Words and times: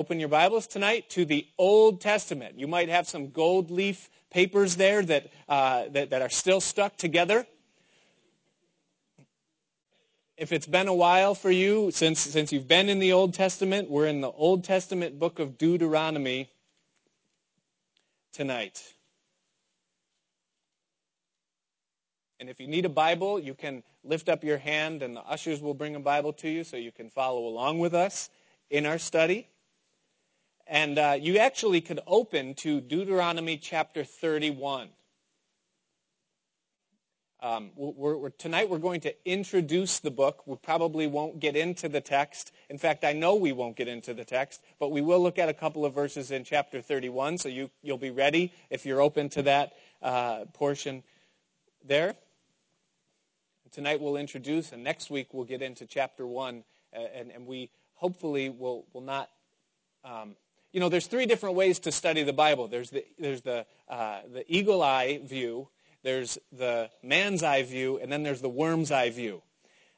Open 0.00 0.18
your 0.18 0.28
Bibles 0.28 0.66
tonight 0.66 1.08
to 1.10 1.24
the 1.24 1.46
Old 1.56 2.00
Testament. 2.00 2.58
You 2.58 2.66
might 2.66 2.88
have 2.88 3.06
some 3.06 3.30
gold 3.30 3.70
leaf 3.70 4.10
papers 4.28 4.74
there 4.74 5.02
that, 5.02 5.32
uh, 5.48 5.84
that, 5.90 6.10
that 6.10 6.20
are 6.20 6.28
still 6.28 6.60
stuck 6.60 6.96
together. 6.96 7.46
If 10.36 10.50
it's 10.50 10.66
been 10.66 10.88
a 10.88 10.94
while 10.94 11.36
for 11.36 11.52
you, 11.52 11.92
since, 11.92 12.18
since 12.18 12.52
you've 12.52 12.66
been 12.66 12.88
in 12.88 12.98
the 12.98 13.12
Old 13.12 13.34
Testament, 13.34 13.88
we're 13.88 14.08
in 14.08 14.20
the 14.20 14.32
Old 14.32 14.64
Testament 14.64 15.20
book 15.20 15.38
of 15.38 15.58
Deuteronomy 15.58 16.50
tonight. 18.32 18.82
And 22.40 22.48
if 22.50 22.58
you 22.58 22.66
need 22.66 22.84
a 22.84 22.88
Bible, 22.88 23.38
you 23.38 23.54
can 23.54 23.84
lift 24.02 24.28
up 24.28 24.42
your 24.42 24.58
hand 24.58 25.04
and 25.04 25.14
the 25.14 25.22
ushers 25.22 25.62
will 25.62 25.72
bring 25.72 25.94
a 25.94 26.00
Bible 26.00 26.32
to 26.32 26.48
you 26.48 26.64
so 26.64 26.76
you 26.76 26.90
can 26.90 27.10
follow 27.10 27.46
along 27.46 27.78
with 27.78 27.94
us 27.94 28.28
in 28.70 28.86
our 28.86 28.98
study. 28.98 29.46
And 30.66 30.98
uh, 30.98 31.16
you 31.20 31.38
actually 31.38 31.80
could 31.82 32.00
open 32.06 32.54
to 32.56 32.80
Deuteronomy 32.80 33.58
chapter 33.58 34.02
31. 34.02 34.88
Um, 37.42 37.72
we're, 37.76 38.16
we're, 38.16 38.30
tonight 38.30 38.70
we're 38.70 38.78
going 38.78 39.02
to 39.02 39.14
introduce 39.30 39.98
the 39.98 40.10
book. 40.10 40.46
We 40.46 40.56
probably 40.56 41.06
won't 41.06 41.40
get 41.40 41.56
into 41.56 41.90
the 41.90 42.00
text. 42.00 42.52
In 42.70 42.78
fact, 42.78 43.04
I 43.04 43.12
know 43.12 43.34
we 43.34 43.52
won't 43.52 43.76
get 43.76 43.86
into 43.86 44.14
the 44.14 44.24
text, 44.24 44.62
but 44.78 44.90
we 44.90 45.02
will 45.02 45.22
look 45.22 45.38
at 45.38 45.50
a 45.50 45.52
couple 45.52 45.84
of 45.84 45.92
verses 45.92 46.30
in 46.30 46.44
chapter 46.44 46.80
31, 46.80 47.36
so 47.36 47.50
you, 47.50 47.70
you'll 47.82 47.98
be 47.98 48.10
ready 48.10 48.50
if 48.70 48.86
you're 48.86 49.02
open 49.02 49.28
to 49.30 49.42
that 49.42 49.74
uh, 50.00 50.46
portion 50.54 51.02
there. 51.84 52.14
Tonight 53.72 54.00
we'll 54.00 54.16
introduce, 54.16 54.72
and 54.72 54.82
next 54.82 55.10
week 55.10 55.34
we'll 55.34 55.44
get 55.44 55.60
into 55.60 55.84
chapter 55.84 56.26
1, 56.26 56.64
uh, 56.96 57.00
and, 57.14 57.30
and 57.30 57.46
we 57.46 57.68
hopefully 57.96 58.48
will, 58.48 58.86
will 58.94 59.02
not 59.02 59.28
um, 60.02 60.34
you 60.74 60.80
know, 60.80 60.88
there's 60.88 61.06
three 61.06 61.24
different 61.24 61.54
ways 61.54 61.78
to 61.78 61.92
study 61.92 62.24
the 62.24 62.32
Bible. 62.32 62.66
There's 62.66 62.90
the, 62.90 63.04
there's 63.16 63.42
the, 63.42 63.64
uh, 63.88 64.22
the 64.32 64.44
eagle 64.48 64.82
eye 64.82 65.20
view, 65.24 65.68
there's 66.02 66.36
the 66.50 66.90
man's 67.00 67.44
eye 67.44 67.62
view, 67.62 68.00
and 68.02 68.10
then 68.10 68.24
there's 68.24 68.40
the 68.40 68.48
worm's 68.48 68.90
eye 68.90 69.10
view. 69.10 69.40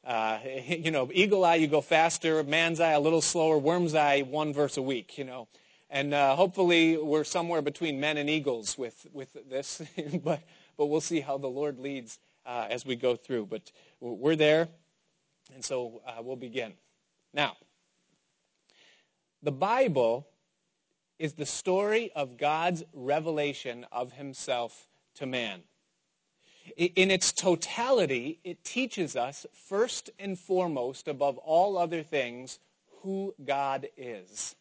Uh, 0.05 0.39
you 0.69 0.91
know, 0.91 1.09
eagle 1.15 1.47
eye, 1.47 1.55
you 1.55 1.67
go 1.67 1.81
faster, 1.81 2.45
man's 2.45 2.79
eye, 2.79 2.93
a 2.93 3.01
little 3.01 3.23
slower, 3.23 3.57
worm's 3.57 3.95
eye, 3.95 4.21
one 4.21 4.53
verse 4.53 4.77
a 4.77 4.83
week, 4.83 5.17
you 5.17 5.25
know. 5.25 5.49
And 5.89 6.13
uh, 6.13 6.37
hopefully 6.37 6.99
we're 6.99 7.25
somewhere 7.25 7.63
between 7.63 7.99
men 7.99 8.19
and 8.19 8.29
eagles 8.29 8.77
with, 8.77 9.07
with 9.15 9.35
this, 9.49 9.81
but, 10.23 10.43
but 10.77 10.87
we'll 10.87 11.01
see 11.01 11.21
how 11.21 11.39
the 11.39 11.47
Lord 11.47 11.79
leads 11.79 12.19
uh, 12.45 12.67
as 12.69 12.85
we 12.85 12.97
go 12.97 13.17
through. 13.17 13.47
But 13.47 13.73
we're 13.99 14.37
there, 14.37 14.69
and 15.55 15.65
so 15.65 16.03
uh, 16.07 16.21
we'll 16.21 16.37
begin. 16.37 16.75
Now, 17.33 17.57
the 19.43 19.53
Bible 19.53 20.27
is 21.19 21.35
the 21.35 21.47
story 21.47 22.11
of 22.15 22.37
God's 22.37 22.85
revelation 22.93 23.87
of 23.91 24.13
himself 24.13 24.89
to 25.17 25.27
man. 25.27 25.63
In 26.77 27.11
its 27.11 27.33
totality, 27.33 28.41
it 28.43 28.65
teaches 28.65 29.17
us, 29.17 29.47
first 29.69 30.11
and 30.19 30.39
foremost, 30.39 31.07
above 31.09 31.39
all 31.39 31.79
other 31.79 32.03
things, 32.03 32.59
who 33.03 33.35
God 33.45 33.87
is. 33.97 34.57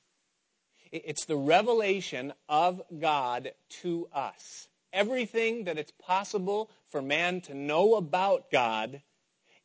It's 0.91 1.25
the 1.25 1.35
revelation 1.35 2.31
of 2.47 2.81
God 2.99 3.51
to 3.81 4.07
us. 4.13 4.67
Everything 4.93 5.65
that 5.65 5.77
it's 5.77 5.91
possible 5.91 6.69
for 6.89 7.01
man 7.01 7.41
to 7.41 7.53
know 7.53 7.95
about 7.95 8.51
God 8.51 9.01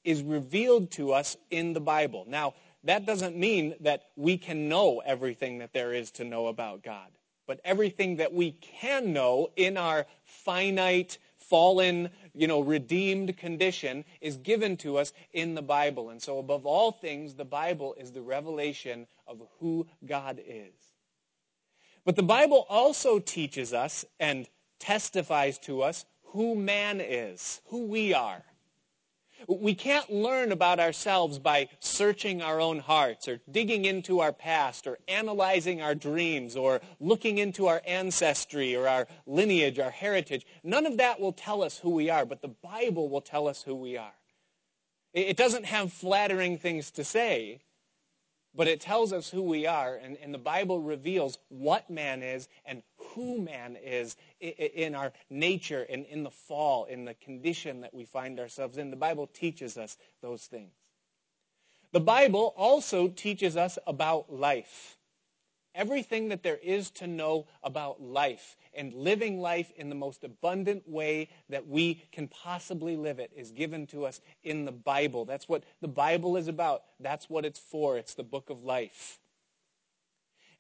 is 0.03 0.23
revealed 0.23 0.91
to 0.93 1.13
us 1.13 1.37
in 1.51 1.75
the 1.75 1.81
Bible. 1.81 2.25
Now, 2.27 2.55
that 2.85 3.07
doesn't 3.07 3.37
mean 3.37 3.75
that 3.81 4.05
we 4.17 4.39
can 4.39 4.69
know 4.69 5.01
everything 5.05 5.59
that 5.59 5.73
there 5.73 5.93
is 5.93 6.11
to 6.13 6.25
know 6.25 6.47
about 6.47 6.83
God. 6.83 7.09
But 7.47 7.61
everything 7.65 8.17
that 8.17 8.33
we 8.33 8.53
can 8.53 9.13
know 9.13 9.51
in 9.57 9.77
our 9.77 10.07
finite, 10.25 11.19
fallen, 11.37 12.11
you 12.33 12.47
know, 12.47 12.61
redeemed 12.61 13.37
condition 13.37 14.05
is 14.21 14.37
given 14.37 14.77
to 14.79 14.97
us 14.97 15.13
in 15.33 15.55
the 15.55 15.63
Bible. 15.63 16.11
And 16.11 16.23
so 16.23 16.39
above 16.39 16.65
all 16.65 16.93
things, 16.93 17.35
the 17.35 17.45
Bible 17.45 17.95
is 17.99 18.13
the 18.13 18.23
revelation 18.23 19.07
of 19.27 19.43
who 19.59 19.87
God 20.07 20.41
is. 20.47 20.73
But 22.05 22.17
the 22.17 22.23
Bible 22.23 22.67
also 22.69 23.19
teaches 23.19 23.75
us 23.75 24.05
and 24.19 24.49
testifies 24.79 25.59
to 25.59 25.83
us 25.83 26.07
who 26.23 26.55
man 26.55 27.01
is, 27.01 27.61
who 27.67 27.87
we 27.87 28.15
are. 28.15 28.43
We 29.49 29.75
can't 29.75 30.11
learn 30.11 30.53
about 30.53 30.81
ourselves 30.81 31.39
by 31.39 31.69
searching 31.81 32.43
our 32.43 32.61
own 32.61 32.79
hearts 32.79 33.29
or 33.29 33.41
digging 33.51 33.85
into 33.85 34.21
our 34.21 34.33
past 34.33 34.87
or 34.87 34.99
analyzing 35.09 35.81
our 35.81 35.95
dreams 35.95 36.57
or 36.57 36.81
looking 36.99 37.39
into 37.39 37.67
our 37.67 37.83
ancestry 37.87 38.77
or 38.77 38.89
our 38.89 39.09
lineage, 39.27 39.79
our 39.79 39.91
heritage. 39.91 40.47
None 40.63 40.87
of 40.87 40.97
that 40.99 41.21
will 41.21 41.33
tell 41.33 41.63
us 41.63 41.79
who 41.79 41.91
we 41.91 42.11
are, 42.11 42.25
but 42.25 42.43
the 42.43 42.49
Bible 42.49 43.09
will 43.09 43.21
tell 43.21 43.49
us 43.49 43.63
who 43.63 43.75
we 43.75 43.97
are. 43.97 44.13
It 45.13 45.37
doesn't 45.37 45.65
have 45.65 45.93
flattering 45.93 46.59
things 46.59 46.93
to 46.93 47.05
say, 47.05 47.63
but 48.55 48.69
it 48.69 48.81
tells 48.81 49.13
us 49.13 49.31
who 49.31 49.43
we 49.43 49.67
are, 49.67 49.95
and, 49.97 50.17
and, 50.23 50.35
the 50.35 50.39
Bible 50.39 50.81
reveals 50.81 51.39
what 51.49 51.89
man 51.89 52.23
is 52.23 52.49
and 52.65 52.83
who 52.97 53.41
man 53.41 53.77
is 53.77 54.17
in 54.41 54.95
our 54.95 55.13
nature 55.29 55.87
and 55.89 56.07
in 56.07 56.23
the 56.23 56.31
fall, 56.31 56.85
in 56.87 57.05
the 57.05 57.15
condition 57.15 57.81
that 57.83 57.95
we 57.95 58.05
find 58.05 58.41
ourselves 58.41 58.79
in. 58.79 58.91
The 58.91 58.97
Bible 58.97 59.27
teaches 59.27 59.77
us 59.77 59.97
those 60.23 60.45
things. 60.45 60.73
The 61.93 62.01
Bible 62.01 62.55
also 62.57 63.09
teaches 63.09 63.57
us 63.57 63.79
about 63.87 64.33
life. 64.33 64.97
Everything 65.75 66.31
that 66.31 66.43
there 66.43 66.59
is 66.63 66.91
to 66.93 67.07
know 67.07 67.47
about 67.63 68.03
life 68.03 68.57
and 68.75 68.93
living 68.93 69.41
life 69.41 69.71
in 69.77 69.89
the 69.89 69.95
most 69.95 70.25
abundant 70.25 70.89
way 70.89 71.29
that 71.49 71.69
we 71.69 72.03
can 72.11 72.27
possibly 72.27 72.97
live 72.97 73.21
it 73.21 73.31
is 73.37 73.53
given 73.53 73.87
to 73.89 74.05
us 74.05 74.21
in 74.43 74.65
the 74.65 74.73
Bible. 74.73 75.25
That's 75.25 75.49
what 75.49 75.63
the 75.81 75.89
Bible 75.89 76.37
is 76.37 76.49
about. 76.49 76.83
That's 76.99 77.31
what 77.31 77.45
it's 77.45 77.59
for. 77.59 77.99
It's 77.99 78.15
the 78.15 78.25
book 78.25 78.51
of 78.51 78.65
life. 78.65 79.20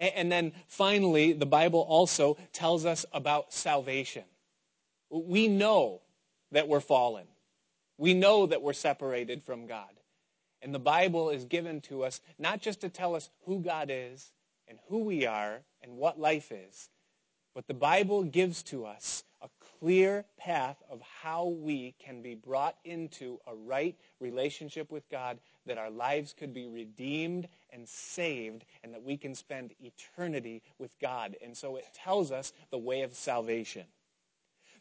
And 0.01 0.33
then 0.33 0.53
finally, 0.67 1.35
the 1.35 1.47
Bible 1.47 1.81
also 1.81 2.39
tells 2.53 2.87
us 2.87 3.05
about 3.13 3.53
salvation. 3.53 4.25
We 5.11 5.47
know 5.47 6.01
that 6.53 6.69
we're 6.69 6.81
fallen. 6.81 7.27
We 7.99 8.15
know 8.15 8.47
that 8.47 8.63
we're 8.63 8.73
separated 8.73 9.45
from 9.45 9.67
God. 9.67 9.91
And 10.63 10.75
the 10.75 10.79
Bible 10.79 11.31
is 11.31 11.45
given 11.45 11.81
to 11.83 12.03
us 12.03 12.21
not 12.39 12.61
just 12.61 12.81
to 12.81 12.89
tell 12.89 13.15
us 13.15 13.31
who 13.45 13.61
God 13.61 13.89
is 13.91 14.33
and 14.69 14.79
who 14.89 15.01
we 15.01 15.27
are 15.27 15.61
and 15.83 15.97
what 15.97 16.19
life 16.19 16.51
is, 16.51 16.89
but 17.55 17.67
the 17.67 17.75
Bible 17.75 18.23
gives 18.23 18.63
to 18.65 18.87
us 18.87 19.25
a 19.43 19.49
clear 19.79 20.25
path 20.39 20.83
of 20.91 21.01
how 21.23 21.47
we 21.47 21.95
can 21.99 22.23
be 22.23 22.35
brought 22.35 22.77
into 22.85 23.39
a 23.47 23.55
right 23.55 23.97
relationship 24.21 24.91
with 24.93 25.09
God, 25.11 25.39
that 25.67 25.79
our 25.79 25.91
lives 25.91 26.35
could 26.37 26.53
be 26.53 26.67
redeemed 26.67 27.49
and 27.71 27.89
saved, 27.89 28.65
and 28.83 28.93
that 28.95 29.03
we 29.03 29.17
can 29.17 29.35
spend 29.35 29.73
eternity 29.81 30.63
with 30.79 30.91
God. 31.01 31.37
And 31.43 31.57
so 31.57 31.77
it 31.77 31.87
tells 31.95 32.33
us 32.33 32.53
the 32.71 32.79
way 32.79 33.03
of 33.03 33.15
salvation. 33.15 33.85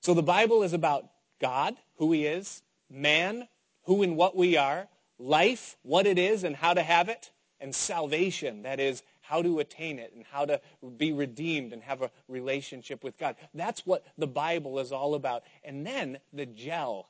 So 0.01 0.13
the 0.13 0.23
Bible 0.23 0.63
is 0.63 0.73
about 0.73 1.05
God, 1.39 1.75
who 1.97 2.11
he 2.11 2.25
is, 2.25 2.61
man, 2.89 3.47
who 3.83 4.03
and 4.03 4.15
what 4.15 4.35
we 4.35 4.57
are, 4.57 4.87
life, 5.17 5.75
what 5.83 6.07
it 6.07 6.17
is 6.17 6.43
and 6.43 6.55
how 6.55 6.73
to 6.73 6.81
have 6.81 7.09
it, 7.09 7.31
and 7.59 7.75
salvation, 7.75 8.63
that 8.63 8.79
is, 8.79 9.03
how 9.21 9.41
to 9.43 9.59
attain 9.59 9.99
it 9.99 10.11
and 10.15 10.25
how 10.31 10.45
to 10.45 10.59
be 10.97 11.11
redeemed 11.11 11.71
and 11.71 11.83
have 11.83 12.01
a 12.01 12.09
relationship 12.27 13.03
with 13.03 13.17
God. 13.19 13.35
That's 13.53 13.85
what 13.85 14.03
the 14.17 14.25
Bible 14.25 14.79
is 14.79 14.91
all 14.91 15.13
about. 15.13 15.43
And 15.63 15.85
then 15.85 16.17
the 16.33 16.47
gel 16.47 17.09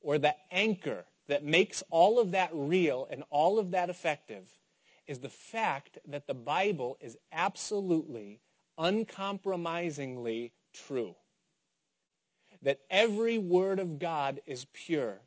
or 0.00 0.18
the 0.18 0.36
anchor 0.52 1.04
that 1.28 1.44
makes 1.44 1.82
all 1.90 2.18
of 2.18 2.32
that 2.32 2.50
real 2.52 3.06
and 3.10 3.24
all 3.30 3.58
of 3.58 3.70
that 3.72 3.90
effective 3.90 4.44
is 5.06 5.18
the 5.18 5.28
fact 5.28 5.98
that 6.06 6.26
the 6.26 6.34
Bible 6.34 6.96
is 7.00 7.16
absolutely, 7.32 8.40
uncompromisingly 8.78 10.52
true. 10.72 11.14
That 12.62 12.80
every 12.90 13.38
word 13.38 13.78
of 13.78 13.98
God 13.98 14.40
is 14.46 14.66
pure 14.72 15.20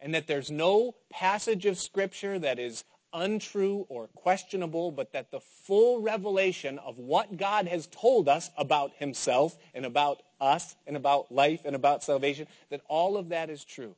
and 0.00 0.14
that 0.14 0.26
there's 0.26 0.50
no 0.50 0.94
passage 1.10 1.64
of 1.64 1.78
Scripture 1.78 2.38
that 2.38 2.58
is 2.58 2.84
untrue 3.14 3.86
or 3.88 4.08
questionable, 4.08 4.90
but 4.90 5.12
that 5.12 5.30
the 5.30 5.40
full 5.40 6.02
revelation 6.02 6.78
of 6.80 6.98
what 6.98 7.36
God 7.36 7.66
has 7.68 7.86
told 7.86 8.28
us 8.28 8.50
about 8.58 8.92
himself 8.98 9.56
and 9.72 9.86
about 9.86 10.22
us 10.40 10.74
and 10.86 10.96
about 10.96 11.32
life 11.32 11.62
and 11.64 11.74
about 11.76 12.02
salvation, 12.02 12.46
that 12.70 12.82
all 12.88 13.16
of 13.16 13.30
that 13.30 13.48
is 13.48 13.64
true. 13.64 13.94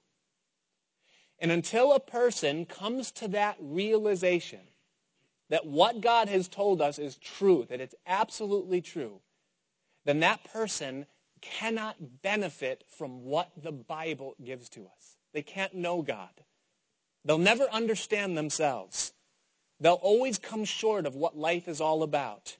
And 1.39 1.51
until 1.51 1.93
a 1.93 2.01
person 2.01 2.65
comes 2.65 3.11
to 3.13 3.29
that 3.29 3.57
realization 3.61 4.61
that 5.49 5.67
what 5.67 6.01
God 6.01 6.29
has 6.29 6.49
told 6.49 6.81
us 6.81 6.99
is 6.99 7.17
true, 7.17 7.67
that 7.69 7.81
it's 7.81 7.95
absolutely 8.07 8.81
true, 8.81 9.21
then 10.05 10.21
that 10.21 10.43
person 10.45 11.07
cannot 11.41 12.23
benefit 12.23 12.85
from 12.97 13.25
what 13.25 13.51
the 13.63 13.73
Bible 13.73 14.35
gives 14.43 14.69
to 14.71 14.83
us. 14.87 15.17
They 15.33 15.43
can't 15.43 15.75
know 15.75 16.03
God. 16.03 16.31
They'll 17.25 17.39
never 17.39 17.65
understand 17.65 18.37
themselves. 18.37 19.13
They'll 19.81 19.95
always 19.95 20.39
come 20.39 20.65
short 20.65 21.07
of 21.07 21.17
what 21.17 21.37
life 21.37 21.69
is 21.69 21.81
all 21.81 22.03
about. 22.03 22.57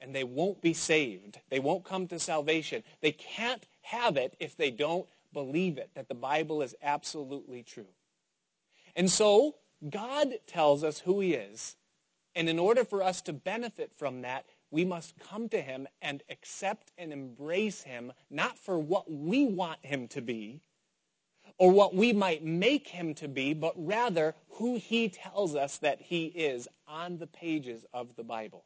And 0.00 0.14
they 0.14 0.24
won't 0.24 0.62
be 0.62 0.72
saved. 0.72 1.38
They 1.50 1.58
won't 1.58 1.84
come 1.84 2.06
to 2.08 2.18
salvation. 2.18 2.82
They 3.02 3.12
can't 3.12 3.62
have 3.82 4.16
it 4.16 4.34
if 4.40 4.56
they 4.56 4.70
don't 4.70 5.06
believe 5.32 5.78
it, 5.78 5.90
that 5.94 6.08
the 6.08 6.14
Bible 6.14 6.62
is 6.62 6.74
absolutely 6.82 7.62
true. 7.62 7.86
And 8.96 9.10
so, 9.10 9.56
God 9.88 10.34
tells 10.46 10.84
us 10.84 10.98
who 10.98 11.20
he 11.20 11.34
is. 11.34 11.76
And 12.34 12.48
in 12.48 12.58
order 12.58 12.84
for 12.84 13.02
us 13.02 13.22
to 13.22 13.32
benefit 13.32 13.92
from 13.96 14.22
that, 14.22 14.46
we 14.70 14.84
must 14.84 15.18
come 15.18 15.48
to 15.48 15.60
him 15.60 15.88
and 16.00 16.22
accept 16.30 16.92
and 16.96 17.12
embrace 17.12 17.82
him, 17.82 18.12
not 18.30 18.56
for 18.56 18.78
what 18.78 19.10
we 19.10 19.46
want 19.46 19.84
him 19.84 20.06
to 20.08 20.20
be 20.20 20.60
or 21.58 21.70
what 21.70 21.94
we 21.94 22.12
might 22.12 22.44
make 22.44 22.88
him 22.88 23.14
to 23.14 23.28
be, 23.28 23.52
but 23.52 23.74
rather 23.76 24.34
who 24.48 24.76
he 24.76 25.08
tells 25.08 25.54
us 25.54 25.78
that 25.78 26.00
he 26.00 26.26
is 26.26 26.68
on 26.86 27.18
the 27.18 27.26
pages 27.26 27.84
of 27.92 28.14
the 28.16 28.22
Bible. 28.22 28.64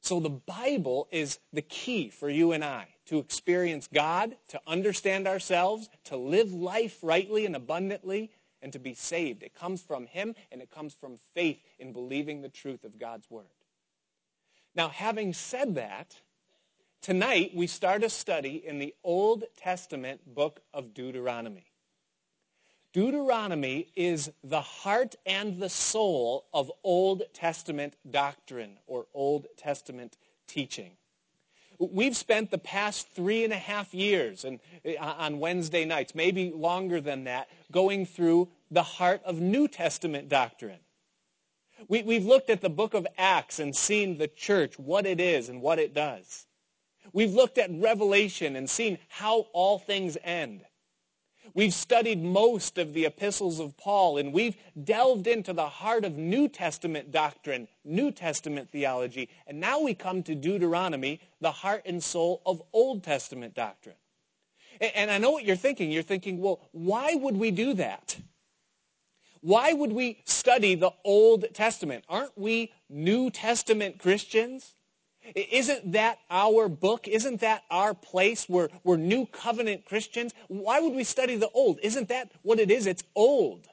So 0.00 0.20
the 0.20 0.30
Bible 0.30 1.08
is 1.10 1.38
the 1.52 1.62
key 1.62 2.08
for 2.08 2.30
you 2.30 2.52
and 2.52 2.64
I 2.64 2.88
to 3.10 3.18
experience 3.18 3.88
God, 3.92 4.36
to 4.46 4.60
understand 4.68 5.26
ourselves, 5.26 5.88
to 6.04 6.16
live 6.16 6.52
life 6.52 6.96
rightly 7.02 7.44
and 7.44 7.56
abundantly, 7.56 8.30
and 8.62 8.72
to 8.72 8.78
be 8.78 8.94
saved. 8.94 9.42
It 9.42 9.52
comes 9.52 9.82
from 9.82 10.06
him 10.06 10.36
and 10.52 10.62
it 10.62 10.70
comes 10.70 10.94
from 10.94 11.18
faith 11.34 11.58
in 11.80 11.92
believing 11.92 12.40
the 12.40 12.48
truth 12.48 12.84
of 12.84 13.00
God's 13.00 13.28
word. 13.28 13.46
Now, 14.76 14.90
having 14.90 15.32
said 15.32 15.74
that, 15.74 16.14
tonight 17.02 17.50
we 17.52 17.66
start 17.66 18.04
a 18.04 18.08
study 18.08 18.62
in 18.64 18.78
the 18.78 18.94
Old 19.02 19.42
Testament 19.56 20.20
book 20.32 20.60
of 20.72 20.94
Deuteronomy. 20.94 21.66
Deuteronomy 22.92 23.88
is 23.96 24.30
the 24.44 24.60
heart 24.60 25.16
and 25.26 25.58
the 25.58 25.68
soul 25.68 26.44
of 26.54 26.70
Old 26.84 27.24
Testament 27.34 27.96
doctrine 28.08 28.78
or 28.86 29.06
Old 29.14 29.48
Testament 29.56 30.16
teaching. 30.46 30.92
We've 31.80 32.16
spent 32.16 32.50
the 32.50 32.58
past 32.58 33.08
three 33.08 33.42
and 33.42 33.54
a 33.54 33.58
half 33.58 33.94
years 33.94 34.44
and, 34.44 34.60
uh, 34.84 35.02
on 35.02 35.38
Wednesday 35.38 35.86
nights, 35.86 36.14
maybe 36.14 36.52
longer 36.54 37.00
than 37.00 37.24
that, 37.24 37.48
going 37.72 38.04
through 38.04 38.48
the 38.70 38.82
heart 38.82 39.22
of 39.24 39.40
New 39.40 39.66
Testament 39.66 40.28
doctrine. 40.28 40.80
We, 41.88 42.02
we've 42.02 42.26
looked 42.26 42.50
at 42.50 42.60
the 42.60 42.68
book 42.68 42.92
of 42.92 43.06
Acts 43.16 43.58
and 43.58 43.74
seen 43.74 44.18
the 44.18 44.28
church, 44.28 44.78
what 44.78 45.06
it 45.06 45.20
is 45.20 45.48
and 45.48 45.62
what 45.62 45.78
it 45.78 45.94
does. 45.94 46.46
We've 47.14 47.32
looked 47.32 47.56
at 47.56 47.70
Revelation 47.72 48.56
and 48.56 48.68
seen 48.68 48.98
how 49.08 49.46
all 49.54 49.78
things 49.78 50.18
end. 50.22 50.66
We've 51.54 51.74
studied 51.74 52.22
most 52.22 52.78
of 52.78 52.92
the 52.92 53.06
epistles 53.06 53.60
of 53.60 53.76
Paul, 53.76 54.18
and 54.18 54.32
we've 54.32 54.56
delved 54.84 55.26
into 55.26 55.52
the 55.52 55.68
heart 55.68 56.04
of 56.04 56.16
New 56.16 56.48
Testament 56.48 57.10
doctrine, 57.10 57.66
New 57.84 58.12
Testament 58.12 58.70
theology, 58.70 59.28
and 59.46 59.58
now 59.58 59.80
we 59.80 59.94
come 59.94 60.22
to 60.24 60.34
Deuteronomy, 60.34 61.20
the 61.40 61.50
heart 61.50 61.82
and 61.86 62.02
soul 62.02 62.40
of 62.46 62.62
Old 62.72 63.02
Testament 63.02 63.54
doctrine. 63.54 63.96
And 64.80 65.10
I 65.10 65.18
know 65.18 65.32
what 65.32 65.44
you're 65.44 65.56
thinking. 65.56 65.90
You're 65.90 66.02
thinking, 66.02 66.40
well, 66.40 66.60
why 66.72 67.14
would 67.14 67.36
we 67.36 67.50
do 67.50 67.74
that? 67.74 68.16
Why 69.42 69.72
would 69.72 69.92
we 69.92 70.22
study 70.24 70.74
the 70.74 70.92
Old 71.04 71.52
Testament? 71.54 72.04
Aren't 72.08 72.36
we 72.38 72.72
New 72.88 73.30
Testament 73.30 73.98
Christians? 73.98 74.74
Isn't 75.34 75.92
that 75.92 76.18
our 76.30 76.68
book? 76.68 77.08
Isn't 77.08 77.40
that 77.40 77.62
our 77.70 77.94
place? 77.94 78.48
We're, 78.48 78.68
we're 78.84 78.96
new 78.96 79.26
covenant 79.26 79.84
Christians. 79.84 80.32
Why 80.48 80.80
would 80.80 80.94
we 80.94 81.04
study 81.04 81.36
the 81.36 81.50
old? 81.50 81.78
Isn't 81.82 82.08
that 82.08 82.32
what 82.42 82.58
it 82.58 82.70
is? 82.70 82.86
It's 82.86 83.02
old. 83.14 83.66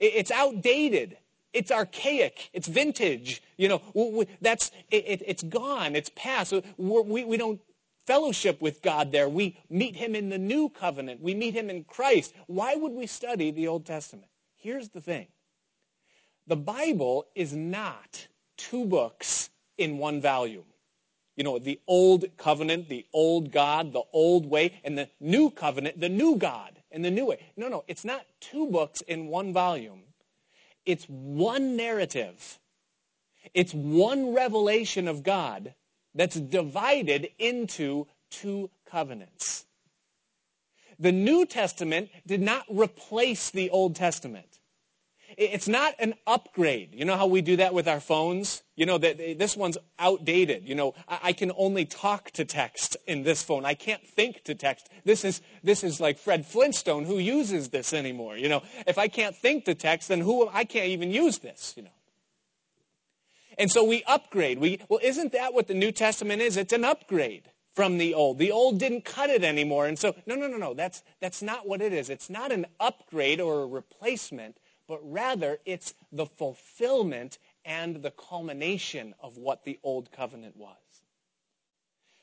It's 0.00 0.30
outdated. 0.30 1.16
It's 1.52 1.70
archaic. 1.70 2.50
It's 2.52 2.66
vintage. 2.66 3.42
You 3.56 3.68
know, 3.68 4.24
that's, 4.40 4.70
it, 4.90 5.22
it's 5.26 5.42
gone. 5.42 5.94
It's 5.94 6.10
past. 6.14 6.54
we 6.76 7.24
we, 7.24 7.36
don't 7.36 7.60
fellowship 8.06 8.60
with 8.60 8.82
God 8.82 9.12
there. 9.12 9.28
We 9.28 9.58
meet 9.68 9.96
him 9.96 10.14
in 10.14 10.28
the 10.28 10.38
new 10.38 10.68
covenant. 10.68 11.20
We 11.20 11.34
meet 11.34 11.54
him 11.54 11.70
in 11.70 11.84
Christ. 11.84 12.34
Why 12.46 12.74
would 12.74 12.92
we 12.92 13.06
study 13.06 13.50
the 13.50 13.68
Old 13.68 13.86
Testament? 13.86 14.28
Here's 14.56 14.88
the 14.88 15.00
thing. 15.00 15.28
The 16.46 16.56
Bible 16.56 17.26
is 17.34 17.52
not 17.52 18.26
two 18.56 18.84
books 18.86 19.50
in 19.78 19.98
one 19.98 20.20
volume. 20.20 20.64
You 21.36 21.44
know, 21.44 21.58
the 21.58 21.80
old 21.86 22.26
covenant, 22.36 22.88
the 22.88 23.06
old 23.12 23.52
God, 23.52 23.92
the 23.92 24.02
old 24.12 24.46
way, 24.46 24.80
and 24.84 24.98
the 24.98 25.08
new 25.18 25.50
covenant, 25.50 25.98
the 25.98 26.08
new 26.08 26.36
God, 26.36 26.72
and 26.90 27.04
the 27.04 27.10
new 27.10 27.26
way. 27.26 27.38
No, 27.56 27.68
no, 27.68 27.84
it's 27.88 28.04
not 28.04 28.26
two 28.40 28.66
books 28.66 29.00
in 29.02 29.28
one 29.28 29.52
volume. 29.52 30.02
It's 30.84 31.06
one 31.06 31.76
narrative. 31.76 32.58
It's 33.54 33.72
one 33.72 34.34
revelation 34.34 35.08
of 35.08 35.22
God 35.22 35.74
that's 36.14 36.36
divided 36.38 37.30
into 37.38 38.06
two 38.30 38.70
covenants. 38.90 39.64
The 40.98 41.12
New 41.12 41.46
Testament 41.46 42.10
did 42.26 42.42
not 42.42 42.64
replace 42.68 43.50
the 43.50 43.70
Old 43.70 43.96
Testament. 43.96 44.60
It's 45.36 45.68
not 45.68 45.94
an 45.98 46.14
upgrade. 46.26 46.94
You 46.94 47.04
know 47.04 47.16
how 47.16 47.26
we 47.26 47.42
do 47.42 47.56
that 47.56 47.74
with 47.74 47.88
our 47.88 48.00
phones? 48.00 48.62
You 48.76 48.86
know, 48.86 48.98
that 48.98 49.18
this 49.18 49.56
one's 49.56 49.78
outdated. 49.98 50.68
You 50.68 50.74
know, 50.74 50.94
I 51.08 51.32
can 51.32 51.52
only 51.56 51.84
talk 51.84 52.30
to 52.32 52.44
text 52.44 52.96
in 53.06 53.22
this 53.22 53.42
phone. 53.42 53.64
I 53.64 53.74
can't 53.74 54.06
think 54.06 54.44
to 54.44 54.54
text. 54.54 54.88
This 55.04 55.24
is, 55.24 55.40
this 55.62 55.84
is 55.84 56.00
like 56.00 56.18
Fred 56.18 56.46
Flintstone. 56.46 57.04
Who 57.04 57.18
uses 57.18 57.68
this 57.68 57.92
anymore? 57.92 58.36
You 58.36 58.48
know, 58.48 58.62
if 58.86 58.98
I 58.98 59.08
can't 59.08 59.36
think 59.36 59.64
to 59.66 59.74
text, 59.74 60.08
then 60.08 60.20
who, 60.20 60.48
I 60.52 60.64
can't 60.64 60.88
even 60.88 61.10
use 61.10 61.38
this, 61.38 61.74
you 61.76 61.82
know. 61.82 61.90
And 63.58 63.70
so 63.70 63.84
we 63.84 64.02
upgrade. 64.04 64.58
We, 64.58 64.80
well, 64.88 65.00
isn't 65.02 65.32
that 65.32 65.54
what 65.54 65.66
the 65.66 65.74
New 65.74 65.92
Testament 65.92 66.40
is? 66.40 66.56
It's 66.56 66.72
an 66.72 66.84
upgrade 66.84 67.50
from 67.74 67.98
the 67.98 68.14
old. 68.14 68.38
The 68.38 68.50
old 68.50 68.78
didn't 68.78 69.04
cut 69.04 69.30
it 69.30 69.44
anymore. 69.44 69.86
And 69.86 69.98
so, 69.98 70.14
no, 70.26 70.34
no, 70.34 70.46
no, 70.46 70.56
no. 70.56 70.74
That's, 70.74 71.02
that's 71.20 71.42
not 71.42 71.68
what 71.68 71.80
it 71.80 71.92
is. 71.92 72.10
It's 72.10 72.30
not 72.30 72.52
an 72.52 72.66
upgrade 72.80 73.40
or 73.40 73.62
a 73.62 73.66
replacement 73.66 74.56
but 74.92 75.10
rather 75.10 75.58
it's 75.64 75.94
the 76.12 76.26
fulfillment 76.26 77.38
and 77.64 78.02
the 78.02 78.10
culmination 78.10 79.14
of 79.22 79.38
what 79.38 79.64
the 79.64 79.78
old 79.82 80.12
covenant 80.12 80.54
was. 80.54 80.76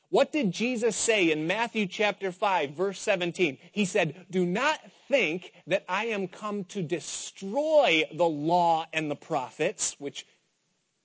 What 0.08 0.30
did 0.30 0.52
Jesus 0.52 0.94
say 0.94 1.32
in 1.32 1.48
Matthew 1.48 1.86
chapter 1.86 2.30
5 2.30 2.70
verse 2.70 3.00
17? 3.00 3.58
He 3.72 3.84
said, 3.84 4.24
"Do 4.30 4.46
not 4.46 4.78
think 5.08 5.52
that 5.66 5.84
I 5.88 6.06
am 6.06 6.28
come 6.28 6.62
to 6.66 6.80
destroy 6.80 8.08
the 8.14 8.28
law 8.28 8.86
and 8.92 9.10
the 9.10 9.16
prophets," 9.16 9.98
which 9.98 10.24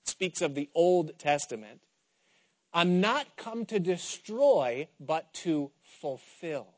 speaks 0.04 0.44
of 0.44 0.54
the 0.54 0.70
Old 0.76 1.18
Testament. 1.18 1.82
I'm 2.74 3.02
not 3.02 3.38
come 3.38 3.66
to 3.66 3.80
destroy, 3.80 4.88
but 5.00 5.34
to 5.46 5.72
fulfill. 5.82 6.75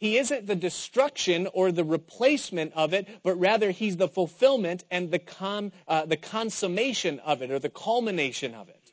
He 0.00 0.16
isn't 0.16 0.46
the 0.46 0.56
destruction 0.56 1.46
or 1.52 1.70
the 1.70 1.84
replacement 1.84 2.72
of 2.72 2.94
it, 2.94 3.06
but 3.22 3.34
rather 3.34 3.70
he's 3.70 3.98
the 3.98 4.08
fulfillment 4.08 4.82
and 4.90 5.10
the, 5.10 5.18
con, 5.18 5.72
uh, 5.86 6.06
the 6.06 6.16
consummation 6.16 7.18
of 7.18 7.42
it 7.42 7.50
or 7.50 7.58
the 7.58 7.68
culmination 7.68 8.54
of 8.54 8.70
it. 8.70 8.92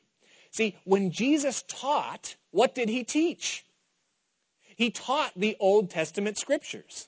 See, 0.51 0.75
when 0.83 1.11
Jesus 1.11 1.63
taught, 1.69 2.35
what 2.51 2.75
did 2.75 2.89
he 2.89 3.05
teach? 3.05 3.65
He 4.75 4.91
taught 4.91 5.31
the 5.37 5.55
Old 5.61 5.89
Testament 5.89 6.37
scriptures. 6.37 7.07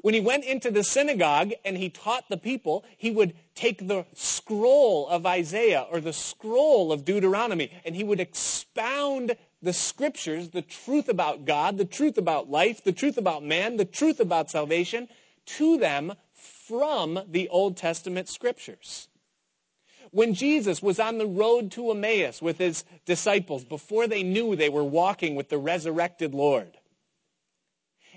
When 0.00 0.14
he 0.14 0.20
went 0.20 0.44
into 0.44 0.70
the 0.70 0.82
synagogue 0.82 1.52
and 1.62 1.76
he 1.76 1.90
taught 1.90 2.28
the 2.30 2.38
people, 2.38 2.84
he 2.96 3.10
would 3.10 3.34
take 3.54 3.86
the 3.86 4.06
scroll 4.14 5.08
of 5.08 5.26
Isaiah 5.26 5.86
or 5.90 6.00
the 6.00 6.14
scroll 6.14 6.90
of 6.90 7.04
Deuteronomy 7.04 7.70
and 7.84 7.94
he 7.94 8.04
would 8.04 8.20
expound 8.20 9.36
the 9.62 9.72
scriptures, 9.72 10.50
the 10.50 10.62
truth 10.62 11.08
about 11.08 11.44
God, 11.44 11.76
the 11.76 11.84
truth 11.84 12.16
about 12.18 12.50
life, 12.50 12.82
the 12.82 12.92
truth 12.92 13.18
about 13.18 13.44
man, 13.44 13.76
the 13.76 13.84
truth 13.84 14.20
about 14.20 14.50
salvation 14.50 15.08
to 15.46 15.78
them 15.78 16.14
from 16.70 17.20
the 17.28 17.48
Old 17.48 17.76
Testament 17.76 18.28
scriptures. 18.28 19.08
When 20.12 20.34
Jesus 20.34 20.82
was 20.82 20.98
on 20.98 21.18
the 21.18 21.26
road 21.26 21.70
to 21.72 21.90
Emmaus 21.90 22.42
with 22.42 22.58
his 22.58 22.84
disciples 23.04 23.64
before 23.64 24.06
they 24.06 24.22
knew 24.22 24.56
they 24.56 24.68
were 24.68 24.84
walking 24.84 25.34
with 25.34 25.48
the 25.48 25.58
resurrected 25.58 26.34
Lord, 26.34 26.76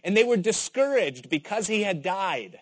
and 0.03 0.17
they 0.17 0.23
were 0.23 0.37
discouraged 0.37 1.29
because 1.29 1.67
he 1.67 1.83
had 1.83 2.01
died, 2.01 2.59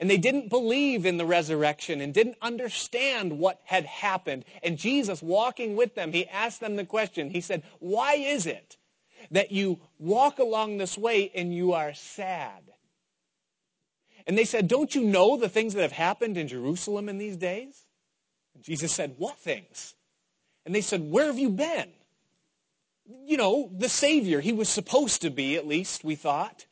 and 0.00 0.08
they 0.08 0.16
didn't 0.16 0.48
believe 0.48 1.06
in 1.06 1.16
the 1.16 1.26
resurrection 1.26 2.00
and 2.00 2.14
didn't 2.14 2.36
understand 2.40 3.38
what 3.38 3.60
had 3.64 3.84
happened. 3.84 4.44
And 4.62 4.78
Jesus, 4.78 5.22
walking 5.22 5.76
with 5.76 5.94
them, 5.94 6.12
he 6.12 6.26
asked 6.28 6.60
them 6.60 6.76
the 6.76 6.84
question. 6.84 7.30
He 7.30 7.40
said, 7.40 7.62
Why 7.78 8.14
is 8.14 8.46
it 8.46 8.76
that 9.30 9.52
you 9.52 9.80
walk 9.98 10.38
along 10.38 10.78
this 10.78 10.96
way 10.96 11.30
and 11.34 11.54
you 11.54 11.72
are 11.72 11.94
sad? 11.94 12.62
And 14.26 14.38
they 14.38 14.44
said, 14.44 14.68
Don't 14.68 14.94
you 14.94 15.02
know 15.02 15.36
the 15.36 15.48
things 15.48 15.74
that 15.74 15.82
have 15.82 15.92
happened 15.92 16.36
in 16.36 16.48
Jerusalem 16.48 17.08
in 17.08 17.18
these 17.18 17.36
days? 17.36 17.84
And 18.54 18.62
Jesus 18.62 18.92
said, 18.92 19.14
What 19.18 19.38
things? 19.38 19.94
And 20.64 20.74
they 20.74 20.80
said, 20.80 21.10
Where 21.10 21.26
have 21.26 21.38
you 21.38 21.50
been? 21.50 21.90
You 23.26 23.36
know, 23.36 23.70
the 23.76 23.88
Savior. 23.88 24.40
He 24.40 24.52
was 24.52 24.68
supposed 24.68 25.22
to 25.22 25.30
be, 25.30 25.56
at 25.56 25.66
least, 25.66 26.04
we 26.04 26.14
thought. 26.14 26.66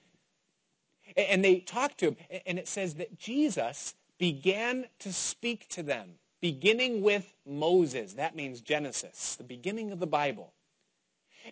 And 1.28 1.44
they 1.44 1.60
talked 1.60 1.98
to 1.98 2.08
him, 2.08 2.16
and 2.46 2.58
it 2.58 2.68
says 2.68 2.94
that 2.94 3.18
Jesus 3.18 3.94
began 4.18 4.86
to 5.00 5.12
speak 5.12 5.68
to 5.70 5.82
them, 5.82 6.10
beginning 6.40 7.02
with 7.02 7.34
Moses. 7.46 8.14
That 8.14 8.36
means 8.36 8.60
Genesis, 8.60 9.36
the 9.36 9.44
beginning 9.44 9.92
of 9.92 10.00
the 10.00 10.06
Bible. 10.06 10.52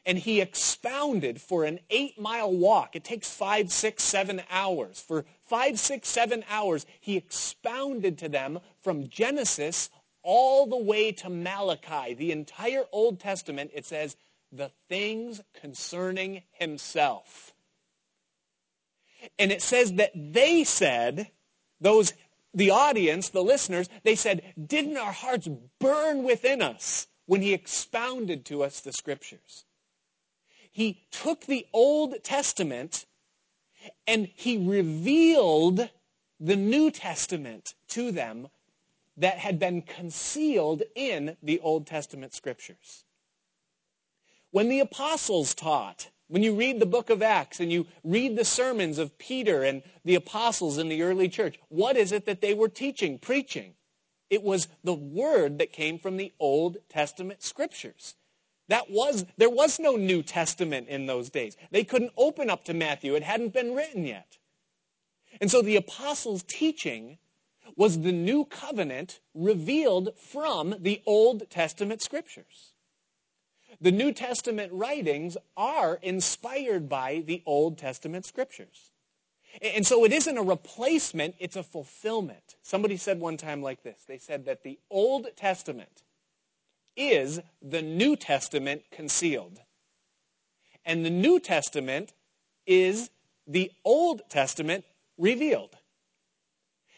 And 0.04 0.18
he 0.18 0.40
expounded 0.40 1.40
for 1.40 1.64
an 1.64 1.80
eight 1.88 2.20
mile 2.20 2.52
walk. 2.52 2.94
It 2.94 3.04
takes 3.04 3.30
five, 3.30 3.72
six, 3.72 4.02
seven 4.04 4.42
hours. 4.50 5.00
For 5.00 5.24
five, 5.46 5.78
six, 5.78 6.08
seven 6.08 6.44
hours, 6.50 6.84
he 7.00 7.16
expounded 7.16 8.18
to 8.18 8.28
them 8.28 8.60
from 8.82 9.08
Genesis 9.08 9.88
all 10.22 10.66
the 10.66 10.76
way 10.76 11.12
to 11.12 11.30
Malachi, 11.30 12.12
the 12.12 12.32
entire 12.32 12.84
Old 12.92 13.18
Testament. 13.18 13.70
It 13.72 13.86
says, 13.86 14.16
the 14.52 14.70
things 14.88 15.40
concerning 15.60 16.42
himself. 16.52 17.54
And 19.38 19.50
it 19.52 19.62
says 19.62 19.94
that 19.94 20.12
they 20.14 20.64
said, 20.64 21.30
those, 21.80 22.12
the 22.54 22.70
audience, 22.70 23.28
the 23.28 23.42
listeners, 23.42 23.88
they 24.04 24.14
said, 24.14 24.54
didn't 24.66 24.96
our 24.96 25.12
hearts 25.12 25.48
burn 25.78 26.22
within 26.22 26.62
us 26.62 27.06
when 27.26 27.42
he 27.42 27.52
expounded 27.52 28.44
to 28.46 28.62
us 28.62 28.80
the 28.80 28.92
scriptures? 28.92 29.64
He 30.70 31.06
took 31.10 31.46
the 31.46 31.66
Old 31.72 32.22
Testament 32.22 33.06
and 34.06 34.28
he 34.34 34.56
revealed 34.58 35.88
the 36.40 36.56
New 36.56 36.90
Testament 36.90 37.74
to 37.88 38.12
them 38.12 38.48
that 39.16 39.38
had 39.38 39.58
been 39.58 39.82
concealed 39.82 40.82
in 40.94 41.36
the 41.42 41.58
Old 41.60 41.86
Testament 41.86 42.32
scriptures. 42.32 43.04
When 44.50 44.68
the 44.68 44.80
apostles 44.80 45.54
taught, 45.54 46.10
when 46.28 46.42
you 46.42 46.54
read 46.54 46.78
the 46.78 46.86
book 46.86 47.10
of 47.10 47.22
Acts 47.22 47.58
and 47.58 47.72
you 47.72 47.86
read 48.04 48.36
the 48.36 48.44
sermons 48.44 48.98
of 48.98 49.18
Peter 49.18 49.62
and 49.62 49.82
the 50.04 50.14
apostles 50.14 50.78
in 50.78 50.88
the 50.88 51.02
early 51.02 51.28
church, 51.28 51.58
what 51.68 51.96
is 51.96 52.12
it 52.12 52.26
that 52.26 52.40
they 52.40 52.54
were 52.54 52.68
teaching, 52.68 53.18
preaching? 53.18 53.74
It 54.30 54.42
was 54.42 54.68
the 54.84 54.94
word 54.94 55.58
that 55.58 55.72
came 55.72 55.98
from 55.98 56.18
the 56.18 56.32
Old 56.38 56.76
Testament 56.88 57.42
scriptures. 57.42 58.14
That 58.68 58.90
was, 58.90 59.24
there 59.38 59.48
was 59.48 59.78
no 59.78 59.96
New 59.96 60.22
Testament 60.22 60.88
in 60.88 61.06
those 61.06 61.30
days. 61.30 61.56
They 61.70 61.84
couldn't 61.84 62.12
open 62.18 62.50
up 62.50 62.64
to 62.64 62.74
Matthew. 62.74 63.14
It 63.14 63.22
hadn't 63.22 63.54
been 63.54 63.74
written 63.74 64.04
yet. 64.04 64.36
And 65.40 65.50
so 65.50 65.62
the 65.62 65.76
apostles' 65.76 66.44
teaching 66.46 67.18
was 67.76 68.00
the 68.00 68.12
new 68.12 68.44
covenant 68.44 69.20
revealed 69.34 70.10
from 70.18 70.74
the 70.78 71.02
Old 71.06 71.48
Testament 71.48 72.02
scriptures. 72.02 72.74
The 73.80 73.92
New 73.92 74.12
Testament 74.12 74.72
writings 74.72 75.36
are 75.56 75.98
inspired 76.02 76.88
by 76.88 77.22
the 77.26 77.42
Old 77.46 77.78
Testament 77.78 78.24
scriptures. 78.24 78.90
And 79.62 79.86
so 79.86 80.04
it 80.04 80.12
isn't 80.12 80.36
a 80.36 80.42
replacement, 80.42 81.36
it's 81.38 81.56
a 81.56 81.62
fulfillment. 81.62 82.56
Somebody 82.62 82.96
said 82.96 83.20
one 83.20 83.36
time 83.36 83.62
like 83.62 83.82
this 83.82 84.04
they 84.06 84.18
said 84.18 84.44
that 84.46 84.62
the 84.62 84.78
Old 84.90 85.28
Testament 85.36 86.02
is 86.96 87.40
the 87.62 87.82
New 87.82 88.16
Testament 88.16 88.82
concealed. 88.90 89.60
And 90.84 91.04
the 91.04 91.10
New 91.10 91.38
Testament 91.38 92.12
is 92.66 93.10
the 93.46 93.70
Old 93.84 94.22
Testament 94.28 94.84
revealed. 95.16 95.76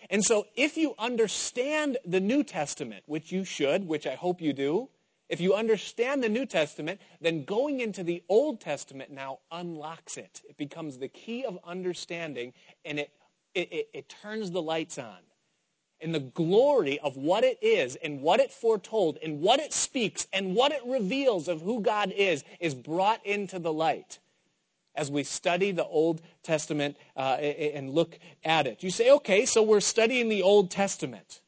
And 0.09 0.25
so 0.25 0.47
if 0.57 0.77
you 0.77 0.95
understand 0.99 1.99
the 2.05 2.21
New 2.21 2.43
Testament, 2.43 3.05
which 3.07 3.31
you 3.31 3.45
should, 3.45 3.87
which 3.87 4.07
I 4.07 4.15
hope 4.15 4.41
you 4.41 4.53
do, 4.53 4.89
if 5.31 5.41
you 5.41 5.55
understand 5.55 6.23
the 6.23 6.29
New 6.29 6.45
Testament, 6.45 7.01
then 7.21 7.45
going 7.45 7.81
into 7.81 8.03
the 8.03 8.23
Old 8.29 8.61
Testament 8.61 9.13
now 9.13 9.39
unlocks 9.53 10.17
it. 10.17 10.43
It 10.49 10.57
becomes 10.57 10.99
the 10.99 11.07
key 11.07 11.45
of 11.45 11.57
understanding 11.65 12.53
and 12.85 12.99
it, 12.99 13.13
it, 13.55 13.73
it, 13.73 13.89
it 13.95 14.09
turns 14.09 14.51
the 14.51 14.61
lights 14.61 14.99
on. 14.99 15.19
And 16.01 16.13
the 16.13 16.21
glory 16.21 16.99
of 16.99 17.17
what 17.17 17.45
it 17.45 17.59
is 17.63 17.95
and 17.97 18.23
what 18.23 18.41
it 18.41 18.51
foretold 18.51 19.19
and 19.23 19.41
what 19.41 19.61
it 19.61 19.73
speaks 19.73 20.27
and 20.33 20.57
what 20.57 20.73
it 20.73 20.83
reveals 20.85 21.47
of 21.47 21.61
who 21.61 21.81
God 21.81 22.11
is 22.11 22.43
is 22.59 22.75
brought 22.75 23.25
into 23.25 23.61
the 23.61 23.73
light 23.73 24.19
as 24.97 25.13
we 25.13 25.23
study 25.23 25.71
the 25.71 25.85
Old 25.85 26.23
Testament 26.43 26.97
uh, 27.17 27.37
and 27.37 27.91
look 27.91 28.19
at 28.45 28.67
it. 28.67 28.83
You 28.83 28.91
say, 28.91 29.13
okay, 29.13 29.47
so 29.47 29.63
we're 29.63 29.81
studying 29.81 30.29
the 30.29 30.43
Old 30.43 30.73
Testament. 30.73 31.41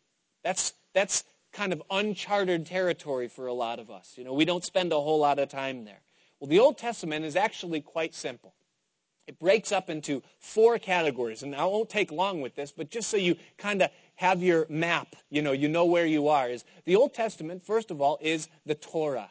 That's, 0.44 0.74
that's 0.92 1.24
kind 1.52 1.72
of 1.72 1.82
uncharted 1.90 2.66
territory 2.66 3.28
for 3.28 3.46
a 3.46 3.52
lot 3.52 3.78
of 3.78 3.90
us. 3.90 4.14
You 4.16 4.24
know, 4.24 4.32
we 4.32 4.44
don't 4.44 4.64
spend 4.64 4.92
a 4.92 5.00
whole 5.00 5.18
lot 5.18 5.38
of 5.38 5.48
time 5.48 5.84
there. 5.84 6.00
Well, 6.40 6.48
the 6.48 6.58
Old 6.58 6.78
Testament 6.78 7.24
is 7.24 7.36
actually 7.36 7.80
quite 7.80 8.14
simple. 8.14 8.54
It 9.26 9.38
breaks 9.38 9.70
up 9.70 9.88
into 9.88 10.22
four 10.40 10.78
categories, 10.78 11.42
and 11.44 11.54
I 11.54 11.64
won't 11.64 11.88
take 11.88 12.10
long 12.10 12.40
with 12.40 12.56
this, 12.56 12.72
but 12.72 12.90
just 12.90 13.08
so 13.08 13.16
you 13.16 13.36
kind 13.56 13.80
of 13.82 13.90
have 14.16 14.42
your 14.42 14.66
map, 14.68 15.14
you 15.30 15.42
know, 15.42 15.52
you 15.52 15.68
know 15.68 15.84
where 15.84 16.06
you 16.06 16.28
are, 16.28 16.48
is 16.48 16.64
the 16.84 16.96
Old 16.96 17.14
Testament, 17.14 17.64
first 17.64 17.90
of 17.90 18.00
all, 18.00 18.18
is 18.20 18.48
the 18.66 18.74
Torah. 18.74 19.30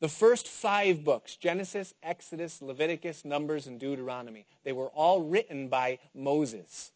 The 0.00 0.08
first 0.08 0.48
five 0.48 1.04
books, 1.04 1.36
Genesis, 1.36 1.94
Exodus, 2.02 2.62
Leviticus, 2.62 3.24
Numbers, 3.24 3.66
and 3.66 3.78
Deuteronomy, 3.78 4.46
they 4.64 4.72
were 4.72 4.88
all 4.88 5.22
written 5.22 5.68
by 5.68 5.98
Moses. 6.14 6.92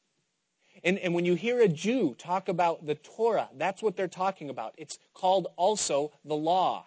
And, 0.84 0.98
and 0.98 1.14
when 1.14 1.24
you 1.24 1.34
hear 1.34 1.60
a 1.60 1.68
Jew 1.68 2.14
talk 2.18 2.48
about 2.48 2.86
the 2.86 2.94
Torah, 2.94 3.48
that's 3.56 3.82
what 3.82 3.96
they're 3.96 4.08
talking 4.08 4.50
about. 4.50 4.74
It's 4.76 4.98
called 5.14 5.48
also 5.56 6.12
the 6.24 6.36
law. 6.36 6.86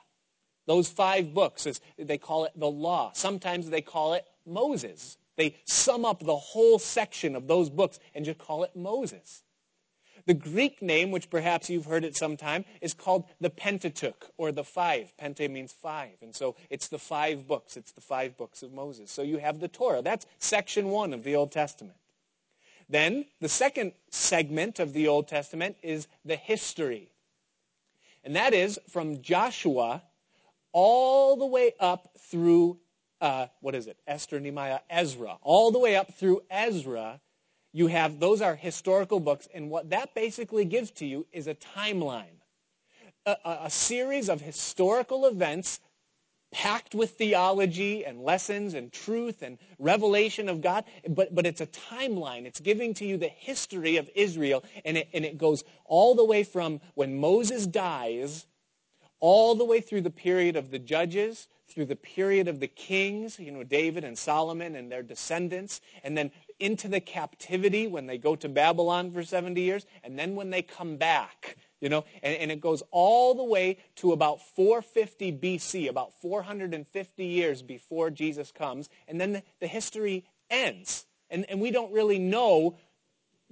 Those 0.68 0.88
five 0.88 1.34
books, 1.34 1.68
they 1.98 2.18
call 2.18 2.46
it 2.46 2.52
the 2.56 2.70
law. 2.70 3.12
Sometimes 3.14 3.70
they 3.70 3.82
call 3.82 4.14
it 4.14 4.26
Moses. 4.46 5.18
They 5.36 5.56
sum 5.66 6.06
up 6.06 6.20
the 6.20 6.36
whole 6.36 6.80
section 6.80 7.36
of 7.36 7.48
those 7.48 7.70
books 7.70 8.00
and 8.14 8.26
just 8.26 8.38
call 8.38 8.64
it 8.64 8.76
Moses. 8.76 9.44
The 10.26 10.34
Greek 10.34 10.82
name, 10.82 11.10
which 11.10 11.30
perhaps 11.30 11.70
you've 11.70 11.86
heard 11.86 12.04
it 12.04 12.16
sometime, 12.16 12.66
is 12.82 12.94
called 12.94 13.24
the 13.42 13.50
Pentateuch, 13.50 14.30
or 14.38 14.52
the 14.52 14.64
five. 14.64 15.12
Pente 15.20 15.50
means 15.50 15.72
five. 15.72 16.12
And 16.22 16.36
so 16.36 16.56
it's 16.70 16.88
the 16.88 17.00
five 17.00 17.48
books. 17.48 17.78
It's 17.78 17.94
the 17.94 18.02
five 18.02 18.38
books 18.38 18.62
of 18.62 18.72
Moses. 18.72 19.10
So 19.10 19.24
you 19.24 19.38
have 19.38 19.60
the 19.60 19.68
Torah. 19.68 20.04
That's 20.04 20.28
section 20.38 20.90
one 20.90 21.14
of 21.14 21.24
the 21.24 21.36
Old 21.36 21.52
Testament. 21.52 21.98
Then 22.90 23.26
the 23.40 23.50
second 23.50 23.94
segment 24.10 24.80
of 24.80 24.94
the 24.94 25.08
Old 25.08 25.28
Testament 25.28 25.78
is 25.84 26.08
the 26.26 26.36
history. 26.36 27.12
And 28.24 28.36
that 28.36 28.54
is 28.54 28.80
from 28.90 29.22
Joshua 29.22 30.02
all 30.72 31.38
the 31.38 31.46
way 31.46 31.74
up 31.80 32.12
through, 32.20 32.80
uh, 33.22 33.48
what 33.62 33.76
is 33.76 33.88
it? 33.88 33.98
Esther, 34.08 34.40
Nehemiah, 34.40 34.80
Ezra. 34.90 35.38
All 35.42 35.72
the 35.72 35.80
way 35.80 35.96
up 35.96 36.14
through 36.16 36.42
Ezra, 36.50 37.22
you 37.72 37.88
have, 37.88 38.20
those 38.20 38.42
are 38.42 38.56
historical 38.56 39.20
books. 39.20 39.48
And 39.54 39.70
what 39.70 39.92
that 39.92 40.16
basically 40.16 40.66
gives 40.66 40.92
to 40.92 41.06
you 41.06 41.28
is 41.32 41.48
a 41.48 41.56
timeline. 41.56 42.42
A, 43.26 43.38
a, 43.46 43.60
a 43.66 43.70
series 43.70 44.30
of 44.30 44.42
historical 44.42 45.26
events 45.26 45.80
packed 46.52 46.96
with 46.96 47.12
theology 47.12 48.06
and 48.06 48.24
lessons 48.24 48.74
and 48.74 48.92
truth 48.92 49.42
and 49.42 49.58
revelation 49.78 50.50
of 50.50 50.62
God, 50.62 50.84
but, 51.08 51.34
but 51.34 51.46
it's 51.46 51.62
a 51.62 51.68
timeline. 51.68 52.46
It's 52.46 52.60
giving 52.60 52.94
to 52.96 53.06
you 53.06 53.18
the 53.18 53.28
history 53.28 53.98
of 53.98 54.10
Israel, 54.16 54.64
and 54.86 54.98
it, 54.98 55.10
and 55.14 55.26
it 55.26 55.38
goes 55.38 55.64
all 55.86 56.16
the 56.16 56.26
way 56.26 56.44
from 56.44 56.82
when 56.96 57.20
Moses 57.20 57.68
dies, 57.68 58.46
all 59.20 59.56
the 59.56 59.66
way 59.66 59.82
through 59.82 60.02
the 60.02 60.10
period 60.10 60.56
of 60.56 60.72
the 60.72 60.80
judges, 60.80 61.48
through 61.68 61.86
the 61.86 61.96
period 61.96 62.48
of 62.48 62.60
the 62.60 62.68
kings, 62.68 63.38
you 63.38 63.52
know, 63.52 63.64
David 63.64 64.04
and 64.04 64.18
Solomon 64.18 64.76
and 64.76 64.92
their 64.92 65.04
descendants, 65.04 65.82
and 66.04 66.18
then 66.18 66.32
into 66.60 66.88
the 66.88 67.00
captivity 67.00 67.86
when 67.86 68.08
they 68.08 68.18
go 68.18 68.36
to 68.36 68.50
Babylon 68.50 69.12
for 69.12 69.24
70 69.24 69.62
years, 69.62 69.86
and 70.04 70.18
then 70.18 70.36
when 70.36 70.50
they 70.50 70.62
come 70.62 70.98
back 70.98 71.58
you 71.82 71.90
know, 71.90 72.04
and, 72.22 72.36
and, 72.36 72.52
it 72.52 72.60
goes 72.60 72.84
all 72.92 73.34
the 73.36 73.44
way 73.44 73.78
to 73.96 74.12
about 74.12 74.42
450 74.56 75.32
BC, 75.34 75.90
about 75.90 76.14
450 76.22 77.26
years 77.26 77.62
before 77.62 78.10
Jesus 78.10 78.52
comes, 78.52 78.90
and 79.08 79.20
then 79.20 79.34
the, 79.34 79.44
the 79.62 79.68
history 79.68 80.26
ends. 80.50 81.06
And, 81.30 81.46
and 81.50 81.62
we 81.62 81.72
don't 81.72 81.92
really 81.94 82.20
know 82.20 82.78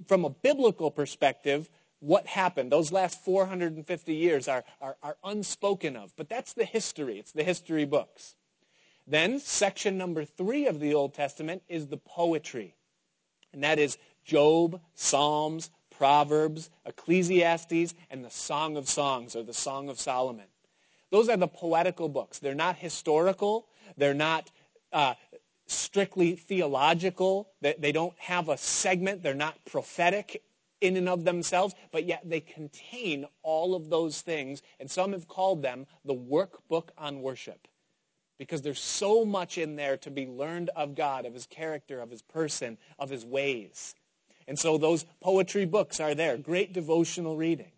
from 0.06 0.24
a 0.24 0.30
biblical 0.30 0.90
perspective 0.90 1.70
what 2.00 2.26
happened. 2.26 2.70
Those 2.70 2.92
last 2.92 3.24
450 3.24 4.14
years 4.14 4.46
are, 4.46 4.64
are, 4.80 4.96
are 5.02 5.16
unspoken 5.24 5.96
of, 5.96 6.14
but 6.16 6.28
that's 6.28 6.52
the 6.52 6.64
history. 6.64 7.18
It's 7.18 7.32
the 7.32 7.44
history 7.44 7.84
books. 7.84 8.34
Then, 9.06 9.40
section 9.40 9.96
number 9.96 10.24
three 10.24 10.66
of 10.66 10.80
the 10.80 10.92
Old 10.92 11.14
Testament 11.14 11.62
is 11.66 11.86
the 11.86 11.96
poetry. 11.96 12.74
And 13.54 13.64
that 13.64 13.78
is 13.78 13.96
Job, 14.24 14.80
Psalms, 14.94 15.70
Proverbs, 15.98 16.70
Ecclesiastes, 16.86 17.94
and 18.08 18.24
the 18.24 18.30
Song 18.30 18.76
of 18.76 18.88
Songs, 18.88 19.34
or 19.34 19.42
the 19.42 19.52
Song 19.52 19.88
of 19.88 19.98
Solomon. 19.98 20.46
Those 21.10 21.28
are 21.28 21.36
the 21.36 21.48
poetical 21.48 22.08
books. 22.08 22.38
They're 22.38 22.54
not 22.54 22.76
historical. 22.76 23.66
They're 23.96 24.14
not 24.14 24.48
uh, 24.92 25.14
strictly 25.66 26.36
theological. 26.36 27.50
They, 27.60 27.74
they 27.76 27.90
don't 27.90 28.16
have 28.18 28.48
a 28.48 28.56
segment. 28.56 29.24
They're 29.24 29.34
not 29.34 29.64
prophetic 29.64 30.40
in 30.80 30.96
and 30.96 31.08
of 31.08 31.24
themselves, 31.24 31.74
but 31.90 32.04
yet 32.04 32.22
they 32.24 32.40
contain 32.40 33.26
all 33.42 33.74
of 33.74 33.90
those 33.90 34.20
things. 34.20 34.62
And 34.78 34.88
some 34.88 35.12
have 35.12 35.26
called 35.26 35.62
them 35.62 35.86
the 36.04 36.14
workbook 36.14 36.90
on 36.96 37.22
worship 37.22 37.66
because 38.38 38.62
there's 38.62 38.80
so 38.80 39.24
much 39.24 39.58
in 39.58 39.74
there 39.74 39.96
to 39.96 40.12
be 40.12 40.28
learned 40.28 40.70
of 40.76 40.94
God, 40.94 41.26
of 41.26 41.34
his 41.34 41.46
character, 41.46 42.00
of 42.00 42.10
his 42.10 42.22
person, 42.22 42.78
of 43.00 43.10
his 43.10 43.26
ways. 43.26 43.96
And 44.48 44.58
so 44.58 44.78
those 44.78 45.04
poetry 45.20 45.66
books 45.66 46.00
are 46.00 46.14
there. 46.14 46.36
Great 46.36 46.72
devotional 46.72 47.36
reading. 47.36 47.70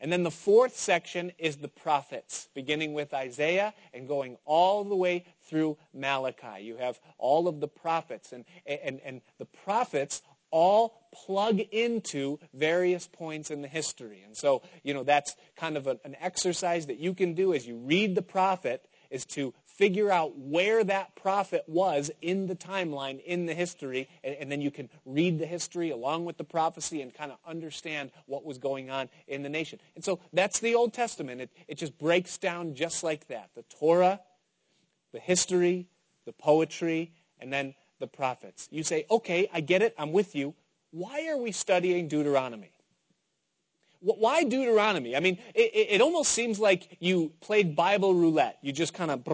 And 0.00 0.12
then 0.12 0.22
the 0.22 0.30
fourth 0.30 0.76
section 0.76 1.32
is 1.38 1.56
the 1.58 1.68
prophets, 1.68 2.48
beginning 2.54 2.94
with 2.94 3.14
Isaiah 3.14 3.72
and 3.92 4.08
going 4.08 4.36
all 4.44 4.84
the 4.84 4.96
way 4.96 5.24
through 5.48 5.78
Malachi. 5.94 6.62
You 6.62 6.76
have 6.78 6.98
all 7.16 7.46
of 7.46 7.60
the 7.60 7.68
prophets, 7.68 8.32
and, 8.32 8.44
and, 8.66 9.00
and 9.04 9.20
the 9.38 9.44
prophets 9.44 10.20
all 10.50 11.08
plug 11.12 11.58
into 11.58 12.38
various 12.52 13.06
points 13.06 13.50
in 13.50 13.62
the 13.62 13.68
history. 13.68 14.22
And 14.26 14.36
so, 14.36 14.62
you 14.82 14.94
know, 14.94 15.04
that's 15.04 15.36
kind 15.56 15.76
of 15.76 15.86
a, 15.86 15.98
an 16.04 16.16
exercise 16.20 16.86
that 16.86 16.98
you 16.98 17.14
can 17.14 17.34
do 17.34 17.54
as 17.54 17.66
you 17.66 17.76
read 17.76 18.14
the 18.14 18.22
prophet 18.22 18.84
is 19.14 19.24
to 19.24 19.54
figure 19.64 20.10
out 20.10 20.36
where 20.36 20.82
that 20.82 21.14
prophet 21.14 21.62
was 21.68 22.10
in 22.20 22.48
the 22.48 22.56
timeline, 22.56 23.22
in 23.24 23.46
the 23.46 23.54
history, 23.54 24.08
and, 24.24 24.34
and, 24.40 24.52
then 24.52 24.60
you 24.60 24.72
can 24.72 24.88
read 25.06 25.38
the 25.38 25.46
history 25.46 25.90
along 25.90 26.24
with 26.24 26.36
the 26.36 26.44
prophecy 26.44 27.00
and 27.00 27.14
kind 27.14 27.30
of 27.30 27.38
understand 27.46 28.10
what 28.26 28.44
was 28.44 28.58
going 28.58 28.90
on 28.90 29.08
in 29.28 29.44
the 29.44 29.48
nation. 29.48 29.78
And 29.94 30.04
so 30.04 30.18
that's 30.32 30.58
the 30.58 30.74
Old 30.74 30.92
Testament. 30.92 31.40
It, 31.40 31.50
it 31.68 31.78
just 31.78 31.96
breaks 31.96 32.38
down 32.38 32.74
just 32.74 33.04
like 33.04 33.28
that. 33.28 33.50
The 33.54 33.62
Torah, 33.62 34.20
the 35.12 35.20
history, 35.20 35.86
the 36.24 36.32
poetry, 36.32 37.12
and 37.38 37.52
then 37.52 37.74
the 38.00 38.08
prophets. 38.08 38.66
You 38.72 38.82
say, 38.82 39.06
okay, 39.08 39.48
I 39.52 39.60
get 39.60 39.80
it, 39.80 39.94
I'm 39.96 40.12
with 40.12 40.34
you. 40.34 40.54
Why 40.90 41.28
are 41.28 41.38
we 41.38 41.52
studying 41.52 42.08
Deuteronomy? 42.08 42.73
Why 44.04 44.44
Deuteronomy? 44.44 45.16
I 45.16 45.20
mean, 45.20 45.38
it, 45.54 45.72
it, 45.92 46.00
almost 46.02 46.32
seems 46.32 46.58
like 46.58 46.98
you 47.00 47.32
played 47.40 47.74
Bible 47.74 48.14
roulette. 48.14 48.58
You 48.60 48.70
just 48.70 48.92
kind 48.92 49.10
of, 49.10 49.26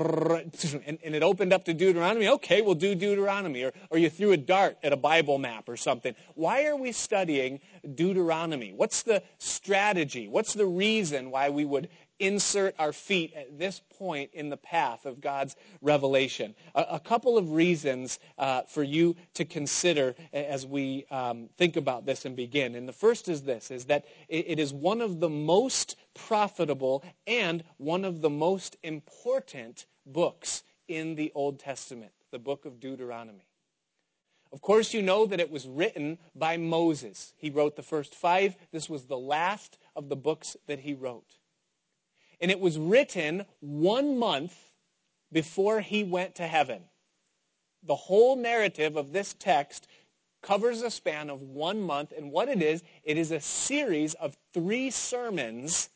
and, 0.87 0.97
and, 1.03 1.15
it 1.17 1.25
opened 1.25 1.53
up 1.53 1.65
to 1.65 1.75
Deuteronomy. 1.75 2.29
Okay, 2.29 2.63
we'll 2.63 2.77
do 2.77 2.95
Deuteronomy. 2.95 3.65
Or, 3.65 3.73
or 3.91 3.99
you 3.99 4.09
threw 4.09 4.31
a 4.31 4.37
dart 4.37 4.79
at 4.85 4.93
a 4.93 4.97
Bible 4.97 5.39
map 5.39 5.69
or 5.69 5.77
something. 5.77 6.15
Why 6.35 6.67
are 6.67 6.77
we 6.77 6.93
studying 6.93 7.59
Deuteronomy? 7.97 8.73
What's 8.73 9.03
the 9.03 9.25
strategy? 9.39 10.29
What's 10.29 10.55
the 10.55 10.67
reason 10.67 11.33
why 11.33 11.51
we 11.51 11.65
would 11.65 11.89
insert 12.21 12.75
our 12.79 12.93
feet 12.93 13.33
at 13.35 13.59
this 13.59 13.81
point 13.99 14.31
in 14.33 14.51
the 14.51 14.57
path 14.57 15.07
of 15.07 15.21
God's 15.21 15.57
revelation. 15.81 16.55
A, 16.75 16.87
a 16.93 17.01
couple 17.01 17.37
of 17.37 17.53
reasons 17.53 18.19
uh, 18.39 18.63
for 18.63 18.83
you 18.83 19.17
to 19.35 19.45
consider 19.45 20.15
as 20.33 20.67
we 20.67 21.07
um, 21.11 21.49
think 21.57 21.77
about 21.77 22.07
this 22.07 22.25
and 22.25 22.37
begin. 22.37 22.77
And 22.77 22.87
the 22.87 22.93
first 22.93 23.29
is 23.29 23.43
this, 23.43 23.71
is 23.71 23.87
that 23.87 24.05
it, 24.29 24.45
it 24.49 24.59
is 24.59 24.73
one 24.73 25.01
of 25.01 25.19
the 25.19 25.31
most 25.31 25.97
profitable 26.15 27.03
and 27.27 27.65
one 27.79 28.05
of 28.05 28.21
the 28.21 28.31
most 28.31 28.77
important 28.83 29.87
books 30.07 30.63
in 30.87 31.15
the 31.15 31.33
Old 31.35 31.59
Testament, 31.59 32.13
the 32.31 32.39
book 32.39 32.65
of 32.65 32.79
Deuteronomy. 32.79 33.47
Of 34.53 34.61
course, 34.61 34.93
you 34.93 35.01
know 35.01 35.27
that 35.27 35.39
it 35.39 35.51
was 35.51 35.69
written 35.69 36.19
by 36.35 36.57
Moses. 36.57 37.33
He 37.37 37.51
wrote 37.51 37.77
the 37.77 37.83
first 37.83 38.15
five. 38.15 38.57
This 38.73 38.91
was 38.91 39.05
the 39.05 39.19
last 39.19 39.79
of 39.95 40.09
the 40.09 40.17
books 40.17 40.57
that 40.67 40.81
he 40.81 40.93
wrote. 40.93 41.39
And 42.41 42.51
it 42.51 42.61
was 42.61 42.79
written 42.79 43.45
one 43.61 44.19
month 44.19 44.57
before 45.33 45.81
he 45.81 46.05
went 46.05 46.37
to 46.37 46.47
heaven. 46.47 46.83
The 47.83 47.97
whole 47.97 48.37
narrative 48.37 48.97
of 48.97 49.13
this 49.13 49.35
text 49.39 49.87
covers 50.43 50.83
a 50.83 50.91
span 50.91 51.31
of 51.31 51.43
one 51.43 51.81
month. 51.81 52.13
And 52.17 52.31
what 52.31 52.49
it 52.49 52.63
is, 52.63 52.83
it 53.05 53.17
is 53.17 53.31
a 53.31 53.41
series 53.41 54.15
of 54.15 54.37
three 54.53 54.91
sermons 54.91 55.91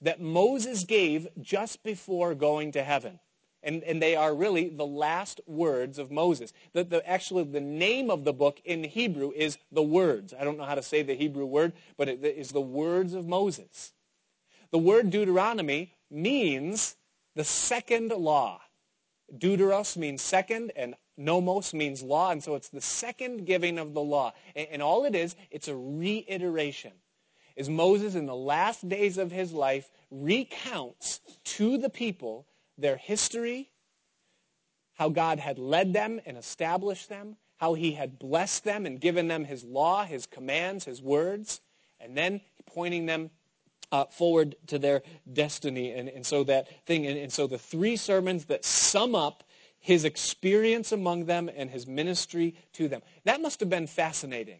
that 0.00 0.20
Moses 0.20 0.84
gave 0.84 1.28
just 1.40 1.82
before 1.82 2.34
going 2.34 2.72
to 2.72 2.82
heaven. 2.82 3.20
And, 3.62 3.82
and 3.84 4.02
they 4.02 4.14
are 4.14 4.34
really 4.34 4.68
the 4.68 4.84
last 4.84 5.40
words 5.46 5.98
of 5.98 6.10
Moses. 6.10 6.52
The, 6.74 6.84
the, 6.84 7.08
actually, 7.08 7.44
the 7.44 7.60
name 7.60 8.10
of 8.10 8.24
the 8.24 8.32
book 8.34 8.60
in 8.64 8.84
Hebrew 8.84 9.32
is 9.34 9.56
the 9.72 9.82
words. 9.82 10.34
I 10.38 10.44
don't 10.44 10.58
know 10.58 10.64
how 10.64 10.74
to 10.74 10.82
say 10.82 11.02
the 11.02 11.14
Hebrew 11.14 11.46
word, 11.46 11.72
but 11.96 12.08
it 12.08 12.22
is 12.22 12.50
the 12.50 12.60
words 12.60 13.14
of 13.14 13.26
Moses. 13.26 13.94
The 14.74 14.78
word 14.78 15.10
Deuteronomy 15.10 15.94
means 16.10 16.96
the 17.36 17.44
second 17.44 18.08
law. 18.08 18.60
Deuteros 19.32 19.96
means 19.96 20.20
second, 20.20 20.72
and 20.74 20.96
nomos 21.16 21.72
means 21.72 22.02
law, 22.02 22.32
and 22.32 22.42
so 22.42 22.56
it's 22.56 22.70
the 22.70 22.80
second 22.80 23.46
giving 23.46 23.78
of 23.78 23.94
the 23.94 24.00
law. 24.00 24.32
And, 24.56 24.82
all 24.82 25.04
it 25.04 25.14
is, 25.14 25.36
it's 25.52 25.68
a 25.68 25.76
reiteration. 25.76 26.90
Is 27.54 27.70
Moses 27.70 28.16
in 28.16 28.26
the 28.26 28.34
last 28.34 28.88
days 28.88 29.16
of 29.16 29.30
his 29.30 29.52
life 29.52 29.88
recounts 30.10 31.20
to 31.44 31.78
the 31.78 31.88
people 31.88 32.44
their 32.76 32.96
history, 32.96 33.70
how 34.94 35.08
God 35.08 35.38
had 35.38 35.56
led 35.56 35.92
them 35.92 36.20
and 36.26 36.36
established 36.36 37.08
them, 37.08 37.36
how 37.58 37.74
he 37.74 37.92
had 37.92 38.18
blessed 38.18 38.64
them 38.64 38.86
and 38.86 39.00
given 39.00 39.28
them 39.28 39.44
his 39.44 39.62
law, 39.62 40.04
his 40.04 40.26
commands, 40.26 40.84
his 40.84 41.00
words, 41.00 41.60
and 42.00 42.16
then 42.16 42.40
pointing 42.66 43.06
them 43.06 43.30
uh, 43.94 44.06
forward 44.06 44.56
to 44.66 44.76
their 44.76 45.02
destiny. 45.32 45.92
And, 45.92 46.08
and 46.08 46.26
so 46.26 46.42
that 46.44 46.84
thing, 46.84 47.06
and, 47.06 47.16
and 47.16 47.32
so 47.32 47.46
the 47.46 47.58
three 47.58 47.94
sermons 47.94 48.46
that 48.46 48.64
sum 48.64 49.14
up 49.14 49.44
his 49.78 50.04
experience 50.04 50.90
among 50.90 51.26
them 51.26 51.48
and 51.54 51.70
his 51.70 51.86
ministry 51.86 52.56
to 52.72 52.88
them. 52.88 53.02
That 53.22 53.40
must 53.40 53.60
have 53.60 53.70
been 53.70 53.86
fascinating. 53.86 54.58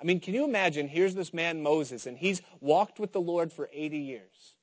I 0.00 0.04
mean, 0.04 0.18
can 0.18 0.34
you 0.34 0.44
imagine? 0.44 0.88
Here's 0.88 1.14
this 1.14 1.32
man, 1.32 1.62
Moses, 1.62 2.06
and 2.06 2.18
he's 2.18 2.42
walked 2.60 2.98
with 2.98 3.12
the 3.12 3.20
Lord 3.20 3.52
for 3.52 3.70
80 3.72 3.98
years. 3.98 4.54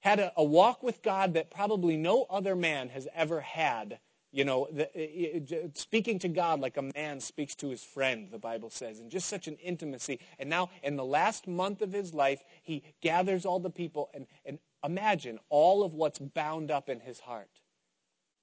Had 0.00 0.20
a, 0.20 0.32
a 0.36 0.44
walk 0.44 0.82
with 0.82 1.00
God 1.02 1.32
that 1.32 1.50
probably 1.50 1.96
no 1.96 2.26
other 2.28 2.54
man 2.54 2.90
has 2.90 3.08
ever 3.14 3.40
had 3.40 3.98
you 4.32 4.44
know, 4.46 4.66
the, 4.72 5.70
speaking 5.74 6.18
to 6.20 6.28
God 6.28 6.60
like 6.60 6.78
a 6.78 6.90
man 6.94 7.20
speaks 7.20 7.54
to 7.56 7.68
his 7.68 7.84
friend, 7.84 8.28
the 8.30 8.38
Bible 8.38 8.70
says, 8.70 8.98
and 8.98 9.10
just 9.10 9.28
such 9.28 9.46
an 9.46 9.56
intimacy. 9.56 10.20
And 10.38 10.48
now, 10.48 10.70
in 10.82 10.96
the 10.96 11.04
last 11.04 11.46
month 11.46 11.82
of 11.82 11.92
his 11.92 12.14
life, 12.14 12.42
he 12.62 12.82
gathers 13.02 13.44
all 13.44 13.60
the 13.60 13.70
people 13.70 14.10
and, 14.14 14.26
and 14.46 14.58
imagine 14.82 15.38
all 15.50 15.84
of 15.84 15.92
what's 15.92 16.18
bound 16.18 16.70
up 16.70 16.88
in 16.88 17.00
his 17.00 17.20
heart. 17.20 17.50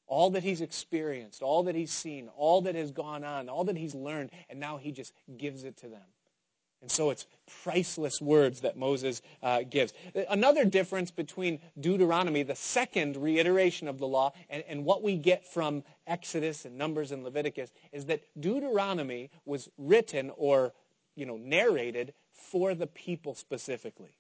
All 0.06 0.30
that 0.32 0.44
he's 0.44 0.62
experienced, 0.62 1.42
all 1.42 1.64
that 1.64 1.76
he's 1.76 1.92
seen, 1.92 2.30
all 2.36 2.62
that 2.62 2.76
has 2.76 2.92
gone 2.92 3.24
on, 3.24 3.50
all 3.50 3.64
that 3.66 3.78
he's 3.78 3.94
learned, 3.94 4.32
and 4.50 4.60
now 4.60 4.78
he 4.78 4.92
just 4.92 5.14
gives 5.38 5.64
it 5.64 5.78
to 5.78 5.88
them. 5.88 6.02
And 6.82 6.90
so 6.90 7.10
it's 7.10 7.26
priceless 7.64 8.22
words 8.22 8.62
that 8.62 8.78
Moses 8.78 9.22
uh, 9.44 9.64
gives. 9.70 9.94
Another 10.30 10.64
difference 10.64 11.12
between 11.12 11.60
Deuteronomy, 11.80 12.44
the 12.44 12.56
second 12.56 13.18
reiteration 13.18 13.88
of 13.88 13.98
the 13.98 14.08
law, 14.08 14.32
and, 14.50 14.64
and 14.68 14.86
what 14.86 15.04
we 15.04 15.18
get 15.18 15.46
from 15.46 15.84
Exodus 16.08 16.66
and 16.66 16.78
Numbers 16.78 17.12
and 17.12 17.24
Leviticus 17.24 17.72
is 17.92 18.06
that 18.06 18.22
Deuteronomy 18.40 19.30
was 19.46 19.68
written 19.78 20.32
or 20.38 20.74
you 21.16 21.26
know, 21.26 21.38
narrated 21.38 22.14
for 22.32 22.74
the 22.74 22.88
people 22.88 23.36
specifically. 23.36 24.16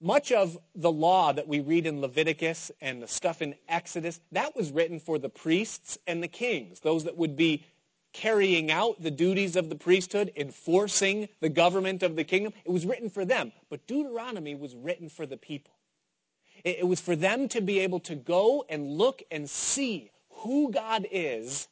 Much 0.00 0.32
of 0.32 0.58
the 0.74 0.90
law 0.92 1.32
that 1.32 1.48
we 1.48 1.60
read 1.60 1.86
in 1.86 2.00
Leviticus 2.00 2.70
and 2.82 3.02
the 3.02 3.08
stuff 3.08 3.40
in 3.40 3.54
Exodus, 3.68 4.20
that 4.32 4.54
was 4.54 4.70
written 4.72 4.98
for 5.00 5.18
the 5.18 5.28
priests 5.28 5.96
and 6.06 6.22
the 6.22 6.28
kings, 6.28 6.80
those 6.80 7.04
that 7.04 7.16
would 7.16 7.36
be 7.36 7.64
carrying 8.16 8.70
out 8.70 9.02
the 9.02 9.10
duties 9.10 9.56
of 9.56 9.68
the 9.68 9.76
priesthood, 9.76 10.32
enforcing 10.36 11.28
the 11.40 11.50
government 11.50 12.02
of 12.02 12.16
the 12.16 12.24
kingdom. 12.24 12.54
It 12.64 12.70
was 12.70 12.86
written 12.86 13.10
for 13.10 13.26
them. 13.26 13.52
But 13.68 13.86
Deuteronomy 13.86 14.54
was 14.54 14.74
written 14.74 15.10
for 15.10 15.26
the 15.26 15.36
people. 15.36 15.74
It 16.64 16.88
was 16.88 16.98
for 16.98 17.14
them 17.14 17.46
to 17.48 17.60
be 17.60 17.80
able 17.80 18.00
to 18.00 18.14
go 18.14 18.64
and 18.70 18.88
look 18.88 19.22
and 19.30 19.48
see 19.48 20.10
who 20.30 20.72
God 20.72 21.06
is 21.10 21.68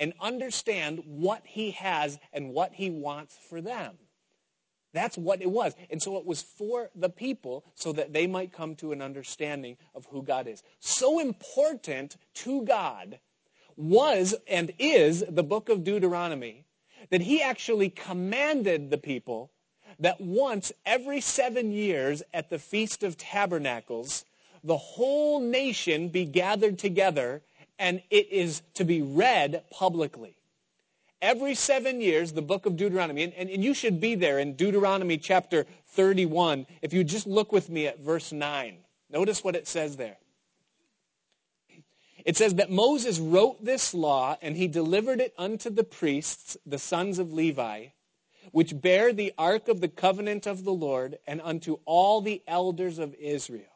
and 0.00 0.12
understand 0.20 1.02
what 1.06 1.42
he 1.44 1.70
has 1.72 2.18
and 2.32 2.52
what 2.52 2.72
he 2.74 2.90
wants 2.90 3.38
for 3.48 3.60
them. 3.60 3.94
That's 4.92 5.16
what 5.16 5.40
it 5.40 5.50
was. 5.50 5.74
And 5.90 6.02
so 6.02 6.16
it 6.16 6.26
was 6.26 6.42
for 6.42 6.90
the 6.96 7.08
people 7.08 7.64
so 7.76 7.92
that 7.92 8.12
they 8.12 8.26
might 8.26 8.52
come 8.52 8.74
to 8.76 8.90
an 8.90 9.00
understanding 9.00 9.76
of 9.94 10.06
who 10.06 10.22
God 10.22 10.48
is. 10.48 10.62
So 10.80 11.20
important 11.20 12.16
to 12.34 12.62
God 12.64 13.20
was 13.78 14.34
and 14.48 14.72
is 14.78 15.24
the 15.28 15.42
book 15.42 15.68
of 15.68 15.84
Deuteronomy, 15.84 16.64
that 17.10 17.22
he 17.22 17.40
actually 17.40 17.88
commanded 17.88 18.90
the 18.90 18.98
people 18.98 19.50
that 20.00 20.20
once 20.20 20.72
every 20.84 21.20
seven 21.20 21.72
years 21.72 22.22
at 22.34 22.50
the 22.50 22.58
Feast 22.58 23.02
of 23.02 23.16
Tabernacles, 23.16 24.24
the 24.62 24.76
whole 24.76 25.40
nation 25.40 26.08
be 26.08 26.24
gathered 26.24 26.78
together 26.78 27.40
and 27.78 28.02
it 28.10 28.30
is 28.30 28.62
to 28.74 28.84
be 28.84 29.02
read 29.02 29.62
publicly. 29.70 30.34
Every 31.22 31.54
seven 31.54 32.00
years, 32.00 32.32
the 32.32 32.42
book 32.42 32.66
of 32.66 32.76
Deuteronomy, 32.76 33.24
and, 33.24 33.32
and, 33.34 33.48
and 33.50 33.64
you 33.64 33.74
should 33.74 34.00
be 34.00 34.14
there 34.14 34.38
in 34.38 34.54
Deuteronomy 34.54 35.18
chapter 35.18 35.66
31. 35.88 36.66
If 36.82 36.92
you 36.92 37.02
just 37.02 37.26
look 37.26 37.52
with 37.52 37.70
me 37.70 37.86
at 37.86 38.00
verse 38.00 38.32
9, 38.32 38.76
notice 39.10 39.42
what 39.42 39.56
it 39.56 39.66
says 39.66 39.96
there. 39.96 40.16
It 42.28 42.36
says 42.36 42.56
that 42.56 42.70
Moses 42.70 43.18
wrote 43.18 43.64
this 43.64 43.94
law 43.94 44.36
and 44.42 44.54
he 44.54 44.68
delivered 44.68 45.18
it 45.18 45.32
unto 45.38 45.70
the 45.70 45.82
priests, 45.82 46.58
the 46.66 46.78
sons 46.78 47.18
of 47.18 47.32
Levi, 47.32 47.86
which 48.52 48.78
bear 48.78 49.14
the 49.14 49.32
ark 49.38 49.68
of 49.68 49.80
the 49.80 49.88
covenant 49.88 50.46
of 50.46 50.62
the 50.62 50.72
Lord, 50.72 51.18
and 51.26 51.40
unto 51.42 51.78
all 51.86 52.20
the 52.20 52.42
elders 52.46 52.98
of 52.98 53.14
Israel. 53.14 53.72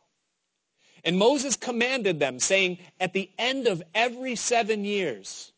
And 1.03 1.19
Moses 1.19 1.57
commanded 1.57 2.21
them, 2.21 2.39
saying, 2.39 2.77
At 3.01 3.15
the 3.15 3.31
end 3.39 3.69
of 3.69 3.83
every 3.95 4.37
seven 4.37 4.85
years, 4.85 5.51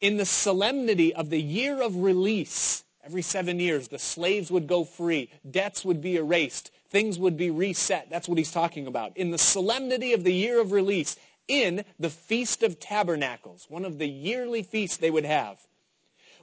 in 0.00 0.16
the 0.16 0.26
solemnity 0.26 1.14
of 1.14 1.30
the 1.30 1.40
year 1.40 1.80
of 1.80 2.02
release, 2.02 2.82
Every 3.08 3.22
seven 3.22 3.58
years, 3.58 3.88
the 3.88 3.98
slaves 3.98 4.50
would 4.50 4.66
go 4.66 4.84
free, 4.84 5.30
debts 5.50 5.82
would 5.82 6.02
be 6.02 6.16
erased, 6.16 6.70
things 6.90 7.18
would 7.18 7.38
be 7.38 7.50
reset. 7.50 8.10
That's 8.10 8.28
what 8.28 8.36
he's 8.36 8.52
talking 8.52 8.86
about. 8.86 9.16
In 9.16 9.30
the 9.30 9.38
solemnity 9.38 10.12
of 10.12 10.24
the 10.24 10.32
year 10.32 10.60
of 10.60 10.72
release, 10.72 11.16
in 11.48 11.84
the 11.98 12.10
Feast 12.10 12.62
of 12.62 12.78
Tabernacles, 12.78 13.66
one 13.68 13.84
of 13.84 13.98
the 13.98 14.06
yearly 14.06 14.62
feasts 14.62 14.98
they 14.98 15.10
would 15.10 15.24
have, 15.24 15.58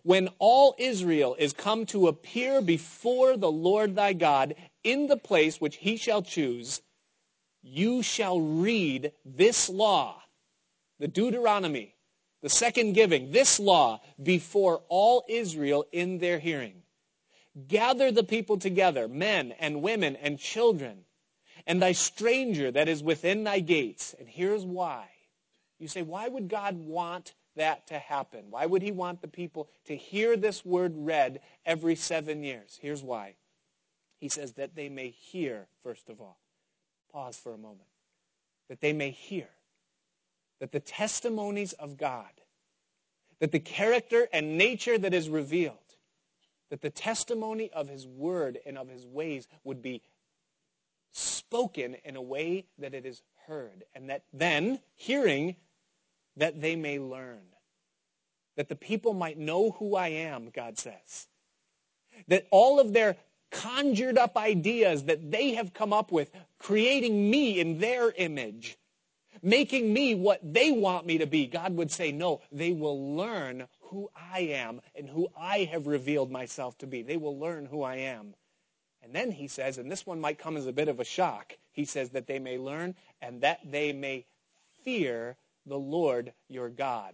when 0.03 0.29
all 0.37 0.75
Israel 0.77 1.35
is 1.39 1.53
come 1.53 1.85
to 1.87 2.07
appear 2.07 2.61
before 2.61 3.37
the 3.37 3.51
Lord 3.51 3.95
thy 3.95 4.13
God 4.13 4.55
in 4.83 5.07
the 5.07 5.17
place 5.17 5.61
which 5.61 5.77
he 5.77 5.97
shall 5.97 6.21
choose, 6.21 6.81
you 7.63 8.03
shall 8.03 8.39
read 8.39 9.11
this 9.25 9.69
law, 9.69 10.21
the 10.99 11.07
Deuteronomy, 11.07 11.95
the 12.43 12.49
second 12.49 12.93
giving, 12.93 13.31
this 13.31 13.59
law 13.59 13.99
before 14.21 14.83
all 14.87 15.25
Israel 15.27 15.85
in 15.91 16.19
their 16.19 16.37
hearing. 16.37 16.83
Gather 17.67 18.11
the 18.11 18.23
people 18.23 18.59
together, 18.59 19.07
men 19.07 19.53
and 19.59 19.81
women 19.81 20.15
and 20.17 20.37
children, 20.37 21.04
and 21.67 21.81
thy 21.81 21.91
stranger 21.91 22.71
that 22.71 22.87
is 22.87 23.03
within 23.03 23.43
thy 23.43 23.59
gates. 23.59 24.15
And 24.17 24.27
here's 24.27 24.65
why. 24.65 25.07
You 25.79 25.87
say, 25.87 26.01
why 26.01 26.27
would 26.27 26.47
God 26.47 26.77
want 26.77 27.33
that 27.55 27.87
to 27.87 27.99
happen? 27.99 28.45
Why 28.49 28.65
would 28.65 28.81
he 28.81 28.91
want 28.91 29.21
the 29.21 29.27
people 29.27 29.69
to 29.85 29.95
hear 29.95 30.37
this 30.37 30.63
word 30.65 30.93
read 30.95 31.41
every 31.65 31.95
seven 31.95 32.43
years? 32.43 32.77
Here's 32.81 33.03
why. 33.03 33.35
He 34.19 34.29
says 34.29 34.53
that 34.53 34.75
they 34.75 34.89
may 34.89 35.09
hear, 35.09 35.67
first 35.83 36.09
of 36.09 36.21
all. 36.21 36.39
Pause 37.11 37.37
for 37.37 37.53
a 37.53 37.57
moment. 37.57 37.87
That 38.69 38.81
they 38.81 38.93
may 38.93 39.11
hear 39.11 39.47
that 40.59 40.71
the 40.71 40.79
testimonies 40.79 41.73
of 41.73 41.97
God, 41.97 42.31
that 43.39 43.51
the 43.51 43.59
character 43.59 44.27
and 44.31 44.57
nature 44.57 44.97
that 44.97 45.13
is 45.13 45.29
revealed, 45.29 45.77
that 46.69 46.81
the 46.81 46.89
testimony 46.89 47.69
of 47.71 47.87
his 47.87 48.07
word 48.07 48.57
and 48.65 48.77
of 48.77 48.89
his 48.89 49.05
ways 49.05 49.47
would 49.63 49.81
be 49.81 50.01
spoken 51.15 51.95
in 52.03 52.15
a 52.15 52.21
way 52.21 52.65
that 52.77 52.93
it 52.93 53.05
is 53.05 53.21
heard, 53.47 53.85
and 53.93 54.09
that 54.09 54.23
then, 54.33 54.79
hearing, 54.95 55.55
that 56.35 56.61
they 56.61 56.75
may 56.75 56.99
learn. 56.99 57.41
That 58.57 58.69
the 58.69 58.75
people 58.75 59.13
might 59.13 59.37
know 59.37 59.71
who 59.71 59.95
I 59.95 60.09
am, 60.09 60.49
God 60.53 60.77
says. 60.77 61.27
That 62.27 62.47
all 62.51 62.79
of 62.79 62.93
their 62.93 63.15
conjured 63.51 64.17
up 64.17 64.35
ideas 64.35 65.03
that 65.03 65.31
they 65.31 65.53
have 65.53 65.73
come 65.73 65.93
up 65.93 66.11
with, 66.11 66.31
creating 66.59 67.29
me 67.29 67.59
in 67.59 67.79
their 67.79 68.11
image, 68.11 68.77
making 69.41 69.93
me 69.93 70.15
what 70.15 70.41
they 70.43 70.71
want 70.71 71.05
me 71.05 71.19
to 71.19 71.27
be, 71.27 71.47
God 71.47 71.75
would 71.75 71.91
say, 71.91 72.11
no, 72.11 72.41
they 72.51 72.73
will 72.73 73.15
learn 73.15 73.67
who 73.79 74.09
I 74.15 74.39
am 74.39 74.81
and 74.95 75.07
who 75.07 75.29
I 75.37 75.59
have 75.71 75.87
revealed 75.87 76.31
myself 76.31 76.77
to 76.79 76.87
be. 76.87 77.03
They 77.03 77.17
will 77.17 77.39
learn 77.39 77.65
who 77.65 77.83
I 77.83 77.97
am. 77.97 78.33
And 79.05 79.13
then 79.13 79.31
he 79.31 79.47
says, 79.47 79.77
and 79.77 79.91
this 79.91 80.05
one 80.05 80.19
might 80.19 80.39
come 80.39 80.57
as 80.57 80.65
a 80.65 80.73
bit 80.73 80.87
of 80.87 80.99
a 80.99 81.05
shock, 81.05 81.53
he 81.71 81.85
says 81.85 82.09
that 82.09 82.25
they 82.25 82.39
may 82.39 82.57
learn 82.57 82.95
and 83.21 83.41
that 83.41 83.59
they 83.63 83.93
may 83.93 84.25
fear 84.83 85.37
the 85.67 85.77
Lord 85.77 86.33
your 86.49 86.69
God 86.69 87.13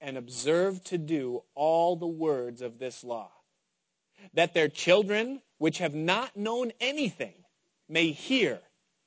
and 0.00 0.16
observe 0.16 0.82
to 0.84 0.98
do 0.98 1.44
all 1.54 1.94
the 1.94 2.08
words 2.08 2.60
of 2.60 2.80
this 2.80 3.04
law. 3.04 3.30
That 4.34 4.52
their 4.52 4.68
children, 4.68 5.40
which 5.58 5.78
have 5.78 5.94
not 5.94 6.36
known 6.36 6.72
anything, 6.80 7.34
may 7.88 8.10
hear 8.10 8.58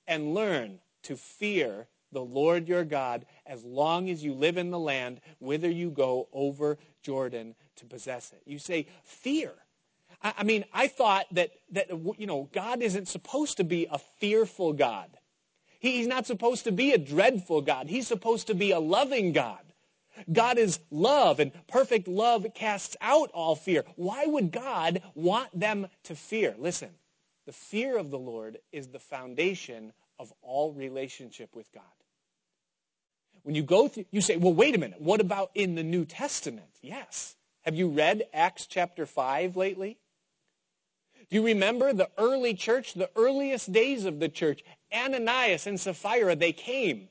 and 0.08 0.34
learn 0.34 0.80
to 1.04 1.18
fear 1.18 1.88
the 2.14 2.24
Lord 2.24 2.70
your 2.70 2.86
God 2.86 3.26
as 3.46 3.64
long 3.66 4.10
as 4.10 4.24
you 4.24 4.34
live 4.34 4.58
in 4.58 4.72
the 4.72 4.80
land 4.80 5.20
whither 5.40 5.70
you 5.70 5.90
go 5.90 6.30
over 6.32 6.78
Jordan 7.02 7.56
to 7.76 7.86
possess 7.86 8.32
it. 8.32 8.42
You 8.46 8.58
say, 8.58 8.88
fear. 9.04 9.52
I, 10.22 10.44
mean, 10.44 10.66
I 10.74 10.88
thought 10.88 11.26
that, 11.32 11.52
that, 11.72 11.90
you 12.18 12.28
know, 12.28 12.50
God 12.54 12.82
isn't 12.82 13.08
supposed 13.08 13.58
to 13.58 13.64
be 13.64 13.88
a 13.90 13.98
fearful 13.98 14.74
God. 14.74 15.10
He's 15.80 16.08
not 16.08 16.28
supposed 16.28 16.66
to 16.66 16.72
be 16.72 16.92
a 16.92 16.98
dreadful 16.98 17.62
God. 17.62 17.88
He's 17.88 18.08
supposed 18.08 18.48
to 18.48 18.54
be 18.54 18.72
a 18.72 18.80
loving 18.80 19.32
God. 19.32 19.60
God 20.32 20.58
is 20.58 20.80
love, 20.92 21.40
and 21.40 21.54
perfect 21.68 22.08
love 22.08 22.46
casts 22.54 22.98
out 23.00 23.32
all 23.34 23.56
fear. 23.56 23.86
Why 23.96 24.26
would 24.26 24.52
God 24.52 25.02
want 25.16 25.58
them 25.58 25.88
to 26.04 26.16
fear? 26.16 26.54
Listen, 26.58 26.90
the 27.46 27.54
fear 27.54 27.98
of 27.98 28.12
the 28.12 28.20
Lord 28.20 28.58
is 28.74 28.90
the 28.90 29.00
foundation 29.00 29.94
of 30.20 30.34
all 30.42 30.74
relationship 30.74 31.56
with 31.56 31.72
God. 31.72 31.84
When 33.44 33.56
you 33.56 33.64
go 33.64 33.88
through, 33.88 34.06
you 34.12 34.20
say, 34.20 34.36
well, 34.36 34.54
wait 34.54 34.76
a 34.76 34.78
minute. 34.78 35.00
What 35.00 35.22
about 35.22 35.52
in 35.56 35.76
the 35.76 35.84
New 35.84 36.04
Testament? 36.04 36.68
Yes. 36.82 37.36
Have 37.62 37.76
you 37.76 37.88
read 37.88 38.24
Acts 38.34 38.66
chapter 38.68 39.06
5 39.06 39.56
lately? 39.56 39.98
Do 41.30 41.38
you 41.38 41.46
remember 41.46 41.94
the 41.94 42.10
early 42.18 42.54
church, 42.56 42.94
the 42.94 43.10
earliest 43.16 43.72
days 43.72 44.06
of 44.06 44.20
the 44.20 44.30
church? 44.30 44.64
Ananias 44.94 45.68
and 45.68 45.80
Sapphira, 45.80 46.36
they 46.36 46.52
came. 46.52 47.10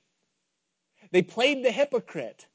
They 1.13 1.23
played 1.23 1.65
the 1.65 1.71
hypocrite. 1.71 2.47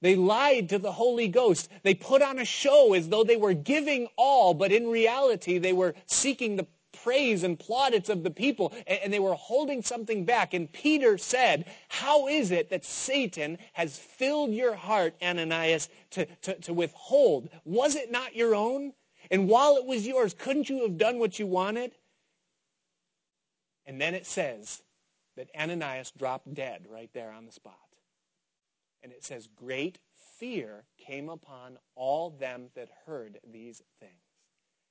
They 0.00 0.16
lied 0.16 0.68
to 0.70 0.78
the 0.78 0.92
Holy 0.92 1.28
Ghost. 1.28 1.70
They 1.82 1.94
put 1.94 2.22
on 2.22 2.38
a 2.38 2.44
show 2.44 2.94
as 2.94 3.08
though 3.08 3.24
they 3.24 3.36
were 3.36 3.54
giving 3.54 4.08
all, 4.16 4.54
but 4.54 4.72
in 4.72 4.88
reality, 4.88 5.58
they 5.58 5.72
were 5.72 5.94
seeking 6.06 6.56
the 6.56 6.66
praise 7.02 7.44
and 7.44 7.58
plaudits 7.58 8.08
of 8.08 8.22
the 8.22 8.30
people, 8.30 8.72
and 8.86 9.12
they 9.12 9.18
were 9.20 9.34
holding 9.34 9.82
something 9.82 10.24
back. 10.24 10.54
And 10.54 10.70
Peter 10.72 11.16
said, 11.16 11.66
How 11.88 12.28
is 12.28 12.50
it 12.50 12.70
that 12.70 12.84
Satan 12.84 13.58
has 13.72 13.98
filled 13.98 14.52
your 14.52 14.74
heart, 14.74 15.14
Ananias, 15.22 15.88
to, 16.10 16.26
to, 16.42 16.54
to 16.60 16.72
withhold? 16.72 17.50
Was 17.64 17.94
it 17.94 18.10
not 18.10 18.34
your 18.34 18.54
own? 18.54 18.92
And 19.30 19.48
while 19.48 19.76
it 19.76 19.84
was 19.84 20.06
yours, 20.06 20.34
couldn't 20.34 20.70
you 20.70 20.82
have 20.82 20.96
done 20.96 21.18
what 21.18 21.38
you 21.38 21.46
wanted? 21.46 21.92
And 23.86 24.00
then 24.00 24.14
it 24.14 24.26
says 24.26 24.82
that 25.36 25.48
Ananias 25.58 26.12
dropped 26.16 26.52
dead 26.54 26.86
right 26.90 27.10
there 27.14 27.32
on 27.32 27.46
the 27.46 27.52
spot. 27.52 27.74
And 29.02 29.12
it 29.12 29.24
says, 29.24 29.48
Great 29.54 29.98
fear 30.38 30.84
came 30.98 31.28
upon 31.28 31.78
all 31.94 32.30
them 32.30 32.68
that 32.74 32.88
heard 33.06 33.38
these 33.50 33.82
things. 34.00 34.12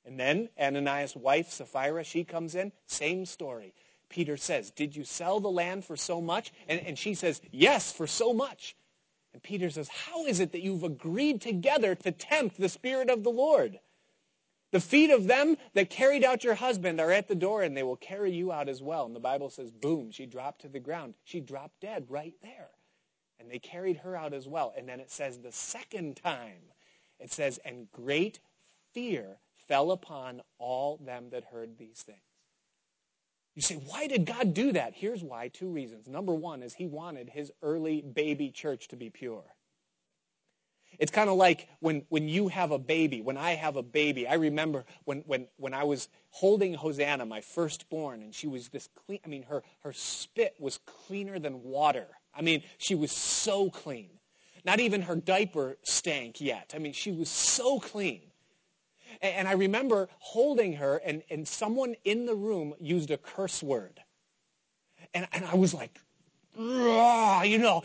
And 0.06 0.20
then 0.20 0.50
Ananias' 0.60 1.16
wife, 1.16 1.52
Sapphira, 1.52 2.04
she 2.04 2.24
comes 2.24 2.56
in, 2.56 2.72
same 2.86 3.26
story. 3.26 3.74
Peter 4.10 4.38
says, 4.38 4.72
Did 4.72 4.96
you 4.96 5.04
sell 5.04 5.40
the 5.40 5.50
land 5.50 5.84
for 5.84 5.98
so 5.98 6.22
much? 6.22 6.54
And, 6.68 6.80
and 6.80 6.98
she 6.98 7.14
says, 7.14 7.42
Yes, 7.52 7.92
for 7.92 8.08
so 8.08 8.34
much. 8.34 8.76
And 9.34 9.44
Peter 9.44 9.70
says, 9.70 9.90
How 9.90 10.26
is 10.26 10.40
it 10.40 10.54
that 10.54 10.62
you've 10.62 10.84
agreed 10.84 11.42
together 11.42 11.94
to 11.96 12.12
tempt 12.12 12.60
the 12.60 12.70
Spirit 12.70 13.10
of 13.10 13.24
the 13.24 13.30
Lord? 13.30 13.80
The 14.72 14.80
feet 14.82 15.12
of 15.12 15.28
them 15.28 15.56
that 15.76 15.90
carried 15.90 16.26
out 16.26 16.44
your 16.44 16.56
husband 16.56 17.00
are 17.00 17.12
at 17.12 17.28
the 17.28 17.36
door, 17.36 17.64
and 17.64 17.76
they 17.76 17.84
will 17.84 17.96
carry 17.96 18.32
you 18.32 18.52
out 18.52 18.68
as 18.68 18.82
well. 18.82 19.06
And 19.06 19.16
the 19.16 19.20
Bible 19.20 19.50
says, 19.50 19.72
boom, 19.72 20.12
she 20.12 20.26
dropped 20.26 20.62
to 20.62 20.68
the 20.68 20.80
ground. 20.80 21.14
She 21.24 21.40
dropped 21.40 21.80
dead 21.80 22.08
right 22.10 22.34
there. 22.42 22.70
And 23.40 23.50
they 23.50 23.60
carried 23.60 23.98
her 23.98 24.16
out 24.16 24.34
as 24.34 24.48
well. 24.48 24.74
And 24.78 24.90
then 24.90 25.00
it 25.00 25.12
says 25.12 25.40
the 25.40 25.52
second 25.52 26.18
time, 26.18 26.74
it 27.20 27.32
says, 27.32 27.60
and 27.64 27.90
great 27.92 28.40
fear 28.94 29.38
fell 29.68 29.92
upon 29.92 30.42
all 30.60 30.98
them 30.98 31.30
that 31.32 31.46
heard 31.46 31.78
these 31.78 32.02
things. 32.02 32.20
You 33.56 33.62
say, 33.62 33.76
why 33.76 34.08
did 34.08 34.26
God 34.26 34.54
do 34.54 34.74
that? 34.74 34.94
Here's 34.96 35.24
why 35.24 35.48
two 35.48 35.70
reasons. 35.70 36.08
Number 36.08 36.34
one 36.34 36.62
is 36.62 36.74
he 36.74 36.86
wanted 36.88 37.30
his 37.30 37.52
early 37.62 38.02
baby 38.02 38.52
church 38.52 38.88
to 38.90 38.96
be 38.96 39.10
pure. 39.10 39.44
It's 41.00 41.12
kind 41.12 41.30
of 41.30 41.36
like 41.36 41.70
when, 41.80 42.06
when 42.10 42.28
you 42.28 42.48
have 42.48 42.72
a 42.72 42.80
baby, 42.80 43.22
when 43.22 43.38
I 43.38 43.52
have 43.52 43.76
a 43.76 43.84
baby. 43.84 44.28
I 44.28 44.34
remember 44.36 44.86
when, 45.06 45.20
when, 45.28 45.48
when 45.58 45.74
I 45.74 45.84
was 45.84 46.10
holding 46.32 46.74
Hosanna, 46.74 47.26
my 47.26 47.42
firstborn, 47.42 48.22
and 48.24 48.34
she 48.34 48.48
was 48.48 48.70
this 48.70 48.90
clean. 49.06 49.20
I 49.24 49.28
mean, 49.28 49.44
her, 49.44 49.64
her 49.82 49.94
spit 49.94 50.56
was 50.60 50.80
cleaner 50.86 51.38
than 51.40 51.64
water. 51.64 52.08
I 52.36 52.42
mean, 52.42 52.64
she 52.78 52.96
was 52.96 53.12
so 53.12 53.70
clean. 53.70 54.10
Not 54.66 54.80
even 54.80 55.04
her 55.04 55.16
diaper 55.16 55.78
stank 55.84 56.42
yet. 56.42 56.74
I 56.76 56.80
mean, 56.80 56.94
she 56.94 57.12
was 57.12 57.30
so 57.30 57.80
clean. 57.80 58.22
And, 59.22 59.36
and 59.36 59.48
I 59.48 59.54
remember 59.54 60.10
holding 60.20 60.74
her, 60.74 60.98
and, 61.06 61.22
and 61.30 61.48
someone 61.48 61.96
in 62.06 62.26
the 62.26 62.36
room 62.36 62.74
used 62.80 63.12
a 63.12 63.18
curse 63.18 63.62
word. 63.62 64.00
And, 65.14 65.28
and 65.32 65.46
I 65.46 65.56
was 65.56 65.74
like, 65.74 66.00
you 66.58 67.60
know, 67.60 67.84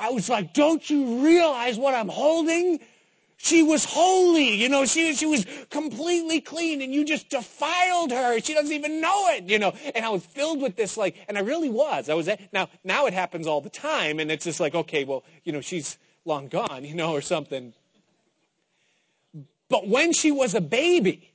I 0.00 0.10
was 0.10 0.30
like, 0.30 0.54
don't 0.54 0.88
you 0.88 1.22
realize 1.22 1.78
what 1.78 1.94
I'm 1.94 2.08
holding? 2.08 2.80
She 3.36 3.62
was 3.62 3.84
holy, 3.84 4.54
you 4.54 4.68
know, 4.68 4.86
she, 4.86 5.14
she 5.14 5.26
was 5.26 5.46
completely 5.68 6.40
clean 6.40 6.82
and 6.82 6.92
you 6.92 7.04
just 7.04 7.28
defiled 7.28 8.10
her. 8.10 8.40
She 8.40 8.54
doesn't 8.54 8.72
even 8.72 9.00
know 9.00 9.28
it, 9.28 9.44
you 9.44 9.58
know. 9.58 9.74
And 9.94 10.04
I 10.04 10.08
was 10.08 10.24
filled 10.24 10.60
with 10.62 10.74
this 10.74 10.96
like, 10.96 11.16
and 11.28 11.36
I 11.36 11.42
really 11.42 11.70
was. 11.70 12.08
I 12.08 12.14
was, 12.14 12.28
now, 12.52 12.68
now 12.82 13.06
it 13.06 13.12
happens 13.12 13.46
all 13.46 13.60
the 13.60 13.70
time 13.70 14.20
and 14.20 14.30
it's 14.30 14.44
just 14.44 14.58
like, 14.58 14.74
okay, 14.74 15.04
well, 15.04 15.22
you 15.44 15.52
know, 15.52 15.60
she's 15.60 15.98
long 16.24 16.48
gone, 16.48 16.84
you 16.84 16.94
know, 16.94 17.12
or 17.12 17.20
something. 17.20 17.74
But 19.68 19.86
when 19.86 20.12
she 20.12 20.32
was 20.32 20.54
a 20.54 20.60
baby, 20.60 21.30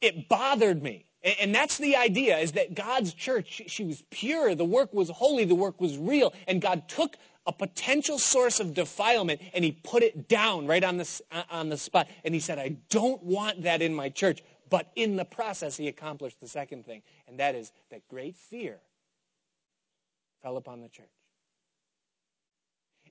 it 0.00 0.28
bothered 0.28 0.82
me. 0.82 1.04
And 1.40 1.54
that's 1.54 1.78
the 1.78 1.96
idea, 1.96 2.36
is 2.38 2.52
that 2.52 2.74
God's 2.74 3.14
church, 3.14 3.62
she 3.66 3.84
was 3.84 4.04
pure, 4.10 4.54
the 4.54 4.64
work 4.64 4.92
was 4.92 5.08
holy, 5.08 5.44
the 5.44 5.54
work 5.54 5.80
was 5.80 5.96
real, 5.96 6.34
and 6.46 6.60
God 6.60 6.86
took 6.86 7.16
a 7.46 7.52
potential 7.52 8.18
source 8.18 8.60
of 8.60 8.74
defilement 8.74 9.40
and 9.52 9.64
he 9.64 9.72
put 9.72 10.02
it 10.02 10.28
down 10.28 10.66
right 10.66 10.82
on 10.82 10.96
the, 10.96 11.20
uh, 11.30 11.42
on 11.50 11.68
the 11.68 11.76
spot. 11.76 12.08
And 12.24 12.34
he 12.34 12.40
said, 12.40 12.58
I 12.58 12.76
don't 12.88 13.22
want 13.22 13.62
that 13.62 13.82
in 13.82 13.94
my 13.94 14.08
church. 14.08 14.42
But 14.70 14.90
in 14.96 15.16
the 15.16 15.24
process, 15.24 15.76
he 15.76 15.88
accomplished 15.88 16.40
the 16.40 16.48
second 16.48 16.86
thing, 16.86 17.02
and 17.28 17.38
that 17.38 17.54
is 17.54 17.70
that 17.90 18.08
great 18.08 18.34
fear 18.34 18.78
fell 20.42 20.56
upon 20.56 20.80
the 20.80 20.88
church. 20.88 21.06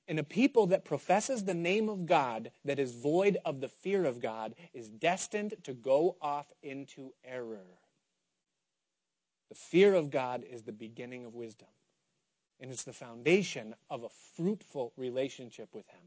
And 0.07 0.19
a 0.19 0.23
people 0.23 0.67
that 0.67 0.83
professes 0.83 1.45
the 1.45 1.53
name 1.53 1.87
of 1.87 2.05
God 2.05 2.51
that 2.65 2.79
is 2.79 2.91
void 2.91 3.37
of 3.45 3.61
the 3.61 3.69
fear 3.69 4.03
of 4.03 4.19
God 4.19 4.55
is 4.73 4.89
destined 4.89 5.55
to 5.63 5.73
go 5.73 6.17
off 6.21 6.51
into 6.61 7.13
error. 7.23 7.65
The 9.49 9.55
fear 9.55 9.93
of 9.93 10.09
God 10.09 10.43
is 10.49 10.63
the 10.63 10.73
beginning 10.73 11.25
of 11.25 11.33
wisdom, 11.33 11.69
and 12.59 12.71
it's 12.71 12.83
the 12.83 12.93
foundation 12.93 13.75
of 13.89 14.03
a 14.03 14.09
fruitful 14.35 14.93
relationship 14.97 15.69
with 15.73 15.87
Him. 15.87 16.01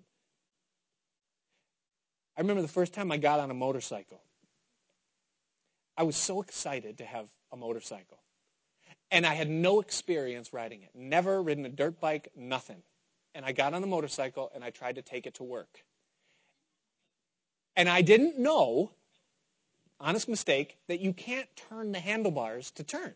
I 2.37 2.41
remember 2.41 2.63
the 2.63 2.69
first 2.69 2.93
time 2.93 3.11
I 3.11 3.17
got 3.17 3.41
on 3.41 3.51
a 3.51 3.55
motorcycle. 3.55 4.21
I 5.97 6.03
was 6.03 6.17
so 6.17 6.43
excited 6.43 6.99
to 6.99 7.05
have 7.05 7.27
a 7.53 7.57
motorcycle. 7.57 8.19
And 9.11 9.25
I 9.25 9.35
had 9.35 9.49
no 9.49 9.81
experience 9.81 10.53
riding 10.53 10.83
it. 10.83 10.91
Never 10.95 11.43
ridden 11.43 11.65
a 11.65 11.71
dirt 11.71 12.01
bike, 12.01 12.29
nothing 12.37 12.83
and 13.37 13.45
I 13.45 13.53
got 13.53 13.75
on 13.75 13.83
a 13.83 13.87
motorcycle 13.87 14.51
and 14.55 14.65
I 14.65 14.71
tried 14.71 14.95
to 14.95 15.03
take 15.03 15.27
it 15.27 15.35
to 15.35 15.45
work. 15.45 15.85
And 17.77 17.87
I 17.87 18.01
didn't 18.01 18.39
know, 18.39 18.93
honest 20.01 20.27
mistake, 20.27 20.79
that 20.89 21.01
you 21.01 21.13
can't 21.13 21.47
turn 21.69 21.93
the 21.93 22.01
handlebars 22.01 22.71
to 22.73 22.83
turn. 22.83 23.13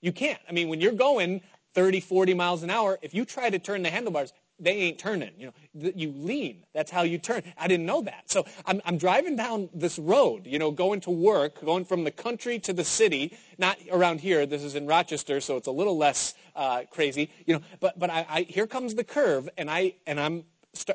You 0.00 0.12
can't. 0.12 0.40
I 0.48 0.52
mean, 0.52 0.70
when 0.70 0.80
you're 0.80 0.92
going 0.92 1.42
30, 1.74 2.00
40 2.00 2.34
miles 2.34 2.62
an 2.62 2.70
hour, 2.70 2.98
if 3.02 3.14
you 3.14 3.24
try 3.24 3.50
to 3.50 3.58
turn 3.58 3.82
the 3.82 3.90
handlebars, 3.90 4.32
they 4.60 4.72
ain't 4.72 4.98
turning. 4.98 5.30
You 5.38 5.46
know, 5.46 5.92
you 5.94 6.12
lean. 6.12 6.64
That's 6.74 6.90
how 6.90 7.02
you 7.02 7.18
turn. 7.18 7.42
I 7.56 7.66
didn't 7.66 7.86
know 7.86 8.02
that. 8.02 8.30
So 8.30 8.44
I'm, 8.66 8.80
I'm 8.84 8.98
driving 8.98 9.34
down 9.34 9.70
this 9.72 9.98
road, 9.98 10.46
you 10.46 10.58
know, 10.58 10.70
going 10.70 11.00
to 11.02 11.10
work, 11.10 11.64
going 11.64 11.84
from 11.84 12.04
the 12.04 12.10
country 12.10 12.58
to 12.60 12.72
the 12.72 12.84
city. 12.84 13.36
Not 13.58 13.78
around 13.90 14.20
here. 14.20 14.44
This 14.44 14.62
is 14.62 14.74
in 14.74 14.86
Rochester, 14.86 15.40
so 15.40 15.56
it's 15.56 15.66
a 15.66 15.72
little 15.72 15.96
less 15.96 16.34
uh, 16.54 16.82
crazy, 16.90 17.30
you 17.46 17.54
know. 17.54 17.62
But 17.80 17.98
but 17.98 18.10
I, 18.10 18.26
I 18.28 18.42
here 18.42 18.66
comes 18.66 18.94
the 18.94 19.04
curve, 19.04 19.48
and 19.56 19.70
I 19.70 19.94
and 20.06 20.20
I'm 20.20 20.44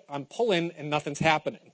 I'm 0.08 0.26
pulling, 0.26 0.72
and 0.72 0.90
nothing's 0.90 1.20
happening. 1.20 1.72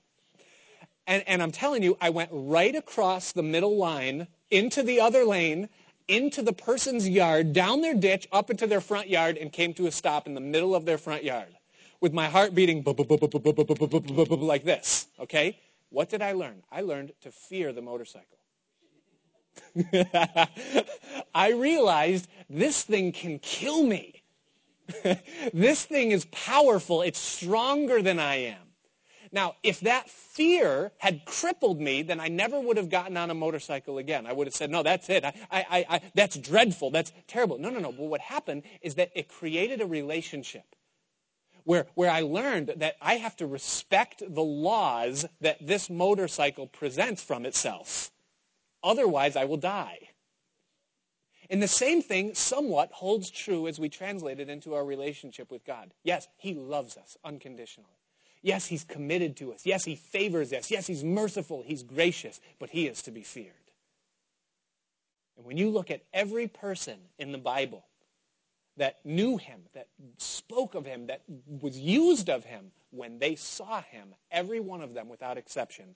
And 1.06 1.22
and 1.26 1.42
I'm 1.42 1.52
telling 1.52 1.82
you, 1.82 1.98
I 2.00 2.10
went 2.10 2.30
right 2.32 2.74
across 2.74 3.32
the 3.32 3.42
middle 3.42 3.76
line 3.76 4.28
into 4.50 4.82
the 4.82 5.00
other 5.00 5.24
lane 5.24 5.68
into 6.08 6.42
the 6.42 6.52
person's 6.52 7.08
yard, 7.08 7.52
down 7.52 7.80
their 7.80 7.94
ditch, 7.94 8.28
up 8.32 8.50
into 8.50 8.66
their 8.66 8.80
front 8.80 9.08
yard, 9.08 9.36
and 9.36 9.52
came 9.52 9.74
to 9.74 9.86
a 9.86 9.92
stop 9.92 10.26
in 10.26 10.34
the 10.34 10.40
middle 10.40 10.74
of 10.74 10.84
their 10.84 10.98
front 10.98 11.24
yard 11.24 11.54
with 12.02 12.12
my 12.12 12.28
heart 12.28 12.54
beating 12.54 12.82
like 14.42 14.64
this, 14.64 15.06
okay? 15.20 15.58
What 15.90 16.08
did 16.08 16.20
I 16.20 16.32
learn? 16.32 16.62
I 16.70 16.80
learned 16.80 17.12
to 17.22 17.30
fear 17.30 17.72
the 17.72 17.80
motorcycle. 17.80 18.26
I 21.34 21.52
realized 21.52 22.26
this 22.50 22.82
thing 22.82 23.12
can 23.12 23.38
kill 23.38 23.84
me. 23.84 24.22
this 25.54 25.84
thing 25.84 26.10
is 26.10 26.24
powerful. 26.26 27.02
It's 27.02 27.20
stronger 27.20 28.02
than 28.02 28.18
I 28.18 28.36
am. 28.36 28.71
Now, 29.32 29.56
if 29.62 29.80
that 29.80 30.10
fear 30.10 30.92
had 30.98 31.24
crippled 31.24 31.80
me, 31.80 32.02
then 32.02 32.20
I 32.20 32.28
never 32.28 32.60
would 32.60 32.76
have 32.76 32.90
gotten 32.90 33.16
on 33.16 33.30
a 33.30 33.34
motorcycle 33.34 33.96
again. 33.96 34.26
I 34.26 34.32
would 34.32 34.46
have 34.46 34.54
said, 34.54 34.70
no, 34.70 34.82
that's 34.82 35.08
it. 35.08 35.24
I, 35.24 35.32
I, 35.50 35.86
I, 35.88 36.00
that's 36.14 36.36
dreadful. 36.36 36.90
That's 36.90 37.12
terrible. 37.26 37.58
No, 37.58 37.70
no, 37.70 37.80
no. 37.80 37.92
But 37.92 38.04
what 38.04 38.20
happened 38.20 38.62
is 38.82 38.96
that 38.96 39.10
it 39.14 39.28
created 39.28 39.80
a 39.80 39.86
relationship 39.86 40.76
where, 41.64 41.86
where 41.94 42.10
I 42.10 42.20
learned 42.20 42.74
that 42.76 42.96
I 43.00 43.14
have 43.14 43.36
to 43.36 43.46
respect 43.46 44.22
the 44.26 44.42
laws 44.42 45.24
that 45.40 45.66
this 45.66 45.88
motorcycle 45.88 46.66
presents 46.66 47.22
from 47.22 47.46
itself. 47.46 48.10
Otherwise, 48.84 49.34
I 49.34 49.46
will 49.46 49.56
die. 49.56 49.98
And 51.48 51.62
the 51.62 51.68
same 51.68 52.02
thing 52.02 52.34
somewhat 52.34 52.92
holds 52.92 53.30
true 53.30 53.66
as 53.66 53.78
we 53.78 53.88
translate 53.88 54.40
it 54.40 54.50
into 54.50 54.74
our 54.74 54.84
relationship 54.84 55.50
with 55.50 55.64
God. 55.64 55.92
Yes, 56.02 56.28
He 56.36 56.52
loves 56.52 56.96
us 56.96 57.16
unconditionally. 57.24 58.01
Yes, 58.42 58.66
He's 58.66 58.84
committed 58.84 59.36
to 59.38 59.52
us. 59.52 59.64
Yes, 59.64 59.84
He 59.84 59.96
favors 59.96 60.52
us. 60.52 60.70
Yes, 60.70 60.86
He's 60.86 61.04
merciful. 61.04 61.62
He's 61.62 61.82
gracious. 61.82 62.40
But 62.58 62.70
He 62.70 62.86
is 62.86 63.02
to 63.02 63.10
be 63.10 63.22
feared. 63.22 63.54
And 65.36 65.46
when 65.46 65.56
you 65.56 65.70
look 65.70 65.90
at 65.90 66.02
every 66.12 66.48
person 66.48 66.98
in 67.18 67.32
the 67.32 67.38
Bible 67.38 67.84
that 68.76 69.04
knew 69.04 69.36
him, 69.36 69.60
that 69.74 69.88
spoke 70.18 70.74
of 70.74 70.86
him, 70.86 71.06
that 71.08 71.22
was 71.60 71.78
used 71.78 72.30
of 72.30 72.44
him, 72.44 72.72
when 72.90 73.18
they 73.18 73.34
saw 73.34 73.82
him, 73.82 74.14
every 74.30 74.60
one 74.60 74.82
of 74.82 74.94
them 74.94 75.08
without 75.08 75.38
exception, 75.38 75.94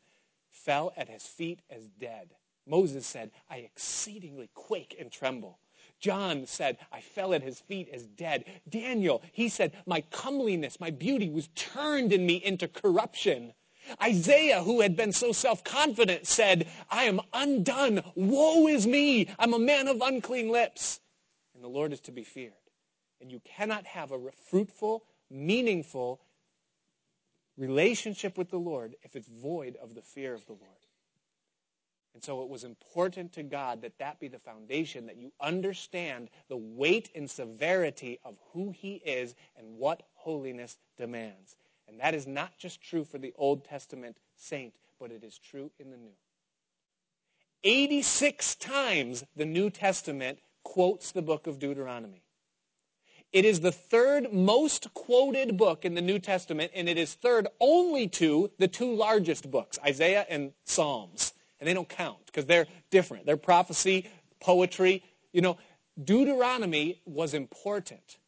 fell 0.50 0.92
at 0.96 1.08
his 1.08 1.22
feet 1.22 1.60
as 1.70 1.86
dead. 2.00 2.30
Moses 2.66 3.06
said, 3.06 3.30
I 3.48 3.58
exceedingly 3.58 4.50
quake 4.54 4.96
and 4.98 5.10
tremble. 5.10 5.58
John 5.98 6.46
said, 6.46 6.78
I 6.92 7.00
fell 7.00 7.34
at 7.34 7.42
his 7.42 7.60
feet 7.60 7.88
as 7.92 8.06
dead. 8.06 8.44
Daniel, 8.68 9.22
he 9.32 9.48
said, 9.48 9.72
my 9.86 10.02
comeliness, 10.10 10.78
my 10.78 10.90
beauty 10.90 11.28
was 11.28 11.48
turned 11.54 12.12
in 12.12 12.26
me 12.26 12.36
into 12.36 12.68
corruption. 12.68 13.54
Isaiah, 14.02 14.62
who 14.62 14.80
had 14.80 14.96
been 14.96 15.12
so 15.12 15.32
self-confident, 15.32 16.26
said, 16.26 16.66
I 16.90 17.04
am 17.04 17.20
undone. 17.32 18.02
Woe 18.14 18.66
is 18.66 18.86
me. 18.86 19.28
I'm 19.38 19.54
a 19.54 19.58
man 19.58 19.88
of 19.88 20.02
unclean 20.02 20.50
lips. 20.50 21.00
And 21.54 21.62
the 21.62 21.68
Lord 21.68 21.92
is 21.92 22.00
to 22.00 22.12
be 22.12 22.24
feared. 22.24 22.52
And 23.20 23.30
you 23.30 23.40
cannot 23.44 23.86
have 23.86 24.12
a 24.12 24.18
fruitful, 24.50 25.04
meaningful 25.30 26.20
relationship 27.56 28.36
with 28.36 28.50
the 28.50 28.58
Lord 28.58 28.96
if 29.02 29.16
it's 29.16 29.28
void 29.28 29.76
of 29.76 29.94
the 29.94 30.02
fear 30.02 30.34
of 30.34 30.44
the 30.46 30.52
Lord. 30.52 30.85
And 32.16 32.24
so 32.24 32.40
it 32.40 32.48
was 32.48 32.64
important 32.64 33.34
to 33.34 33.42
God 33.42 33.82
that 33.82 33.98
that 33.98 34.18
be 34.18 34.28
the 34.28 34.38
foundation, 34.38 35.04
that 35.04 35.18
you 35.18 35.32
understand 35.38 36.30
the 36.48 36.56
weight 36.56 37.10
and 37.14 37.30
severity 37.30 38.18
of 38.24 38.38
who 38.54 38.70
He 38.70 38.94
is 39.04 39.34
and 39.54 39.76
what 39.76 40.02
holiness 40.14 40.78
demands. 40.96 41.56
And 41.86 42.00
that 42.00 42.14
is 42.14 42.26
not 42.26 42.56
just 42.56 42.80
true 42.80 43.04
for 43.04 43.18
the 43.18 43.34
Old 43.36 43.66
Testament 43.66 44.16
saint, 44.34 44.72
but 44.98 45.12
it 45.12 45.24
is 45.24 45.36
true 45.36 45.70
in 45.78 45.90
the 45.90 45.98
New. 45.98 46.14
86 47.64 48.54
times 48.54 49.22
the 49.36 49.44
New 49.44 49.68
Testament 49.68 50.38
quotes 50.62 51.12
the 51.12 51.20
book 51.20 51.46
of 51.46 51.58
Deuteronomy. 51.58 52.22
It 53.30 53.44
is 53.44 53.60
the 53.60 53.72
third 53.72 54.32
most 54.32 54.94
quoted 54.94 55.58
book 55.58 55.84
in 55.84 55.92
the 55.92 56.00
New 56.00 56.18
Testament, 56.18 56.72
and 56.74 56.88
it 56.88 56.96
is 56.96 57.12
third 57.12 57.46
only 57.60 58.08
to 58.08 58.50
the 58.58 58.68
two 58.68 58.94
largest 58.94 59.50
books, 59.50 59.78
Isaiah 59.84 60.24
and 60.30 60.52
Psalms. 60.64 61.34
And 61.60 61.68
they 61.68 61.74
don't 61.74 61.88
count 61.88 62.18
because 62.26 62.46
they're 62.46 62.66
different. 62.90 63.26
They're 63.26 63.36
prophecy, 63.36 64.08
poetry. 64.40 65.02
You 65.32 65.40
know, 65.40 65.58
Deuteronomy 66.02 67.00
was 67.06 67.34
important. 67.34 68.18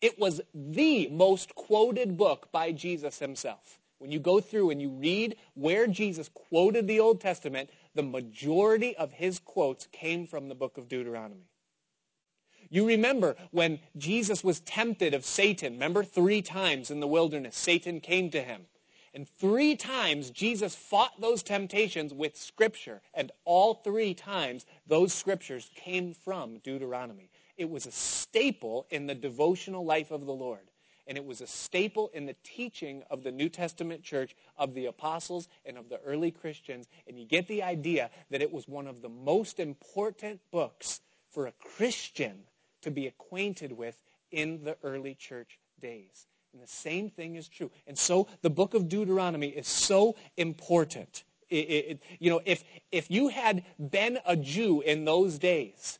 It 0.00 0.18
was 0.18 0.40
the 0.54 1.08
most 1.08 1.54
quoted 1.54 2.16
book 2.16 2.50
by 2.52 2.72
Jesus 2.72 3.18
himself. 3.18 3.78
When 3.98 4.12
you 4.12 4.20
go 4.20 4.40
through 4.40 4.70
and 4.70 4.80
you 4.80 4.90
read 4.90 5.36
where 5.54 5.86
Jesus 5.86 6.30
quoted 6.32 6.86
the 6.86 7.00
Old 7.00 7.20
Testament, 7.20 7.68
the 7.94 8.02
majority 8.02 8.96
of 8.96 9.12
his 9.12 9.40
quotes 9.40 9.86
came 9.86 10.26
from 10.26 10.48
the 10.48 10.54
book 10.54 10.78
of 10.78 10.88
Deuteronomy. 10.88 11.48
You 12.70 12.86
remember 12.86 13.34
when 13.50 13.80
Jesus 13.96 14.44
was 14.44 14.60
tempted 14.60 15.14
of 15.14 15.24
Satan. 15.24 15.74
Remember 15.74 16.04
three 16.04 16.42
times 16.42 16.90
in 16.90 17.00
the 17.00 17.06
wilderness, 17.06 17.56
Satan 17.56 18.00
came 18.00 18.30
to 18.30 18.42
him. 18.42 18.66
And 19.14 19.28
three 19.28 19.76
times 19.76 20.30
Jesus 20.30 20.74
fought 20.74 21.20
those 21.20 21.42
temptations 21.42 22.12
with 22.12 22.36
scripture. 22.36 23.00
And 23.14 23.32
all 23.44 23.74
three 23.74 24.14
times 24.14 24.66
those 24.86 25.12
scriptures 25.12 25.70
came 25.74 26.14
from 26.14 26.58
Deuteronomy. 26.58 27.30
It 27.56 27.68
was 27.68 27.86
a 27.86 27.92
staple 27.92 28.86
in 28.90 29.06
the 29.06 29.14
devotional 29.14 29.84
life 29.84 30.10
of 30.10 30.26
the 30.26 30.32
Lord. 30.32 30.70
And 31.06 31.16
it 31.16 31.24
was 31.24 31.40
a 31.40 31.46
staple 31.46 32.10
in 32.12 32.26
the 32.26 32.36
teaching 32.44 33.02
of 33.10 33.22
the 33.22 33.32
New 33.32 33.48
Testament 33.48 34.02
church, 34.02 34.36
of 34.58 34.74
the 34.74 34.86
apostles, 34.86 35.48
and 35.64 35.78
of 35.78 35.88
the 35.88 35.98
early 36.02 36.30
Christians. 36.30 36.86
And 37.06 37.18
you 37.18 37.24
get 37.24 37.48
the 37.48 37.62
idea 37.62 38.10
that 38.30 38.42
it 38.42 38.52
was 38.52 38.68
one 38.68 38.86
of 38.86 39.00
the 39.00 39.08
most 39.08 39.58
important 39.58 40.40
books 40.50 41.00
for 41.30 41.46
a 41.46 41.52
Christian 41.52 42.44
to 42.82 42.90
be 42.90 43.06
acquainted 43.06 43.72
with 43.72 43.96
in 44.30 44.64
the 44.64 44.76
early 44.82 45.14
church 45.14 45.58
days. 45.80 46.26
And 46.52 46.62
the 46.62 46.66
same 46.66 47.10
thing 47.10 47.36
is 47.36 47.48
true. 47.48 47.70
And 47.86 47.96
so 47.96 48.28
the 48.42 48.50
book 48.50 48.74
of 48.74 48.88
Deuteronomy 48.88 49.48
is 49.48 49.68
so 49.68 50.16
important. 50.36 51.24
It, 51.50 51.56
it, 51.56 52.02
you 52.18 52.30
know, 52.30 52.40
if, 52.44 52.64
if 52.92 53.10
you 53.10 53.28
had 53.28 53.64
been 53.78 54.18
a 54.26 54.36
Jew 54.36 54.80
in 54.80 55.04
those 55.04 55.38
days 55.38 55.98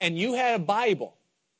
and 0.00 0.18
you 0.18 0.34
had 0.34 0.60
a 0.60 0.62
Bible 0.62 1.16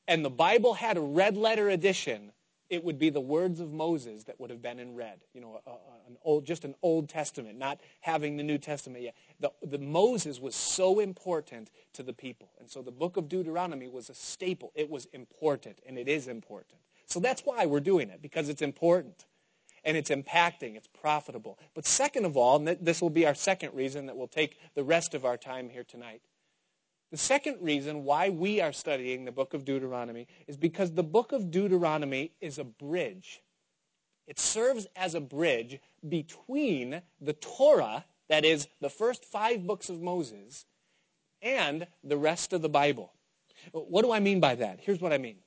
and 0.06 0.24
the 0.24 0.30
Bible 0.30 0.74
had 0.74 0.96
a 0.96 1.00
red 1.00 1.36
letter 1.36 1.68
edition, 1.68 2.32
it 2.68 2.84
would 2.84 2.98
be 2.98 3.10
the 3.10 3.20
words 3.20 3.58
of 3.58 3.72
Moses 3.72 4.24
that 4.24 4.38
would 4.38 4.50
have 4.50 4.62
been 4.62 4.78
in 4.78 4.94
red. 4.94 5.18
You 5.34 5.40
know, 5.40 5.60
a, 5.66 5.70
a, 5.70 5.74
an 6.06 6.16
old, 6.24 6.44
just 6.44 6.64
an 6.64 6.74
Old 6.82 7.08
Testament, 7.08 7.58
not 7.58 7.80
having 8.00 8.36
the 8.36 8.44
New 8.44 8.58
Testament 8.58 9.02
yet. 9.02 9.14
The, 9.40 9.50
the 9.62 9.78
Moses 9.78 10.40
was 10.40 10.54
so 10.54 11.00
important 11.00 11.70
to 11.94 12.04
the 12.04 12.12
people. 12.12 12.50
And 12.60 12.70
so 12.70 12.82
the 12.82 12.92
book 12.92 13.16
of 13.16 13.28
Deuteronomy 13.28 13.88
was 13.88 14.08
a 14.08 14.14
staple. 14.14 14.70
It 14.76 14.88
was 14.88 15.06
important, 15.06 15.78
and 15.86 15.98
it 15.98 16.08
is 16.08 16.28
important. 16.28 16.78
So 17.10 17.20
that's 17.20 17.42
why 17.42 17.66
we're 17.66 17.80
doing 17.80 18.08
it, 18.08 18.22
because 18.22 18.48
it's 18.48 18.62
important 18.62 19.26
and 19.84 19.96
it's 19.96 20.10
impacting, 20.10 20.76
it's 20.76 20.86
profitable. 20.86 21.58
But 21.74 21.84
second 21.84 22.24
of 22.24 22.36
all, 22.36 22.56
and 22.56 22.78
this 22.80 23.02
will 23.02 23.10
be 23.10 23.26
our 23.26 23.34
second 23.34 23.74
reason 23.74 24.06
that 24.06 24.16
we'll 24.16 24.28
take 24.28 24.58
the 24.74 24.84
rest 24.84 25.14
of 25.14 25.24
our 25.24 25.36
time 25.36 25.68
here 25.68 25.84
tonight. 25.84 26.22
The 27.10 27.16
second 27.16 27.56
reason 27.60 28.04
why 28.04 28.28
we 28.28 28.60
are 28.60 28.72
studying 28.72 29.24
the 29.24 29.32
book 29.32 29.52
of 29.54 29.64
Deuteronomy 29.64 30.28
is 30.46 30.56
because 30.56 30.92
the 30.92 31.02
book 31.02 31.32
of 31.32 31.50
Deuteronomy 31.50 32.30
is 32.40 32.58
a 32.58 32.64
bridge. 32.64 33.42
It 34.28 34.38
serves 34.38 34.86
as 34.94 35.16
a 35.16 35.20
bridge 35.20 35.80
between 36.08 37.02
the 37.20 37.32
Torah, 37.32 38.04
that 38.28 38.44
is, 38.44 38.68
the 38.80 38.90
first 38.90 39.24
five 39.24 39.66
books 39.66 39.88
of 39.88 40.00
Moses, 40.00 40.66
and 41.42 41.88
the 42.04 42.16
rest 42.16 42.52
of 42.52 42.62
the 42.62 42.68
Bible. 42.68 43.12
What 43.72 44.02
do 44.02 44.12
I 44.12 44.20
mean 44.20 44.38
by 44.38 44.54
that? 44.54 44.78
Here's 44.80 45.00
what 45.00 45.12
I 45.12 45.18
mean. 45.18 45.38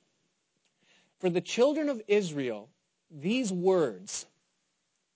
For 1.24 1.30
the 1.30 1.40
children 1.40 1.88
of 1.88 2.02
Israel, 2.06 2.68
these 3.10 3.50
words, 3.50 4.26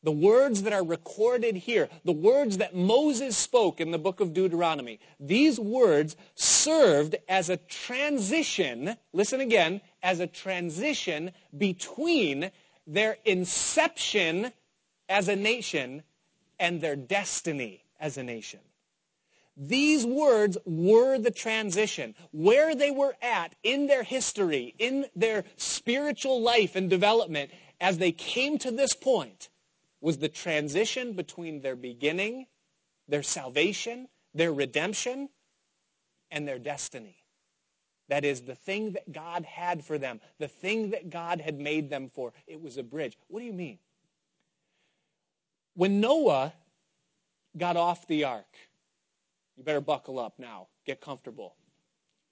the 0.02 0.10
words 0.10 0.62
that 0.62 0.72
are 0.72 0.82
recorded 0.82 1.54
here, 1.54 1.90
the 2.02 2.12
words 2.12 2.56
that 2.56 2.74
Moses 2.74 3.36
spoke 3.36 3.78
in 3.78 3.90
the 3.90 3.98
book 3.98 4.20
of 4.20 4.32
Deuteronomy, 4.32 5.00
these 5.20 5.60
words 5.60 6.16
served 6.34 7.16
as 7.28 7.50
a 7.50 7.58
transition, 7.58 8.96
listen 9.12 9.42
again, 9.42 9.82
as 10.02 10.20
a 10.20 10.26
transition 10.26 11.30
between 11.58 12.52
their 12.86 13.18
inception 13.26 14.50
as 15.10 15.28
a 15.28 15.36
nation 15.36 16.04
and 16.58 16.80
their 16.80 16.96
destiny 16.96 17.84
as 18.00 18.16
a 18.16 18.22
nation. 18.22 18.60
These 19.60 20.06
words 20.06 20.56
were 20.64 21.18
the 21.18 21.32
transition. 21.32 22.14
Where 22.30 22.76
they 22.76 22.92
were 22.92 23.16
at 23.20 23.56
in 23.64 23.88
their 23.88 24.04
history, 24.04 24.74
in 24.78 25.06
their 25.16 25.44
spiritual 25.56 26.40
life 26.40 26.76
and 26.76 26.88
development, 26.88 27.50
as 27.80 27.98
they 27.98 28.12
came 28.12 28.58
to 28.58 28.70
this 28.70 28.94
point, 28.94 29.48
was 30.00 30.18
the 30.18 30.28
transition 30.28 31.14
between 31.14 31.60
their 31.60 31.74
beginning, 31.74 32.46
their 33.08 33.24
salvation, 33.24 34.06
their 34.32 34.52
redemption, 34.52 35.28
and 36.30 36.46
their 36.46 36.60
destiny. 36.60 37.16
That 38.08 38.24
is, 38.24 38.42
the 38.42 38.54
thing 38.54 38.92
that 38.92 39.10
God 39.12 39.44
had 39.44 39.84
for 39.84 39.98
them, 39.98 40.20
the 40.38 40.48
thing 40.48 40.90
that 40.90 41.10
God 41.10 41.40
had 41.40 41.58
made 41.58 41.90
them 41.90 42.10
for. 42.14 42.32
It 42.46 42.60
was 42.60 42.76
a 42.76 42.82
bridge. 42.84 43.18
What 43.26 43.40
do 43.40 43.46
you 43.46 43.52
mean? 43.52 43.78
When 45.74 46.00
Noah 46.00 46.54
got 47.56 47.76
off 47.76 48.06
the 48.06 48.24
ark, 48.24 48.46
you 49.58 49.64
better 49.64 49.80
buckle 49.80 50.20
up 50.20 50.34
now. 50.38 50.68
Get 50.86 51.00
comfortable. 51.00 51.56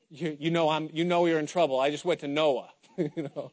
You, 0.08 0.36
you, 0.38 0.50
know, 0.52 0.68
I'm, 0.68 0.88
you 0.92 1.04
know 1.04 1.26
you're 1.26 1.40
in 1.40 1.46
trouble. 1.46 1.80
I 1.80 1.90
just 1.90 2.04
went 2.04 2.20
to 2.20 2.28
Noah. 2.28 2.70
you 2.96 3.10
know. 3.34 3.50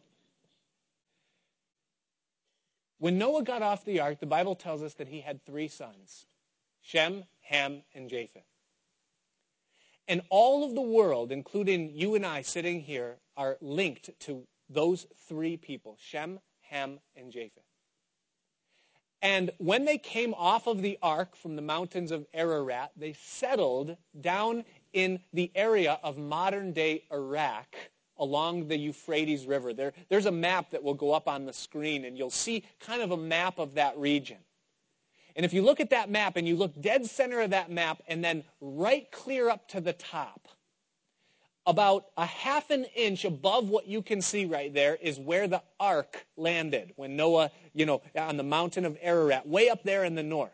When 3.00 3.18
Noah 3.18 3.44
got 3.44 3.64
off 3.64 3.84
the 3.84 4.00
ark, 4.00 4.20
the 4.20 4.28
Bible 4.28 4.56
tells 4.56 4.84
us 4.84 4.94
that 4.94 5.08
he 5.08 5.20
had 5.20 5.44
three 5.46 5.68
sons 5.68 6.28
Shem, 6.82 7.24
Ham, 7.42 7.82
and 7.96 8.10
Japheth. 8.10 8.44
And 10.08 10.22
all 10.30 10.64
of 10.64 10.76
the 10.76 10.82
world, 10.82 11.32
including 11.32 11.90
you 11.96 12.14
and 12.16 12.26
I 12.26 12.44
sitting 12.44 12.82
here, 12.82 13.16
are 13.36 13.58
linked 13.60 14.12
to 14.22 14.44
those 14.70 15.08
three 15.28 15.58
people 15.58 15.98
Shem, 16.00 16.40
Ham, 16.70 17.00
and 17.16 17.32
Japheth. 17.32 17.64
And 19.24 19.52
when 19.58 19.86
they 19.86 19.98
came 19.98 20.34
off 20.34 20.68
of 20.68 20.82
the 20.82 21.00
ark 21.02 21.38
from 21.38 21.56
the 21.56 21.62
mountains 21.62 22.12
of 22.12 22.26
Ararat, 22.34 22.92
they 22.98 23.14
settled 23.14 23.96
down 24.20 24.66
in 24.92 25.22
the 25.32 25.50
area 25.56 25.98
of 26.04 26.18
modern 26.18 26.74
day 26.74 27.06
Iraq 27.10 27.74
along 28.18 28.68
the 28.68 28.78
Euphrates 28.78 29.46
River. 29.46 29.74
There, 29.74 29.94
there's 30.10 30.26
a 30.26 30.32
map 30.32 30.72
that 30.72 30.84
will 30.84 30.94
go 30.94 31.14
up 31.14 31.30
on 31.30 31.46
the 31.46 31.54
screen, 31.54 32.04
and 32.04 32.18
you'll 32.18 32.30
see 32.30 32.66
kind 32.82 33.02
of 33.02 33.12
a 33.12 33.18
map 33.18 33.60
of 33.60 33.76
that 33.76 33.98
region. 33.98 34.38
And 35.38 35.46
if 35.46 35.54
you 35.54 35.62
look 35.62 35.80
at 35.80 35.90
that 35.92 36.10
map 36.10 36.36
and 36.36 36.46
you 36.46 36.58
look 36.58 36.80
dead 36.82 37.06
center 37.06 37.40
of 37.40 37.52
that 37.52 37.72
map 37.72 38.04
and 38.10 38.22
then 38.24 38.44
right 38.60 39.10
clear 39.10 39.50
up 39.50 39.70
to 39.70 39.80
the 39.80 39.94
top, 39.94 40.50
about 41.66 42.06
a 42.18 42.26
half 42.26 42.70
an 42.70 42.86
inch 42.96 43.26
above 43.26 43.70
what 43.70 43.88
you 43.88 44.02
can 44.02 44.22
see 44.22 44.46
right 44.46 44.74
there 44.74 44.96
is 44.96 45.20
where 45.20 45.48
the 45.48 45.62
ark 45.80 46.26
landed 46.36 46.94
when 46.96 47.16
Noah, 47.16 47.52
you 47.74 47.86
know, 47.86 48.02
on 48.16 48.38
the 48.38 48.44
mountain 48.44 48.86
of 48.86 48.98
Ararat, 49.02 49.48
way 49.48 49.70
up 49.70 49.84
there 49.84 50.04
in 50.04 50.16
the 50.16 50.24
north. 50.24 50.52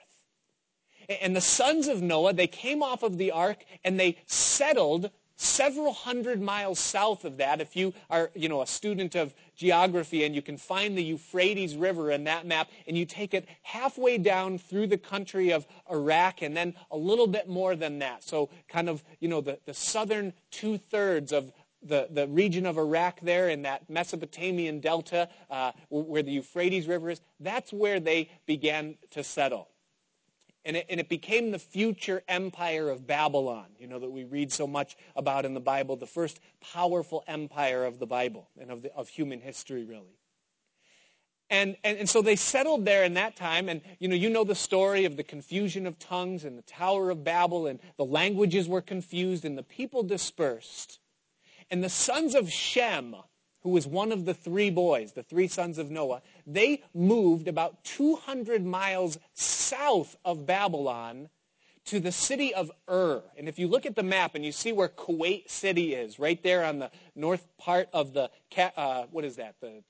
And 1.22 1.36
the 1.36 1.41
sons 1.41 1.88
of 1.88 2.02
Noah, 2.02 2.34
they 2.34 2.48
came 2.48 2.84
off 2.84 3.02
of 3.02 3.17
the 3.17 3.32
ark 3.32 3.65
and 3.84 4.00
they 4.00 4.17
settled 4.28 5.10
several 5.36 5.93
hundred 5.93 6.41
miles 6.41 6.80
south 6.80 7.26
of 7.26 7.38
that. 7.38 7.62
If 7.62 7.76
you 7.76 7.93
are, 8.10 8.30
you 8.36 8.50
know, 8.50 8.62
a 8.62 8.67
student 8.67 9.15
of 9.15 9.34
geography 9.60 10.24
and 10.24 10.34
you 10.34 10.41
can 10.41 10.58
find 10.58 10.98
the 10.98 11.04
Euphrates 11.04 11.76
River 11.76 12.12
in 12.12 12.24
that 12.24 12.48
map 12.48 12.69
and 12.88 12.98
you 12.98 13.06
take 13.06 13.34
it 13.34 13.45
halfway 13.62 14.17
down 14.17 14.58
through 14.58 14.88
the 14.88 14.98
country 14.98 15.52
of 15.52 15.67
Iraq 15.91 16.41
and 16.41 16.56
then 16.56 16.74
a 16.91 16.98
little 16.98 17.28
bit 17.28 17.50
more 17.50 17.76
than 17.76 18.00
that. 18.00 18.24
So 18.24 18.50
kind 18.69 18.88
of, 18.88 19.04
you 19.19 19.28
know, 19.28 19.41
the, 19.41 19.60
the 19.65 19.74
southern 19.74 20.32
two 20.50 20.78
thirds 20.78 21.34
of 21.34 21.52
the, 21.84 22.08
the 22.10 22.28
region 22.28 22.65
of 22.65 22.78
Iraq 22.78 23.19
there 23.22 23.50
in 23.50 23.62
that 23.63 23.89
Mesopotamian 23.89 24.80
delta 24.80 25.28
uh, 25.50 25.74
where 25.89 26.24
the 26.24 26.32
Euphrates 26.32 26.88
River 26.88 27.10
is, 27.10 27.22
that's 27.41 27.74
where 27.74 28.00
they 28.00 28.30
began 28.45 28.95
to 29.12 29.24
settle. 29.24 29.69
And 30.65 30.76
it, 30.76 30.88
and 30.89 31.00
it, 31.00 31.08
became 31.08 31.52
the 31.52 31.60
future 31.60 32.22
empire 32.28 32.89
of 32.89 33.08
Babylon, 33.08 33.67
you 33.80 33.88
know, 33.88 33.98
that 33.98 34.12
we 34.12 34.26
read 34.26 34.52
so 34.52 34.67
much 34.67 34.98
about 35.15 35.45
in 35.45 35.54
the 35.54 35.62
Bible, 35.62 35.95
the 35.95 36.06
first 36.06 36.41
powerful 36.60 37.24
empire 37.28 37.86
of 37.86 37.98
the 37.98 38.06
Bible 38.06 38.50
and 38.60 38.69
of, 38.69 38.82
the, 38.82 38.93
of 38.93 39.08
human 39.08 39.39
history, 39.39 39.86
really. 39.86 40.19
And, 41.50 41.78
and, 41.84 41.98
and 41.98 42.10
so 42.10 42.22
they 42.22 42.36
settled 42.36 42.86
there 42.86 43.04
in 43.04 43.15
that 43.15 43.36
time, 43.36 43.69
and 43.69 43.82
you 44.00 44.08
know, 44.08 44.15
you 44.15 44.30
know 44.30 44.43
the 44.43 44.54
story 44.54 45.06
of 45.06 45.17
the 45.17 45.24
confusion 45.24 45.88
of 45.88 45.98
tongues 45.98 46.43
and 46.43 46.58
the 46.58 46.63
Tower 46.63 47.10
of 47.10 47.24
Babel, 47.24 47.65
and 47.65 47.80
the 47.98 48.06
languages 48.06 48.67
were 48.67 48.82
confused, 48.82 49.45
and 49.45 49.58
the 49.58 49.63
people 49.63 50.04
dispersed. 50.04 51.00
And 51.72 51.84
the 51.84 51.89
sons 51.89 52.36
of 52.36 52.52
Shem, 52.52 53.15
who 53.62 53.72
was 53.72 53.88
one 53.88 54.12
of 54.12 54.26
the 54.26 54.34
three 54.34 54.69
boys, 54.69 55.13
the 55.13 55.24
three 55.24 55.48
sons 55.48 55.80
of 55.80 55.89
Noah, 55.89 56.22
they 56.54 56.84
moved 56.94 57.48
about 57.48 57.84
200 57.84 58.66
miles 58.66 59.18
south 59.34 60.16
of 60.26 60.46
Babylon 60.46 61.30
to 61.86 62.00
the 62.00 62.12
city 62.12 62.54
of 62.54 62.72
Ur. 62.90 63.24
And 63.38 63.48
if 63.48 63.58
you 63.58 63.68
look 63.68 63.86
at 63.86 63.96
the 63.96 64.04
map 64.04 64.36
and 64.36 64.46
you 64.46 64.52
see 64.52 64.72
where 64.72 64.90
Kuwait 64.90 65.50
City 65.50 65.96
is, 65.96 66.20
right 66.20 66.42
there 66.44 66.66
on 66.66 66.80
the 66.80 66.92
north 67.16 67.48
part 67.58 67.90
of 67.94 68.14
the, 68.14 68.30
uh, 68.76 69.06
what 69.12 69.26
is 69.26 69.38
that, 69.38 69.56
the 69.62 69.84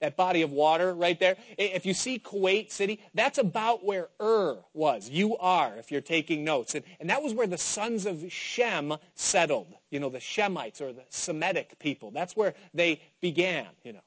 that 0.00 0.16
body 0.16 0.42
of 0.42 0.52
water 0.52 0.94
right 0.94 1.18
there. 1.18 1.36
If 1.56 1.84
you 1.84 1.94
see 1.94 2.18
Kuwait 2.18 2.70
City, 2.70 3.00
that's 3.14 3.38
about 3.38 3.84
where 3.84 4.08
Ur 4.20 4.58
was. 4.72 5.10
You 5.10 5.36
are, 5.38 5.76
if 5.76 5.90
you're 5.90 6.00
taking 6.00 6.44
notes. 6.44 6.74
And, 6.74 6.84
and 7.00 7.10
that 7.10 7.22
was 7.22 7.34
where 7.34 7.46
the 7.46 7.58
sons 7.58 8.06
of 8.06 8.24
Shem 8.30 8.94
settled. 9.14 9.74
You 9.90 10.00
know, 10.00 10.08
the 10.08 10.18
Shemites 10.18 10.80
or 10.80 10.92
the 10.92 11.04
Semitic 11.08 11.78
people. 11.78 12.10
That's 12.10 12.36
where 12.36 12.54
they 12.72 13.00
began, 13.20 13.66
you 13.82 13.94
know. 13.94 14.00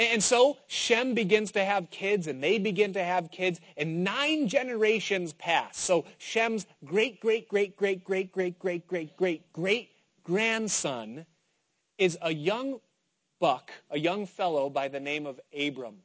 And 0.00 0.22
so 0.22 0.56
Shem 0.66 1.12
begins 1.12 1.52
to 1.52 1.62
have 1.62 1.90
kids, 1.90 2.26
and 2.26 2.42
they 2.42 2.58
begin 2.58 2.94
to 2.94 3.04
have 3.04 3.30
kids, 3.30 3.60
and 3.76 4.02
nine 4.02 4.48
generations 4.48 5.34
pass. 5.34 5.78
So 5.78 6.06
Shem's 6.16 6.66
great, 6.86 7.20
great, 7.20 7.50
great, 7.50 7.76
great, 7.76 8.02
great, 8.02 8.32
great, 8.32 8.58
great, 8.58 8.86
great, 8.86 9.14
great, 9.18 9.52
great 9.52 9.90
grandson 10.24 11.26
is 11.98 12.16
a 12.22 12.32
young 12.32 12.80
buck, 13.40 13.72
a 13.90 13.98
young 13.98 14.24
fellow 14.24 14.70
by 14.70 14.88
the 14.88 15.00
name 15.00 15.26
of 15.26 15.38
Abram. 15.54 15.96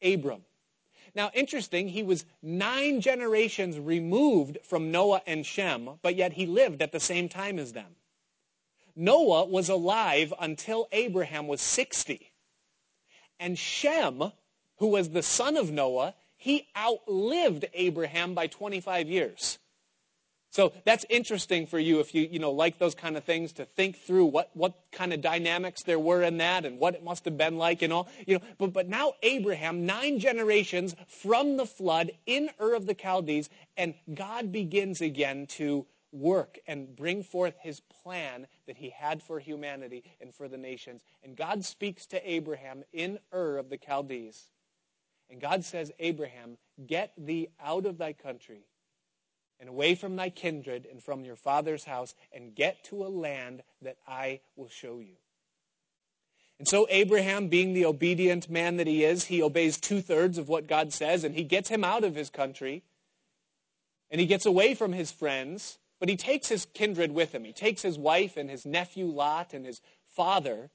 Abram. 0.00 0.42
Now, 1.16 1.32
interesting, 1.34 1.88
he 1.88 2.04
was 2.04 2.24
nine 2.40 3.00
generations 3.00 3.80
removed 3.80 4.58
from 4.62 4.92
Noah 4.92 5.22
and 5.26 5.44
Shem, 5.44 5.90
but 6.02 6.14
yet 6.14 6.34
he 6.34 6.46
lived 6.46 6.82
at 6.82 6.92
the 6.92 7.00
same 7.00 7.28
time 7.28 7.58
as 7.58 7.72
them. 7.72 7.96
Noah 8.94 9.44
was 9.44 9.68
alive 9.68 10.34
until 10.40 10.88
Abraham 10.90 11.46
was 11.46 11.60
60. 11.60 12.27
And 13.40 13.58
Shem, 13.58 14.32
who 14.76 14.88
was 14.88 15.10
the 15.10 15.22
son 15.22 15.56
of 15.56 15.70
Noah, 15.70 16.14
he 16.36 16.68
outlived 16.76 17.66
Abraham 17.74 18.34
by 18.34 18.46
25 18.46 19.08
years. 19.08 19.58
So 20.50 20.72
that's 20.84 21.04
interesting 21.10 21.66
for 21.66 21.78
you 21.78 22.00
if 22.00 22.14
you, 22.14 22.26
you 22.30 22.38
know, 22.38 22.52
like 22.52 22.78
those 22.78 22.94
kind 22.94 23.16
of 23.16 23.24
things 23.24 23.52
to 23.54 23.66
think 23.66 23.98
through 23.98 24.26
what, 24.26 24.50
what 24.54 24.74
kind 24.92 25.12
of 25.12 25.20
dynamics 25.20 25.82
there 25.82 25.98
were 25.98 26.22
in 26.22 26.38
that 26.38 26.64
and 26.64 26.78
what 26.78 26.94
it 26.94 27.04
must 27.04 27.26
have 27.26 27.36
been 27.36 27.58
like 27.58 27.82
and 27.82 27.92
all. 27.92 28.08
You 28.26 28.38
know, 28.38 28.44
but, 28.56 28.72
but 28.72 28.88
now 28.88 29.12
Abraham, 29.22 29.84
nine 29.84 30.18
generations 30.18 30.96
from 31.06 31.58
the 31.58 31.66
flood 31.66 32.12
in 32.24 32.48
Ur 32.60 32.74
of 32.74 32.86
the 32.86 32.94
Chaldees, 32.94 33.50
and 33.76 33.94
God 34.12 34.50
begins 34.50 35.02
again 35.02 35.46
to 35.58 35.86
work 36.12 36.58
and 36.66 36.96
bring 36.96 37.22
forth 37.22 37.54
his 37.60 37.80
plan 37.80 38.46
that 38.66 38.76
he 38.76 38.90
had 38.90 39.22
for 39.22 39.38
humanity 39.38 40.04
and 40.20 40.34
for 40.34 40.48
the 40.48 40.56
nations. 40.56 41.02
And 41.22 41.36
God 41.36 41.64
speaks 41.64 42.06
to 42.06 42.30
Abraham 42.30 42.84
in 42.92 43.18
Ur 43.32 43.58
of 43.58 43.70
the 43.70 43.78
Chaldees. 43.78 44.50
And 45.30 45.40
God 45.40 45.64
says, 45.64 45.92
Abraham, 45.98 46.56
get 46.86 47.12
thee 47.18 47.48
out 47.62 47.84
of 47.84 47.98
thy 47.98 48.14
country 48.14 48.66
and 49.60 49.68
away 49.68 49.94
from 49.94 50.16
thy 50.16 50.30
kindred 50.30 50.86
and 50.90 51.02
from 51.02 51.24
your 51.24 51.36
father's 51.36 51.84
house 51.84 52.14
and 52.32 52.54
get 52.54 52.84
to 52.84 53.04
a 53.04 53.08
land 53.08 53.62
that 53.82 53.96
I 54.06 54.40
will 54.56 54.68
show 54.68 55.00
you. 55.00 55.16
And 56.58 56.66
so 56.66 56.86
Abraham, 56.90 57.48
being 57.48 57.72
the 57.72 57.84
obedient 57.84 58.50
man 58.50 58.78
that 58.78 58.86
he 58.86 59.04
is, 59.04 59.24
he 59.24 59.42
obeys 59.42 59.78
two 59.78 60.00
thirds 60.00 60.38
of 60.38 60.48
what 60.48 60.66
God 60.66 60.92
says, 60.92 61.22
and 61.22 61.34
he 61.34 61.44
gets 61.44 61.68
him 61.68 61.84
out 61.84 62.02
of 62.02 62.16
his 62.16 62.30
country, 62.30 62.82
and 64.10 64.20
he 64.20 64.26
gets 64.26 64.44
away 64.44 64.74
from 64.74 64.92
his 64.92 65.12
friends, 65.12 65.78
but 66.00 66.08
he 66.08 66.16
takes 66.16 66.48
his 66.48 66.66
kindred 66.66 67.12
with 67.12 67.34
him. 67.34 67.44
He 67.44 67.52
takes 67.52 67.82
his 67.82 67.98
wife 67.98 68.36
and 68.36 68.48
his 68.48 68.64
nephew 68.64 69.06
Lot 69.06 69.54
and 69.54 69.64
his 69.66 69.80
father, 70.10 70.70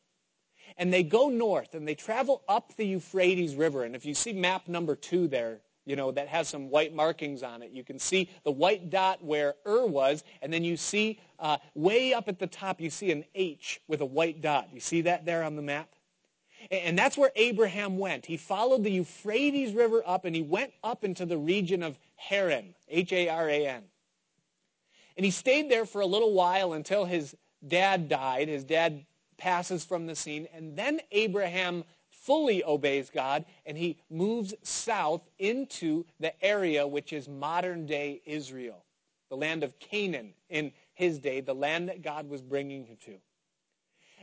and 0.77 0.93
they 0.93 1.03
go 1.03 1.29
north, 1.29 1.75
and 1.75 1.87
they 1.87 1.95
travel 1.95 2.41
up 2.47 2.75
the 2.75 2.85
Euphrates 2.85 3.55
River. 3.55 3.83
And 3.83 3.95
if 3.95 4.05
you 4.05 4.13
see 4.13 4.33
map 4.33 4.67
number 4.67 4.95
two 4.95 5.27
there, 5.27 5.59
you 5.85 5.95
know, 5.95 6.11
that 6.11 6.27
has 6.29 6.47
some 6.47 6.69
white 6.69 6.95
markings 6.95 7.43
on 7.43 7.61
it. 7.61 7.71
You 7.71 7.83
can 7.83 7.99
see 7.99 8.29
the 8.43 8.51
white 8.51 8.89
dot 8.89 9.23
where 9.23 9.55
Ur 9.67 9.85
was, 9.85 10.23
and 10.41 10.51
then 10.51 10.63
you 10.63 10.77
see 10.77 11.19
uh, 11.39 11.57
way 11.75 12.13
up 12.13 12.29
at 12.29 12.39
the 12.39 12.47
top, 12.47 12.79
you 12.79 12.89
see 12.89 13.11
an 13.11 13.25
H 13.35 13.81
with 13.87 14.01
a 14.01 14.05
white 14.05 14.41
dot. 14.41 14.69
You 14.73 14.79
see 14.79 15.01
that 15.01 15.25
there 15.25 15.43
on 15.43 15.55
the 15.55 15.61
map? 15.61 15.89
And 16.71 16.97
that's 16.97 17.17
where 17.17 17.31
Abraham 17.35 17.97
went. 17.97 18.25
He 18.25 18.37
followed 18.37 18.83
the 18.83 18.91
Euphrates 18.91 19.73
River 19.73 20.01
up, 20.05 20.23
and 20.23 20.33
he 20.33 20.41
went 20.41 20.71
up 20.83 21.03
into 21.03 21.25
the 21.25 21.37
region 21.37 21.83
of 21.83 21.99
Haran, 22.15 22.73
H-A-R-A-N. 22.87 23.83
And 25.15 25.25
he 25.25 25.31
stayed 25.31 25.69
there 25.69 25.85
for 25.85 26.01
a 26.01 26.05
little 26.05 26.33
while 26.33 26.73
until 26.73 27.05
his 27.05 27.35
dad 27.67 28.09
died. 28.09 28.47
His 28.47 28.63
dad 28.63 29.05
passes 29.37 29.83
from 29.83 30.05
the 30.05 30.15
scene, 30.15 30.47
and 30.53 30.75
then 30.75 31.01
Abraham 31.11 31.83
fully 32.09 32.63
obeys 32.63 33.09
God, 33.09 33.45
and 33.65 33.77
he 33.77 33.97
moves 34.09 34.53
south 34.63 35.21
into 35.37 36.05
the 36.19 36.41
area 36.43 36.87
which 36.87 37.11
is 37.11 37.27
modern 37.27 37.85
day 37.85 38.21
Israel, 38.25 38.85
the 39.29 39.35
land 39.35 39.63
of 39.63 39.77
Canaan 39.79 40.33
in 40.49 40.71
his 40.93 41.19
day, 41.19 41.41
the 41.41 41.53
land 41.53 41.89
that 41.89 42.01
God 42.01 42.29
was 42.29 42.41
bringing 42.41 42.85
him 42.85 42.97
to. 43.05 43.15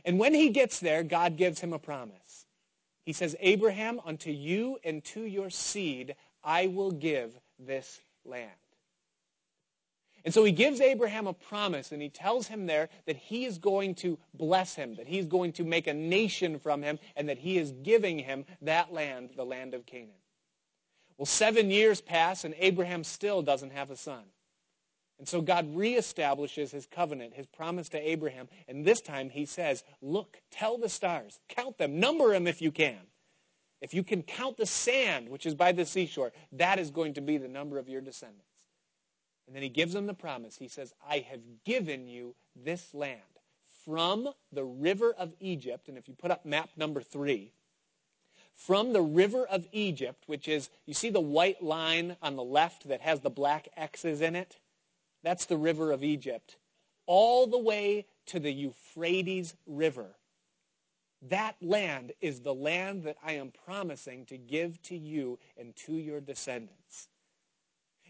And 0.05 0.17
when 0.17 0.33
he 0.33 0.49
gets 0.49 0.79
there, 0.79 1.03
God 1.03 1.37
gives 1.37 1.59
him 1.59 1.73
a 1.73 1.79
promise. 1.79 2.45
He 3.03 3.13
says, 3.13 3.35
Abraham, 3.39 3.99
unto 4.03 4.31
you 4.31 4.79
and 4.83 5.03
to 5.05 5.21
your 5.21 5.49
seed 5.49 6.15
I 6.43 6.67
will 6.67 6.91
give 6.91 7.37
this 7.59 7.99
land. 8.25 8.49
And 10.23 10.33
so 10.33 10.43
he 10.43 10.51
gives 10.51 10.81
Abraham 10.81 11.25
a 11.25 11.33
promise, 11.33 11.91
and 11.91 12.01
he 12.01 12.09
tells 12.09 12.47
him 12.47 12.65
there 12.67 12.89
that 13.05 13.17
he 13.17 13.45
is 13.45 13.57
going 13.57 13.95
to 13.95 14.19
bless 14.35 14.75
him, 14.75 14.95
that 14.95 15.07
he's 15.07 15.25
going 15.25 15.51
to 15.53 15.63
make 15.63 15.87
a 15.87 15.93
nation 15.93 16.59
from 16.59 16.83
him, 16.83 16.99
and 17.15 17.27
that 17.27 17.39
he 17.39 17.57
is 17.57 17.71
giving 17.83 18.19
him 18.19 18.45
that 18.61 18.93
land, 18.93 19.31
the 19.35 19.43
land 19.43 19.73
of 19.73 19.85
Canaan. 19.85 20.09
Well, 21.17 21.25
seven 21.25 21.71
years 21.71 22.01
pass, 22.01 22.43
and 22.43 22.53
Abraham 22.59 23.03
still 23.03 23.41
doesn't 23.41 23.71
have 23.71 23.89
a 23.89 23.95
son. 23.95 24.23
And 25.17 25.27
so 25.27 25.41
God 25.41 25.75
reestablishes 25.75 26.71
his 26.71 26.87
covenant, 26.87 27.35
his 27.35 27.45
promise 27.45 27.89
to 27.89 27.99
Abraham, 27.99 28.47
and 28.67 28.83
this 28.83 29.01
time 29.01 29.29
he 29.29 29.45
says, 29.45 29.83
Look, 30.01 30.41
tell 30.49 30.77
the 30.77 30.89
stars, 30.89 31.39
count 31.47 31.77
them, 31.77 31.99
number 31.99 32.31
them 32.31 32.47
if 32.47 32.61
you 32.61 32.71
can. 32.71 32.97
If 33.81 33.93
you 33.93 34.03
can 34.03 34.21
count 34.21 34.57
the 34.57 34.65
sand, 34.65 35.29
which 35.29 35.45
is 35.45 35.55
by 35.55 35.71
the 35.71 35.85
seashore, 35.85 36.31
that 36.53 36.79
is 36.79 36.91
going 36.91 37.15
to 37.15 37.21
be 37.21 37.37
the 37.37 37.47
number 37.47 37.79
of 37.79 37.89
your 37.89 38.01
descendants. 38.01 38.50
And 39.51 39.55
then 39.57 39.63
he 39.63 39.69
gives 39.69 39.91
them 39.91 40.07
the 40.07 40.13
promise. 40.13 40.55
He 40.55 40.69
says, 40.69 40.93
I 41.05 41.25
have 41.29 41.41
given 41.65 42.07
you 42.07 42.35
this 42.55 42.93
land 42.93 43.19
from 43.83 44.29
the 44.53 44.63
river 44.63 45.13
of 45.17 45.33
Egypt. 45.41 45.89
And 45.89 45.97
if 45.97 46.07
you 46.07 46.13
put 46.13 46.31
up 46.31 46.45
map 46.45 46.69
number 46.77 47.01
three, 47.01 47.51
from 48.55 48.93
the 48.93 49.01
river 49.01 49.45
of 49.45 49.67
Egypt, 49.73 50.23
which 50.25 50.47
is, 50.47 50.69
you 50.85 50.93
see 50.93 51.09
the 51.09 51.19
white 51.19 51.61
line 51.61 52.15
on 52.21 52.37
the 52.37 52.43
left 52.45 52.87
that 52.87 53.01
has 53.01 53.19
the 53.19 53.29
black 53.29 53.67
X's 53.75 54.21
in 54.21 54.37
it? 54.37 54.55
That's 55.21 55.43
the 55.43 55.57
river 55.57 55.91
of 55.91 56.01
Egypt. 56.01 56.55
All 57.05 57.45
the 57.45 57.57
way 57.57 58.05
to 58.27 58.39
the 58.39 58.53
Euphrates 58.53 59.53
River. 59.67 60.15
That 61.23 61.57
land 61.61 62.13
is 62.21 62.39
the 62.39 62.53
land 62.53 63.03
that 63.03 63.17
I 63.21 63.33
am 63.33 63.51
promising 63.65 64.27
to 64.27 64.37
give 64.37 64.81
to 64.83 64.95
you 64.95 65.39
and 65.57 65.75
to 65.87 65.91
your 65.91 66.21
descendants. 66.21 67.09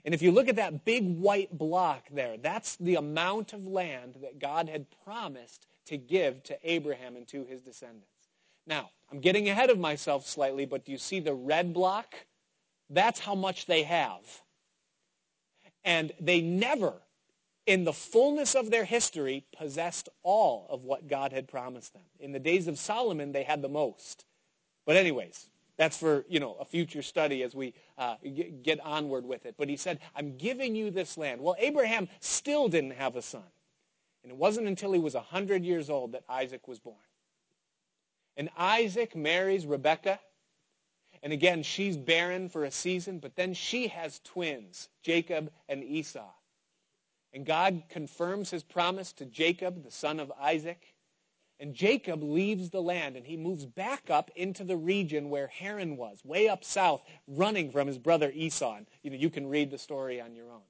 And 0.04 0.14
if 0.14 0.22
you 0.22 0.32
look 0.32 0.48
at 0.48 0.56
that 0.56 0.84
big 0.84 1.20
white 1.20 1.56
block 1.58 2.08
there, 2.12 2.38
that's 2.38 2.76
the 2.78 2.96
amount 2.96 3.54
of 3.54 3.66
land 3.68 4.18
that 4.22 4.40
God 4.40 4.68
had 4.68 4.88
promised 5.04 5.68
to 5.86 5.98
give 5.98 6.44
to 6.44 6.58
Abraham 6.64 7.16
and 7.16 7.28
to 7.28 7.44
his 7.46 7.62
descendants. 7.62 8.08
Now, 8.66 8.90
I'm 9.12 9.20
getting 9.20 9.50
ahead 9.50 9.70
of 9.70 9.78
myself 9.78 10.26
slightly, 10.26 10.66
but 10.66 10.86
do 10.86 10.92
you 10.92 10.98
see 10.98 11.20
the 11.20 11.34
red 11.34 11.74
block? 11.74 12.16
That's 12.90 13.20
how 13.20 13.36
much 13.36 13.66
they 13.66 13.84
have. 13.84 14.22
And 15.84 16.12
they 16.20 16.42
never, 16.42 16.94
in 17.66 17.84
the 17.84 17.94
fullness 17.94 18.56
of 18.56 18.70
their 18.72 18.86
history, 18.86 19.46
possessed 19.58 20.10
all 20.24 20.68
of 20.70 20.84
what 20.84 21.08
God 21.08 21.32
had 21.32 21.48
promised 21.48 21.94
them. 21.94 22.04
In 22.20 22.32
the 22.32 22.40
days 22.40 22.68
of 22.68 22.80
Solomon, 22.80 23.32
they 23.32 23.44
had 23.44 23.62
the 23.62 23.70
most. 23.70 24.26
But 24.86 24.96
anyways, 24.96 25.50
that's 25.82 25.98
for, 25.98 26.26
you 26.30 26.40
know, 26.40 26.56
a 26.60 26.66
future 26.66 27.02
study 27.02 27.42
as 27.42 27.56
we 27.56 27.74
uh, 27.98 28.14
get 28.62 28.80
onward 28.82 29.26
with 29.26 29.48
it. 29.48 29.56
But 29.58 29.68
he 29.68 29.76
said, 29.76 29.98
I'm 30.16 30.38
giving 30.38 30.76
you 30.76 30.92
this 30.92 31.18
land. 31.18 31.42
Well, 31.42 31.56
Abraham 31.58 32.08
still 32.20 32.68
didn't 32.68 32.92
have 32.92 33.16
a 33.16 33.22
son. 33.24 33.42
And 34.22 34.32
it 34.32 34.38
wasn't 34.38 34.68
until 34.68 34.92
he 34.92 35.00
was 35.00 35.16
100 35.16 35.66
years 35.66 35.90
old 35.90 36.12
that 36.12 36.22
Isaac 36.30 36.68
was 36.68 36.78
born. 36.78 36.98
And 38.38 38.52
Isaac 38.56 39.16
marries 39.16 39.66
Rebekah. 39.66 40.20
And 41.24 41.34
again, 41.34 41.64
she's 41.64 41.98
barren 41.98 42.48
for 42.48 42.64
a 42.64 42.70
season, 42.72 43.18
but 43.18 43.36
then 43.36 43.56
she 43.56 43.88
has 43.88 44.20
twins, 44.24 44.88
Jacob 45.02 45.52
and 45.68 45.84
Esau. 45.84 46.30
And 47.34 47.44
God 47.44 47.82
confirms 47.90 48.52
his 48.52 48.62
promise 48.62 49.14
to 49.14 49.26
Jacob, 49.26 49.84
the 49.84 49.90
son 49.90 50.20
of 50.20 50.32
Isaac. 50.40 50.91
And 51.62 51.76
Jacob 51.76 52.24
leaves 52.24 52.72
the 52.72 52.82
land 52.82 53.16
and 53.16 53.24
he 53.24 53.38
moves 53.38 53.68
back 53.68 54.10
up 54.10 54.32
into 54.36 54.64
the 54.64 54.76
region 54.76 55.30
where 55.30 55.46
Haran 55.46 55.96
was, 55.96 56.26
way 56.26 56.50
up 56.50 56.64
south, 56.64 57.04
running 57.28 57.72
from 57.72 57.86
his 57.86 58.00
brother 58.00 58.32
Esau. 58.34 58.80
You 59.04 59.12
know, 59.12 59.18
you 59.18 59.30
can 59.30 59.48
read 59.48 59.70
the 59.70 59.78
story 59.78 60.20
on 60.20 60.34
your 60.34 60.52
own. 60.52 60.64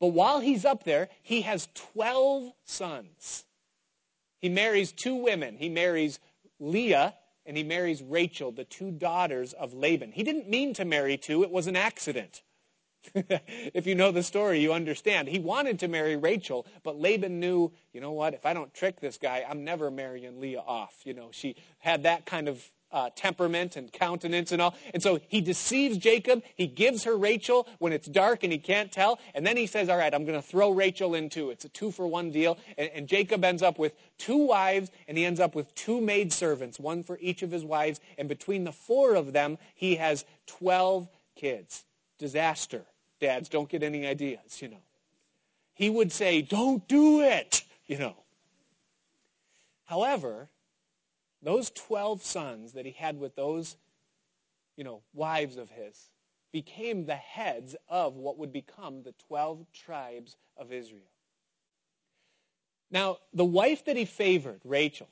But 0.00 0.08
while 0.08 0.40
he's 0.40 0.64
up 0.64 0.82
there, 0.82 1.08
he 1.22 1.42
has 1.42 1.68
12 1.94 2.52
sons. 2.64 3.44
He 4.40 4.48
marries 4.48 4.90
two 4.90 5.14
women. 5.14 5.56
He 5.56 5.68
marries 5.68 6.18
Leah 6.58 7.14
and 7.46 7.56
he 7.56 7.62
marries 7.62 8.02
Rachel, 8.02 8.50
the 8.50 8.64
two 8.64 8.90
daughters 8.90 9.52
of 9.52 9.74
Laban. 9.74 10.10
He 10.10 10.24
didn't 10.24 10.48
mean 10.50 10.74
to 10.74 10.84
marry 10.84 11.16
two, 11.16 11.44
it 11.44 11.50
was 11.52 11.68
an 11.68 11.76
accident. 11.76 12.42
if 13.14 13.86
you 13.86 13.94
know 13.94 14.10
the 14.10 14.22
story, 14.22 14.60
you 14.60 14.72
understand. 14.72 15.28
He 15.28 15.38
wanted 15.38 15.78
to 15.80 15.88
marry 15.88 16.16
Rachel, 16.16 16.66
but 16.82 16.98
Laban 16.98 17.40
knew, 17.40 17.72
you 17.92 18.00
know 18.00 18.12
what, 18.12 18.34
if 18.34 18.46
I 18.46 18.52
don't 18.54 18.72
trick 18.74 19.00
this 19.00 19.18
guy, 19.18 19.44
I'm 19.48 19.64
never 19.64 19.90
marrying 19.90 20.40
Leah 20.40 20.60
off. 20.60 20.94
You 21.04 21.14
know, 21.14 21.28
she 21.32 21.56
had 21.78 22.04
that 22.04 22.26
kind 22.26 22.48
of 22.48 22.70
uh, 22.94 23.10
temperament 23.16 23.74
and 23.76 23.92
countenance 23.92 24.52
and 24.52 24.62
all. 24.62 24.74
And 24.94 25.02
so 25.02 25.20
he 25.26 25.40
deceives 25.40 25.98
Jacob. 25.98 26.44
He 26.54 26.68
gives 26.68 27.02
her 27.04 27.16
Rachel 27.16 27.66
when 27.80 27.92
it's 27.92 28.06
dark 28.06 28.44
and 28.44 28.52
he 28.52 28.58
can't 28.58 28.92
tell. 28.92 29.18
And 29.34 29.44
then 29.44 29.56
he 29.56 29.66
says, 29.66 29.88
all 29.88 29.98
right, 29.98 30.14
I'm 30.14 30.24
going 30.24 30.40
to 30.40 30.46
throw 30.46 30.70
Rachel 30.70 31.14
in 31.14 31.28
too. 31.28 31.50
It's 31.50 31.64
a 31.64 31.68
two 31.68 31.90
for 31.90 32.06
one 32.06 32.30
deal. 32.30 32.56
And, 32.78 32.90
and 32.94 33.08
Jacob 33.08 33.44
ends 33.44 33.62
up 33.62 33.80
with 33.80 33.94
two 34.16 34.46
wives 34.46 34.92
and 35.08 35.18
he 35.18 35.24
ends 35.24 35.40
up 35.40 35.56
with 35.56 35.74
two 35.74 36.00
maid 36.00 36.32
servants, 36.32 36.78
one 36.78 37.02
for 37.02 37.18
each 37.20 37.42
of 37.42 37.50
his 37.50 37.64
wives. 37.64 37.98
And 38.16 38.28
between 38.28 38.62
the 38.62 38.72
four 38.72 39.14
of 39.14 39.32
them, 39.32 39.58
he 39.74 39.96
has 39.96 40.24
12 40.46 41.08
kids. 41.34 41.84
Disaster 42.18 42.86
dads 43.24 43.48
don't 43.48 43.70
get 43.70 43.82
any 43.82 44.06
ideas, 44.06 44.60
you 44.60 44.68
know. 44.68 44.82
He 45.72 45.88
would 45.88 46.12
say, 46.12 46.42
don't 46.42 46.86
do 46.86 47.22
it, 47.22 47.64
you 47.86 47.96
know. 47.96 48.16
However, 49.86 50.50
those 51.42 51.70
12 51.70 52.22
sons 52.22 52.72
that 52.72 52.84
he 52.84 52.92
had 52.92 53.18
with 53.18 53.34
those, 53.34 53.76
you 54.76 54.84
know, 54.84 55.00
wives 55.14 55.56
of 55.56 55.70
his 55.70 56.10
became 56.52 57.06
the 57.06 57.16
heads 57.16 57.74
of 57.88 58.16
what 58.16 58.38
would 58.38 58.52
become 58.52 59.02
the 59.02 59.14
12 59.26 59.64
tribes 59.72 60.36
of 60.58 60.70
Israel. 60.70 61.00
Now, 62.90 63.16
the 63.32 63.44
wife 63.44 63.86
that 63.86 63.96
he 63.96 64.04
favored, 64.04 64.60
Rachel, 64.64 65.08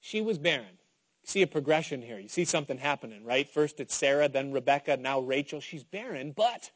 she 0.00 0.20
was 0.20 0.36
barren. 0.36 0.78
see 1.24 1.40
a 1.42 1.46
progression 1.46 2.02
here. 2.02 2.18
You 2.18 2.28
see 2.28 2.44
something 2.44 2.78
happening, 2.78 3.24
right? 3.24 3.48
First 3.48 3.80
it's 3.80 3.94
Sarah, 3.94 4.28
then 4.28 4.52
Rebecca, 4.52 4.98
now 4.98 5.20
Rachel. 5.20 5.60
She's 5.60 5.82
barren, 5.82 6.32
but 6.32 6.70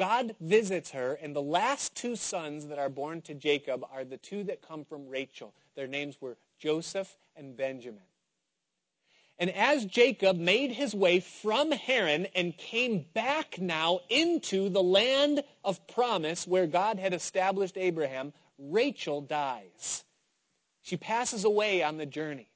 God 0.00 0.34
visits 0.40 0.92
her, 0.92 1.18
and 1.20 1.36
the 1.36 1.42
last 1.42 1.94
two 1.94 2.16
sons 2.16 2.68
that 2.68 2.78
are 2.78 2.88
born 2.88 3.20
to 3.20 3.34
Jacob 3.34 3.84
are 3.92 4.02
the 4.02 4.16
two 4.16 4.42
that 4.44 4.66
come 4.66 4.82
from 4.82 5.06
Rachel. 5.06 5.52
Their 5.76 5.88
names 5.88 6.16
were 6.22 6.38
Joseph 6.58 7.18
and 7.36 7.54
Benjamin. 7.54 8.00
And 9.38 9.50
as 9.50 9.84
Jacob 9.84 10.38
made 10.38 10.72
his 10.72 10.94
way 10.94 11.20
from 11.20 11.70
Haran 11.70 12.28
and 12.34 12.56
came 12.56 13.04
back 13.12 13.60
now 13.60 14.00
into 14.08 14.70
the 14.70 14.82
land 14.82 15.44
of 15.62 15.86
promise 15.86 16.46
where 16.46 16.66
God 16.66 16.98
had 16.98 17.12
established 17.12 17.76
Abraham, 17.76 18.32
Rachel 18.58 19.20
dies. 19.20 20.04
She 20.80 20.96
passes 20.96 21.44
away 21.44 21.82
on 21.82 21.98
the 21.98 22.06
journey. 22.06 22.48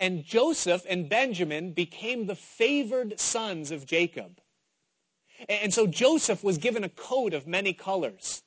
And 0.00 0.24
Joseph 0.24 0.86
and 0.88 1.06
Benjamin 1.06 1.72
became 1.72 2.24
the 2.24 2.34
favored 2.34 3.20
sons 3.20 3.70
of 3.70 3.84
Jacob. 3.84 4.40
And 5.48 5.72
so 5.74 5.86
Joseph 5.86 6.42
was 6.44 6.58
given 6.58 6.84
a 6.84 6.88
coat 6.88 7.34
of 7.34 7.46
many 7.46 7.72
colors. 7.72 8.42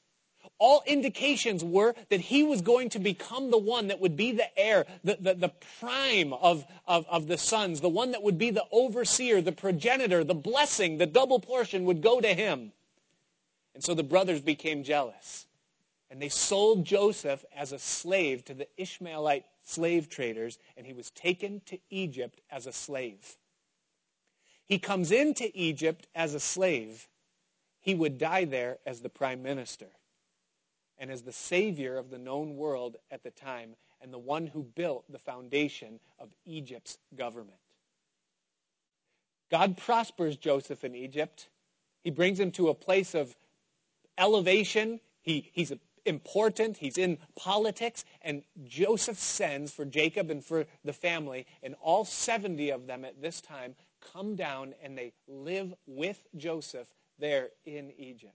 all 0.60 0.84
indications 0.88 1.64
were 1.64 1.94
that 2.10 2.20
he 2.20 2.44
was 2.44 2.62
going 2.62 2.90
to 2.90 3.00
become 3.00 3.52
the 3.52 3.58
one 3.58 3.88
that 3.88 4.00
would 4.00 4.16
be 4.16 4.32
the 4.32 4.60
heir, 4.60 4.86
the, 5.04 5.18
the, 5.20 5.34
the 5.36 5.52
prime 5.80 6.34
of, 6.34 6.66
of, 6.88 7.06
of 7.10 7.28
the 7.28 7.38
sons, 7.38 7.82
the 7.82 7.90
one 7.90 8.12
that 8.12 8.24
would 8.24 8.38
be 8.38 8.50
the 8.50 8.66
overseer, 8.72 9.42
the 9.42 9.52
progenitor, 9.52 10.24
the 10.24 10.34
blessing, 10.34 10.98
the 10.98 11.06
double 11.06 11.40
portion 11.40 11.86
would 11.86 12.02
go 12.02 12.20
to 12.20 12.34
him. 12.34 12.72
And 13.76 13.84
so 13.84 13.94
the 13.94 14.04
brothers 14.04 14.42
became 14.42 14.84
jealous. 14.84 15.46
And 16.10 16.22
they 16.22 16.30
sold 16.30 16.86
Joseph 16.86 17.44
as 17.56 17.72
a 17.72 17.80
slave 17.80 18.46
to 18.46 18.54
the 18.54 18.68
Ishmaelite 18.78 19.46
slave 19.64 20.10
traders, 20.10 20.58
and 20.76 20.88
he 20.88 20.94
was 20.94 21.12
taken 21.12 21.62
to 21.66 21.78
Egypt 21.90 22.42
as 22.50 22.66
a 22.66 22.74
slave. 22.74 23.38
He 24.68 24.80
comes 24.80 25.12
into 25.12 25.50
Egypt 25.54 26.08
as 26.14 26.34
a 26.34 26.40
slave. 26.40 27.08
He 27.80 27.96
would 27.96 28.18
die 28.18 28.46
there 28.46 28.80
as 28.86 29.00
the 29.00 29.10
prime 29.10 29.42
minister 29.42 29.88
and 30.98 31.10
as 31.10 31.22
the 31.22 31.32
savior 31.32 31.98
of 31.98 32.10
the 32.10 32.18
known 32.18 32.58
world 32.58 32.98
at 33.10 33.24
the 33.24 33.32
time 33.32 33.76
and 34.02 34.14
the 34.14 34.18
one 34.18 34.48
who 34.48 34.64
built 34.64 35.10
the 35.10 35.20
foundation 35.20 36.00
of 36.20 36.30
Egypt's 36.46 36.98
government. 37.16 37.58
God 39.50 39.78
prospers 39.78 40.36
Joseph 40.36 40.84
in 40.84 40.96
Egypt. 40.96 41.48
He 42.04 42.10
brings 42.10 42.40
him 42.40 42.52
to 42.52 42.68
a 42.70 42.74
place 42.74 43.16
of 43.16 43.36
elevation. 44.18 45.00
He, 45.22 45.50
he's 45.54 45.72
important. 46.06 46.78
He's 46.78 46.98
in 46.98 47.18
politics. 47.38 48.04
And 48.22 48.44
Joseph 48.66 49.18
sends 49.18 49.72
for 49.72 49.86
Jacob 49.86 50.30
and 50.30 50.44
for 50.44 50.66
the 50.84 50.94
family, 50.94 51.46
and 51.64 51.76
all 51.82 52.04
70 52.04 52.72
of 52.72 52.88
them 52.88 53.06
at 53.06 53.22
this 53.22 53.40
time 53.40 53.76
come 54.14 54.36
down 54.36 54.74
and 54.84 54.98
they 54.98 55.14
live 55.28 55.74
with 55.86 56.26
Joseph 56.36 56.88
there 57.20 57.50
in 57.66 57.92
Egypt. 57.98 58.34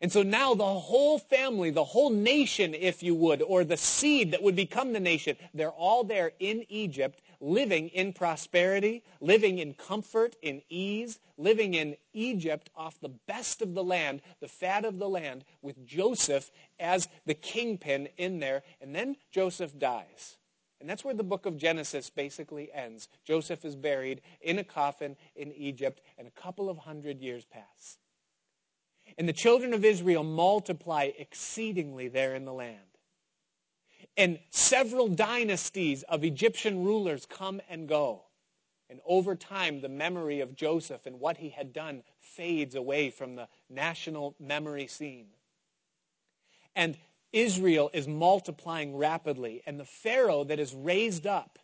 And 0.00 0.12
so 0.12 0.22
now 0.22 0.54
the 0.54 0.64
whole 0.64 1.18
family, 1.18 1.70
the 1.70 1.84
whole 1.84 2.10
nation, 2.10 2.74
if 2.74 3.02
you 3.02 3.14
would, 3.14 3.40
or 3.40 3.64
the 3.64 3.76
seed 3.76 4.32
that 4.32 4.42
would 4.42 4.56
become 4.56 4.92
the 4.92 5.00
nation, 5.00 5.36
they're 5.54 5.70
all 5.70 6.02
there 6.04 6.32
in 6.40 6.64
Egypt, 6.68 7.20
living 7.40 7.88
in 7.88 8.12
prosperity, 8.12 9.04
living 9.20 9.58
in 9.58 9.72
comfort, 9.74 10.34
in 10.42 10.62
ease, 10.68 11.20
living 11.38 11.74
in 11.74 11.96
Egypt 12.12 12.70
off 12.76 13.00
the 13.00 13.12
best 13.28 13.62
of 13.62 13.74
the 13.74 13.84
land, 13.84 14.20
the 14.40 14.48
fat 14.48 14.84
of 14.84 14.98
the 14.98 15.08
land, 15.08 15.44
with 15.62 15.86
Joseph 15.86 16.50
as 16.80 17.08
the 17.24 17.34
kingpin 17.34 18.08
in 18.16 18.40
there. 18.40 18.62
And 18.80 18.94
then 18.94 19.16
Joseph 19.30 19.78
dies. 19.78 20.36
And 20.84 20.90
that's 20.90 21.02
where 21.02 21.14
the 21.14 21.24
book 21.24 21.46
of 21.46 21.56
Genesis 21.56 22.10
basically 22.10 22.70
ends. 22.70 23.08
Joseph 23.24 23.64
is 23.64 23.74
buried 23.74 24.20
in 24.42 24.58
a 24.58 24.64
coffin 24.64 25.16
in 25.34 25.50
Egypt, 25.52 26.02
and 26.18 26.28
a 26.28 26.30
couple 26.32 26.68
of 26.68 26.76
hundred 26.76 27.22
years 27.22 27.46
pass. 27.46 27.96
And 29.16 29.26
the 29.26 29.32
children 29.32 29.72
of 29.72 29.82
Israel 29.82 30.22
multiply 30.22 31.10
exceedingly 31.18 32.08
there 32.08 32.34
in 32.34 32.44
the 32.44 32.52
land. 32.52 32.98
And 34.18 34.38
several 34.50 35.08
dynasties 35.08 36.02
of 36.02 36.22
Egyptian 36.22 36.84
rulers 36.84 37.24
come 37.24 37.62
and 37.70 37.88
go. 37.88 38.24
And 38.90 39.00
over 39.06 39.34
time, 39.34 39.80
the 39.80 39.88
memory 39.88 40.40
of 40.40 40.54
Joseph 40.54 41.06
and 41.06 41.18
what 41.18 41.38
he 41.38 41.48
had 41.48 41.72
done 41.72 42.02
fades 42.20 42.74
away 42.74 43.08
from 43.08 43.36
the 43.36 43.48
national 43.70 44.36
memory 44.38 44.86
scene. 44.86 45.28
And 46.76 46.98
Israel 47.34 47.90
is 47.92 48.06
multiplying 48.06 48.96
rapidly, 48.96 49.60
and 49.66 49.78
the 49.78 49.84
Pharaoh 49.84 50.44
that 50.44 50.60
is 50.60 50.72
raised 50.72 51.26
up 51.26 51.58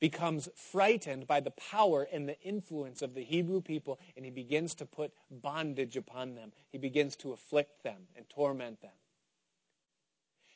becomes 0.00 0.48
frightened 0.56 1.28
by 1.28 1.38
the 1.38 1.52
power 1.52 2.08
and 2.12 2.28
the 2.28 2.40
influence 2.40 3.02
of 3.02 3.14
the 3.14 3.22
Hebrew 3.22 3.60
people, 3.60 4.00
and 4.16 4.24
he 4.24 4.32
begins 4.32 4.74
to 4.74 4.84
put 4.84 5.12
bondage 5.30 5.96
upon 5.96 6.34
them. 6.34 6.50
He 6.72 6.78
begins 6.78 7.14
to 7.18 7.32
afflict 7.32 7.84
them 7.84 8.08
and 8.16 8.28
torment 8.28 8.82
them. 8.82 8.90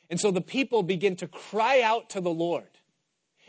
And 0.09 0.19
so 0.19 0.31
the 0.31 0.41
people 0.41 0.83
begin 0.83 1.15
to 1.15 1.29
cry 1.29 1.81
out 1.81 2.09
to 2.09 2.19
the 2.19 2.29
Lord. 2.29 2.67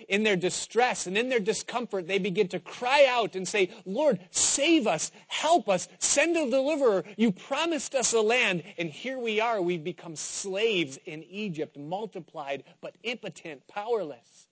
In 0.08 0.22
their 0.22 0.36
distress 0.36 1.06
and 1.06 1.18
in 1.18 1.28
their 1.28 1.40
discomfort, 1.40 2.06
they 2.06 2.18
begin 2.18 2.48
to 2.48 2.60
cry 2.60 3.06
out 3.08 3.34
and 3.34 3.46
say, 3.46 3.70
Lord, 3.84 4.20
save 4.30 4.86
us, 4.86 5.10
help 5.26 5.68
us, 5.68 5.88
send 5.98 6.36
a 6.36 6.48
deliverer. 6.48 7.04
You 7.16 7.32
promised 7.32 7.94
us 7.94 8.12
a 8.12 8.20
land, 8.20 8.62
and 8.78 8.90
here 8.90 9.18
we 9.18 9.40
are. 9.40 9.60
We've 9.60 9.82
become 9.82 10.14
slaves 10.14 10.98
in 11.04 11.24
Egypt, 11.24 11.76
multiplied, 11.76 12.64
but 12.80 12.94
impotent, 13.02 13.66
powerless. 13.66 14.48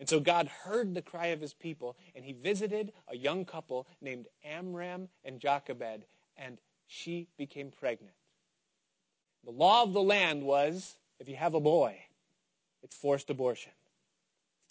And 0.00 0.08
so 0.08 0.18
God 0.18 0.48
heard 0.48 0.94
the 0.94 1.02
cry 1.02 1.28
of 1.28 1.40
his 1.40 1.54
people, 1.54 1.96
and 2.16 2.24
he 2.24 2.32
visited 2.32 2.92
a 3.06 3.16
young 3.16 3.44
couple 3.44 3.86
named 4.00 4.26
Amram 4.44 5.08
and 5.24 5.38
Jochebed, 5.38 6.04
and 6.36 6.58
she 6.88 7.28
became 7.38 7.70
pregnant. 7.70 8.16
The 9.44 9.52
law 9.52 9.84
of 9.84 9.92
the 9.92 10.02
land 10.02 10.42
was 10.42 10.96
if 11.20 11.28
you 11.28 11.36
have 11.36 11.54
a 11.54 11.60
boy, 11.60 11.96
it's 12.82 12.96
forced 12.96 13.30
abortion. 13.30 13.70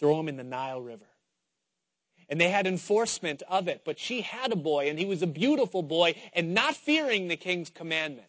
Throw 0.02 0.18
him 0.18 0.28
in 0.28 0.36
the 0.36 0.42
Nile 0.42 0.82
River. 0.82 1.06
And 2.28 2.40
they 2.40 2.48
had 2.48 2.66
enforcement 2.66 3.44
of 3.48 3.68
it, 3.68 3.82
but 3.84 4.00
she 4.00 4.22
had 4.22 4.50
a 4.50 4.56
boy, 4.56 4.90
and 4.90 4.98
he 4.98 5.04
was 5.04 5.22
a 5.22 5.28
beautiful 5.28 5.80
boy, 5.80 6.16
and 6.32 6.54
not 6.54 6.74
fearing 6.74 7.28
the 7.28 7.36
king's 7.36 7.70
commandment, 7.70 8.26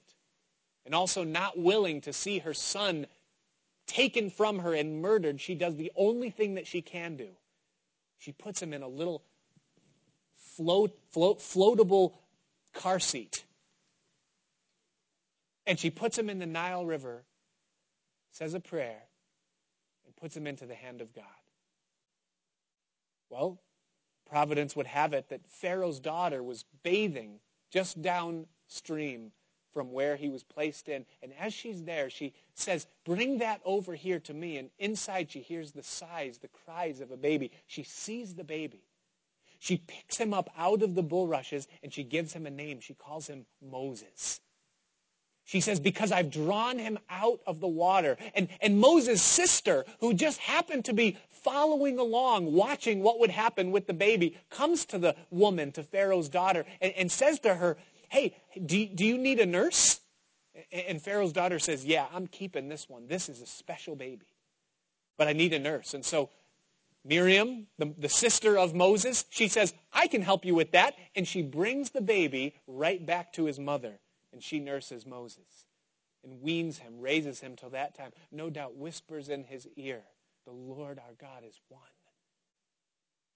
and 0.86 0.94
also 0.94 1.24
not 1.24 1.58
willing 1.58 2.00
to 2.02 2.14
see 2.14 2.38
her 2.40 2.54
son 2.54 3.08
taken 3.88 4.30
from 4.30 4.60
her 4.60 4.76
and 4.76 5.02
murdered, 5.02 5.42
she 5.42 5.56
does 5.56 5.76
the 5.76 5.92
only 5.96 6.30
thing 6.30 6.54
that 6.56 6.68
she 6.68 6.84
can 6.84 7.16
do. 7.18 7.30
She 8.20 8.32
puts 8.32 8.62
him 8.62 8.72
in 8.72 8.84
a 8.84 8.88
little 8.88 9.24
float, 10.56 10.96
float, 11.12 11.40
floatable 11.40 12.14
car 12.74 13.00
seat. 13.00 13.46
And 15.66 15.80
she 15.80 15.90
puts 15.90 16.20
him 16.20 16.30
in 16.30 16.38
the 16.38 16.46
Nile 16.46 16.86
River, 16.86 17.24
says 18.32 18.54
a 18.54 18.60
prayer, 18.60 19.02
and 20.06 20.16
puts 20.16 20.38
him 20.38 20.46
into 20.46 20.68
the 20.68 20.76
hand 20.76 21.02
of 21.02 21.16
God. 21.16 21.26
Well, 23.34 23.60
Providence 24.28 24.76
would 24.76 24.86
have 24.86 25.14
it 25.14 25.30
that 25.30 25.48
Pharaoh's 25.48 26.00
daughter 26.00 26.44
was 26.44 26.66
bathing 26.84 27.40
just 27.72 28.00
downstream 28.00 29.32
from 29.74 29.92
where 29.92 30.16
he 30.16 30.30
was 30.30 30.44
placed 30.44 30.88
in. 30.88 31.04
And 31.24 31.34
as 31.40 31.52
she's 31.52 31.82
there, 31.82 32.12
she 32.12 32.34
says, 32.54 32.86
Bring 33.04 33.40
that 33.40 33.60
over 33.66 33.96
here 33.96 34.20
to 34.20 34.34
me. 34.36 34.58
And 34.58 34.70
inside, 34.78 35.32
she 35.32 35.40
hears 35.40 35.72
the 35.72 35.82
sighs, 35.82 36.38
the 36.38 36.48
cries 36.48 37.02
of 37.02 37.10
a 37.10 37.18
baby. 37.18 37.52
She 37.66 37.82
sees 37.82 38.36
the 38.36 38.44
baby. 38.44 38.84
She 39.58 39.78
picks 39.78 40.18
him 40.18 40.32
up 40.32 40.52
out 40.56 40.84
of 40.84 40.94
the 40.94 41.02
bulrushes 41.02 41.68
and 41.82 41.92
she 41.92 42.04
gives 42.04 42.34
him 42.34 42.46
a 42.46 42.52
name. 42.52 42.82
She 42.82 42.94
calls 42.94 43.26
him 43.26 43.48
Moses. 43.62 44.42
She 45.46 45.60
says, 45.60 45.80
Because 45.80 46.12
I've 46.12 46.32
drawn 46.32 46.78
him 46.78 46.98
out 47.10 47.40
of 47.46 47.60
the 47.60 47.68
water. 47.68 48.18
And, 48.36 48.48
and 48.62 48.80
Moses' 48.80 49.22
sister, 49.22 49.86
who 50.00 50.14
just 50.14 50.40
happened 50.40 50.86
to 50.86 50.94
be 50.94 51.18
following 51.30 52.00
along, 52.00 52.54
watching 52.54 53.02
what 53.02 53.20
would 53.20 53.30
happen 53.30 53.72
with 53.72 53.88
the 53.88 53.94
baby, 53.94 54.38
comes 54.50 54.86
to 54.86 54.98
the 54.98 55.16
woman, 55.30 55.72
to 55.74 55.84
Pharaoh's 55.84 56.30
daughter, 56.30 56.66
and, 56.82 56.94
and 56.94 57.12
says 57.12 57.40
to 57.42 57.56
her, 57.56 57.78
hey, 58.10 58.36
do, 58.66 58.86
do 58.88 59.06
you 59.06 59.18
need 59.18 59.40
a 59.40 59.46
nurse? 59.46 60.00
And 60.72 61.02
Pharaoh's 61.02 61.34
daughter 61.34 61.60
says, 61.60 61.84
yeah, 61.84 62.06
I'm 62.14 62.28
keeping 62.28 62.70
this 62.70 62.88
one. 62.88 63.08
This 63.08 63.28
is 63.28 63.42
a 63.42 63.46
special 63.46 63.96
baby. 63.96 64.28
But 65.18 65.28
I 65.28 65.34
need 65.34 65.52
a 65.54 65.60
nurse. 65.60 65.94
And 65.94 66.06
so 66.06 66.30
Miriam, 67.04 67.68
the, 67.78 67.94
the 67.98 68.10
sister 68.10 68.58
of 68.58 68.74
Moses, 68.74 69.26
she 69.30 69.48
says, 69.48 69.74
I 69.92 70.08
can 70.08 70.22
help 70.22 70.46
you 70.46 70.56
with 70.56 70.72
that. 70.72 70.96
And 71.16 71.28
she 71.28 71.42
brings 71.42 71.90
the 71.90 72.02
baby 72.02 72.56
right 72.68 73.04
back 73.04 73.34
to 73.34 73.46
his 73.46 73.60
mother. 73.60 74.00
And 74.34 74.44
she 74.44 74.60
nurses 74.60 75.06
Moses 75.06 75.66
and 76.24 76.42
weans 76.42 76.80
him, 76.80 77.00
raises 77.00 77.40
him 77.40 77.56
till 77.56 77.70
that 77.70 77.96
time. 77.96 78.12
No 78.32 78.50
doubt 78.50 78.76
whispers 78.76 79.30
in 79.30 79.44
his 79.44 79.68
ear, 79.78 80.02
the 80.46 80.52
Lord 80.52 81.00
our 81.00 81.14
God 81.20 81.44
is 81.48 81.60
one. 81.70 81.82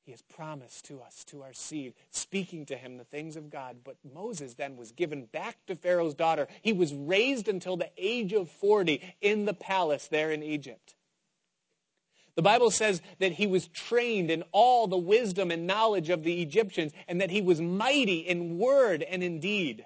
He 0.08 0.12
has 0.12 0.22
promised 0.22 0.86
to 0.86 1.02
us, 1.02 1.26
to 1.26 1.44
our 1.44 1.52
seed, 1.52 1.94
speaking 2.12 2.66
to 2.68 2.78
him 2.78 2.96
the 2.96 3.04
things 3.04 3.36
of 3.36 3.50
God. 3.50 3.80
But 3.84 3.98
Moses 4.16 4.54
then 4.54 4.78
was 4.78 4.94
given 4.94 5.26
back 5.26 5.58
to 5.68 5.76
Pharaoh's 5.76 6.16
daughter. 6.16 6.48
He 6.62 6.72
was 6.72 6.94
raised 6.94 7.50
until 7.50 7.76
the 7.76 7.90
age 7.98 8.32
of 8.32 8.50
40 8.50 9.02
in 9.20 9.44
the 9.44 9.54
palace 9.54 10.08
there 10.08 10.32
in 10.32 10.44
Egypt. 10.44 10.96
The 12.36 12.42
Bible 12.42 12.72
says 12.72 13.02
that 13.20 13.34
he 13.34 13.48
was 13.48 13.68
trained 13.68 14.32
in 14.32 14.44
all 14.54 14.88
the 14.88 14.98
wisdom 14.98 15.52
and 15.52 15.68
knowledge 15.68 16.10
of 16.10 16.24
the 16.24 16.42
Egyptians 16.42 16.94
and 17.10 17.20
that 17.20 17.32
he 17.32 17.42
was 17.42 17.60
mighty 17.60 18.20
in 18.20 18.58
word 18.58 19.04
and 19.04 19.22
in 19.22 19.42
deed. 19.42 19.86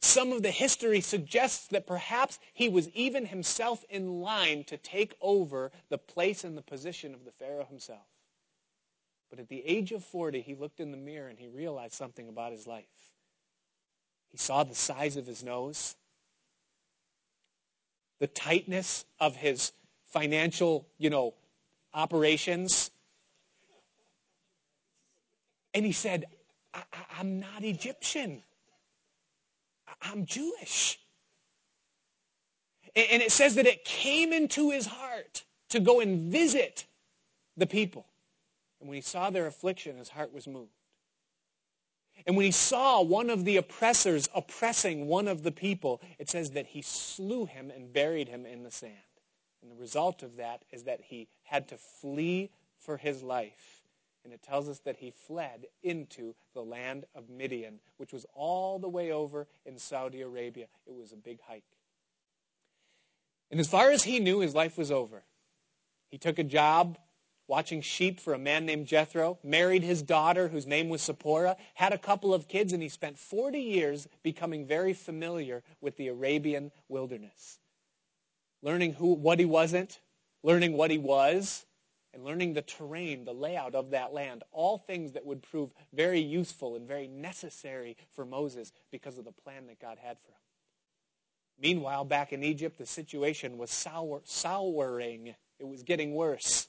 Some 0.00 0.32
of 0.32 0.42
the 0.42 0.50
history 0.50 1.00
suggests 1.00 1.66
that 1.68 1.86
perhaps 1.86 2.38
he 2.54 2.68
was 2.68 2.88
even 2.90 3.26
himself 3.26 3.84
in 3.90 4.20
line 4.20 4.64
to 4.64 4.76
take 4.76 5.16
over 5.20 5.72
the 5.88 5.98
place 5.98 6.44
and 6.44 6.56
the 6.56 6.62
position 6.62 7.14
of 7.14 7.24
the 7.24 7.32
Pharaoh 7.32 7.64
himself. 7.64 8.06
But 9.30 9.40
at 9.40 9.48
the 9.48 9.64
age 9.64 9.92
of 9.92 10.04
40, 10.04 10.40
he 10.40 10.54
looked 10.54 10.80
in 10.80 10.90
the 10.90 10.96
mirror 10.96 11.28
and 11.28 11.38
he 11.38 11.48
realized 11.48 11.94
something 11.94 12.28
about 12.28 12.52
his 12.52 12.66
life. 12.66 12.84
He 14.28 14.38
saw 14.38 14.64
the 14.64 14.74
size 14.74 15.16
of 15.16 15.26
his 15.26 15.42
nose, 15.42 15.96
the 18.18 18.26
tightness 18.26 19.04
of 19.20 19.36
his 19.36 19.72
financial, 20.06 20.86
you 20.98 21.10
know, 21.10 21.34
operations. 21.92 22.90
And 25.74 25.84
he 25.84 25.92
said, 25.92 26.26
I- 26.72 26.84
am 27.18 27.40
not 27.40 27.64
Egyptian. 27.64 28.42
I'm 30.02 30.26
Jewish. 30.26 30.98
And 32.94 33.22
it 33.22 33.32
says 33.32 33.54
that 33.56 33.66
it 33.66 33.84
came 33.84 34.32
into 34.32 34.70
his 34.70 34.86
heart 34.86 35.44
to 35.70 35.80
go 35.80 36.00
and 36.00 36.32
visit 36.32 36.86
the 37.56 37.66
people. 37.66 38.06
And 38.80 38.88
when 38.88 38.96
he 38.96 39.02
saw 39.02 39.30
their 39.30 39.46
affliction, 39.46 39.98
his 39.98 40.08
heart 40.08 40.32
was 40.32 40.46
moved. 40.46 40.72
And 42.26 42.36
when 42.36 42.44
he 42.44 42.52
saw 42.52 43.02
one 43.02 43.30
of 43.30 43.44
the 43.44 43.56
oppressors 43.56 44.28
oppressing 44.34 45.06
one 45.06 45.28
of 45.28 45.42
the 45.42 45.52
people, 45.52 46.00
it 46.18 46.28
says 46.28 46.50
that 46.52 46.66
he 46.66 46.82
slew 46.82 47.46
him 47.46 47.70
and 47.70 47.92
buried 47.92 48.28
him 48.28 48.44
in 48.44 48.64
the 48.64 48.70
sand. 48.70 48.92
And 49.62 49.70
the 49.70 49.76
result 49.76 50.22
of 50.22 50.36
that 50.36 50.64
is 50.72 50.84
that 50.84 51.00
he 51.00 51.28
had 51.44 51.68
to 51.68 51.76
flee 51.76 52.50
for 52.78 52.96
his 52.96 53.22
life. 53.22 53.77
And 54.28 54.34
it 54.34 54.42
tells 54.42 54.68
us 54.68 54.80
that 54.80 54.98
he 54.98 55.10
fled 55.10 55.68
into 55.82 56.34
the 56.52 56.60
land 56.60 57.06
of 57.14 57.30
Midian, 57.30 57.80
which 57.96 58.12
was 58.12 58.26
all 58.34 58.78
the 58.78 58.86
way 58.86 59.10
over 59.10 59.46
in 59.64 59.78
Saudi 59.78 60.20
Arabia. 60.20 60.66
It 60.86 60.94
was 60.94 61.12
a 61.12 61.16
big 61.16 61.38
hike. 61.48 61.64
And 63.50 63.58
as 63.58 63.68
far 63.68 63.90
as 63.90 64.02
he 64.02 64.20
knew, 64.20 64.40
his 64.40 64.54
life 64.54 64.76
was 64.76 64.90
over. 64.90 65.22
He 66.10 66.18
took 66.18 66.38
a 66.38 66.44
job 66.44 66.98
watching 67.46 67.80
sheep 67.80 68.20
for 68.20 68.34
a 68.34 68.38
man 68.38 68.66
named 68.66 68.86
Jethro, 68.86 69.38
married 69.42 69.82
his 69.82 70.02
daughter, 70.02 70.48
whose 70.48 70.66
name 70.66 70.90
was 70.90 71.00
Zipporah, 71.00 71.56
had 71.72 71.94
a 71.94 71.98
couple 71.98 72.34
of 72.34 72.48
kids, 72.48 72.74
and 72.74 72.82
he 72.82 72.90
spent 72.90 73.18
40 73.18 73.58
years 73.58 74.08
becoming 74.22 74.66
very 74.66 74.92
familiar 74.92 75.62
with 75.80 75.96
the 75.96 76.08
Arabian 76.08 76.70
wilderness. 76.90 77.60
Learning 78.60 78.92
who, 78.92 79.14
what 79.14 79.38
he 79.38 79.46
wasn't, 79.46 80.00
learning 80.42 80.74
what 80.74 80.90
he 80.90 80.98
was, 80.98 81.64
and 82.18 82.26
learning 82.26 82.52
the 82.52 82.62
terrain, 82.62 83.24
the 83.24 83.32
layout 83.32 83.76
of 83.76 83.90
that 83.90 84.12
land, 84.12 84.42
all 84.50 84.76
things 84.76 85.12
that 85.12 85.24
would 85.24 85.40
prove 85.40 85.70
very 85.92 86.20
useful 86.20 86.74
and 86.74 86.86
very 86.86 87.06
necessary 87.06 87.96
for 88.12 88.24
Moses 88.24 88.72
because 88.90 89.18
of 89.18 89.24
the 89.24 89.30
plan 89.30 89.68
that 89.68 89.80
God 89.80 89.98
had 90.02 90.18
for 90.18 90.32
him. 90.32 90.38
Meanwhile, 91.60 92.04
back 92.06 92.32
in 92.32 92.42
Egypt, 92.42 92.76
the 92.76 92.86
situation 92.86 93.56
was 93.56 93.70
sour, 93.70 94.20
souring. 94.24 95.34
It 95.60 95.68
was 95.68 95.84
getting 95.84 96.14
worse. 96.14 96.66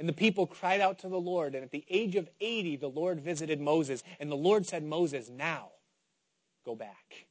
And 0.00 0.08
the 0.08 0.12
people 0.12 0.48
cried 0.48 0.80
out 0.80 0.98
to 1.00 1.08
the 1.08 1.20
Lord. 1.20 1.54
And 1.54 1.62
at 1.62 1.70
the 1.70 1.84
age 1.88 2.16
of 2.16 2.28
80, 2.40 2.76
the 2.76 2.88
Lord 2.88 3.20
visited 3.20 3.60
Moses. 3.60 4.02
And 4.18 4.30
the 4.30 4.36
Lord 4.36 4.66
said, 4.66 4.82
Moses, 4.82 5.28
now 5.28 5.68
go 6.64 6.74
back. 6.74 7.26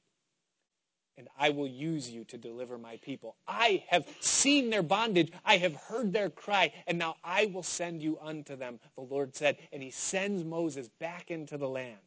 And 1.20 1.28
I 1.38 1.50
will 1.50 1.68
use 1.68 2.10
you 2.10 2.24
to 2.24 2.38
deliver 2.38 2.78
my 2.78 2.96
people. 3.02 3.36
I 3.46 3.84
have 3.90 4.08
seen 4.22 4.70
their 4.70 4.82
bondage. 4.82 5.34
I 5.44 5.58
have 5.58 5.76
heard 5.76 6.14
their 6.14 6.30
cry. 6.30 6.72
And 6.88 6.98
now 6.98 7.18
I 7.26 7.48
will 7.48 7.62
send 7.62 8.02
you 8.02 8.18
unto 8.22 8.56
them, 8.56 8.80
the 8.96 9.02
Lord 9.02 9.36
said. 9.36 9.58
And 9.74 9.84
he 9.84 9.92
sends 9.92 10.46
Moses 10.46 10.88
back 10.88 11.30
into 11.30 11.58
the 11.58 11.68
land. 11.68 11.98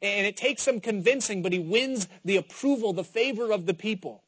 And 0.00 0.26
it 0.26 0.38
takes 0.38 0.62
some 0.62 0.80
convincing, 0.80 1.42
but 1.42 1.52
he 1.52 1.58
wins 1.58 2.08
the 2.24 2.38
approval, 2.38 2.94
the 2.94 3.04
favor 3.04 3.52
of 3.52 3.66
the 3.66 3.74
people. 3.74 4.24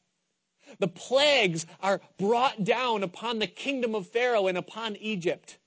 The 0.77 0.87
plagues 0.87 1.65
are 1.81 1.99
brought 2.19 2.63
down 2.63 3.01
upon 3.01 3.39
the 3.39 3.47
kingdom 3.47 3.95
of 3.95 4.07
Pharaoh 4.07 4.45
and 4.45 4.57
upon 4.57 4.97
Egypt. 4.97 5.57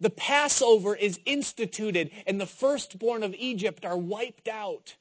The 0.00 0.10
Passover 0.10 0.94
is 0.94 1.18
instituted, 1.26 2.12
and 2.28 2.40
the 2.40 2.46
firstborn 2.46 3.24
of 3.24 3.34
Egypt 3.34 3.84
are 3.84 3.98
wiped 3.98 4.46
out. 4.46 4.94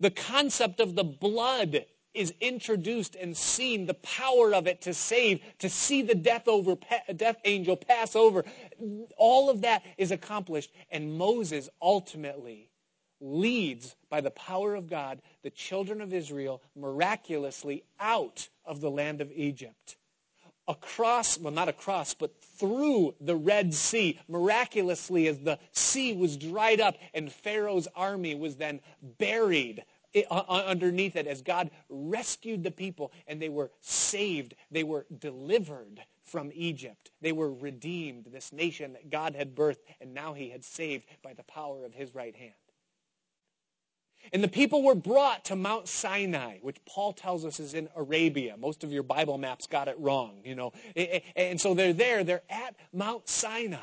The 0.00 0.10
concept 0.10 0.80
of 0.80 0.94
the 0.94 1.04
blood 1.04 1.84
is 2.14 2.34
introduced 2.40 3.16
and 3.16 3.36
seen, 3.36 3.86
the 3.86 3.94
power 3.94 4.54
of 4.54 4.66
it 4.66 4.80
to 4.82 4.94
save, 4.94 5.40
to 5.58 5.68
see 5.68 6.02
the 6.02 6.14
death, 6.14 6.48
over, 6.48 6.76
death 7.14 7.36
angel 7.44 7.76
pass 7.76 8.16
over. 8.16 8.44
All 9.16 9.50
of 9.50 9.60
that 9.60 9.82
is 9.96 10.10
accomplished, 10.10 10.72
and 10.90 11.16
Moses 11.16 11.68
ultimately 11.80 12.70
leads 13.20 13.96
by 14.10 14.20
the 14.20 14.30
power 14.30 14.74
of 14.74 14.88
God 14.88 15.20
the 15.42 15.50
children 15.50 16.00
of 16.00 16.12
Israel 16.12 16.62
miraculously 16.76 17.84
out 18.00 18.48
of 18.64 18.80
the 18.80 18.90
land 18.90 19.20
of 19.20 19.30
Egypt. 19.32 19.96
Across, 20.68 21.38
well, 21.38 21.52
not 21.52 21.68
across, 21.68 22.12
but 22.12 22.38
through 22.40 23.14
the 23.20 23.34
Red 23.34 23.72
Sea, 23.72 24.20
miraculously 24.28 25.26
as 25.26 25.38
the 25.38 25.58
sea 25.72 26.12
was 26.12 26.36
dried 26.36 26.80
up 26.80 26.96
and 27.14 27.32
Pharaoh's 27.32 27.88
army 27.96 28.34
was 28.34 28.56
then 28.56 28.80
buried 29.18 29.82
underneath 30.30 31.16
it 31.16 31.26
as 31.26 31.42
God 31.42 31.70
rescued 31.88 32.62
the 32.62 32.70
people 32.70 33.12
and 33.26 33.40
they 33.40 33.48
were 33.48 33.70
saved. 33.80 34.54
They 34.70 34.84
were 34.84 35.06
delivered 35.18 36.00
from 36.24 36.50
Egypt. 36.54 37.12
They 37.22 37.32
were 37.32 37.52
redeemed, 37.52 38.26
this 38.30 38.52
nation 38.52 38.92
that 38.92 39.10
God 39.10 39.34
had 39.34 39.54
birthed 39.54 39.78
and 40.00 40.12
now 40.12 40.34
he 40.34 40.50
had 40.50 40.64
saved 40.64 41.06
by 41.22 41.32
the 41.32 41.44
power 41.44 41.84
of 41.86 41.94
his 41.94 42.14
right 42.14 42.36
hand. 42.36 42.52
And 44.32 44.44
the 44.44 44.48
people 44.48 44.82
were 44.82 44.94
brought 44.94 45.44
to 45.46 45.56
Mount 45.56 45.88
Sinai, 45.88 46.58
which 46.60 46.76
Paul 46.84 47.12
tells 47.12 47.44
us 47.44 47.60
is 47.60 47.74
in 47.74 47.88
Arabia. 47.96 48.56
Most 48.58 48.84
of 48.84 48.92
your 48.92 49.02
Bible 49.02 49.38
maps 49.38 49.66
got 49.66 49.88
it 49.88 49.96
wrong, 49.98 50.40
you 50.44 50.54
know. 50.54 50.72
And 51.36 51.60
so 51.60 51.74
they're 51.74 51.92
there, 51.92 52.24
they're 52.24 52.42
at 52.50 52.74
Mount 52.92 53.28
Sinai. 53.28 53.78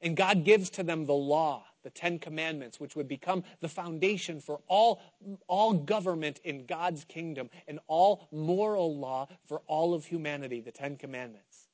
And 0.00 0.16
God 0.16 0.44
gives 0.44 0.70
to 0.70 0.82
them 0.82 1.06
the 1.06 1.14
law, 1.14 1.64
the 1.84 1.90
Ten 1.90 2.18
Commandments, 2.18 2.80
which 2.80 2.96
would 2.96 3.06
become 3.06 3.44
the 3.60 3.68
foundation 3.68 4.40
for 4.40 4.60
all, 4.66 5.00
all 5.46 5.72
government 5.72 6.40
in 6.42 6.66
God's 6.66 7.04
kingdom 7.04 7.50
and 7.68 7.78
all 7.86 8.26
moral 8.32 8.98
law 8.98 9.28
for 9.46 9.62
all 9.68 9.94
of 9.94 10.04
humanity, 10.04 10.60
the 10.60 10.72
Ten 10.72 10.96
Commandments. 10.96 11.68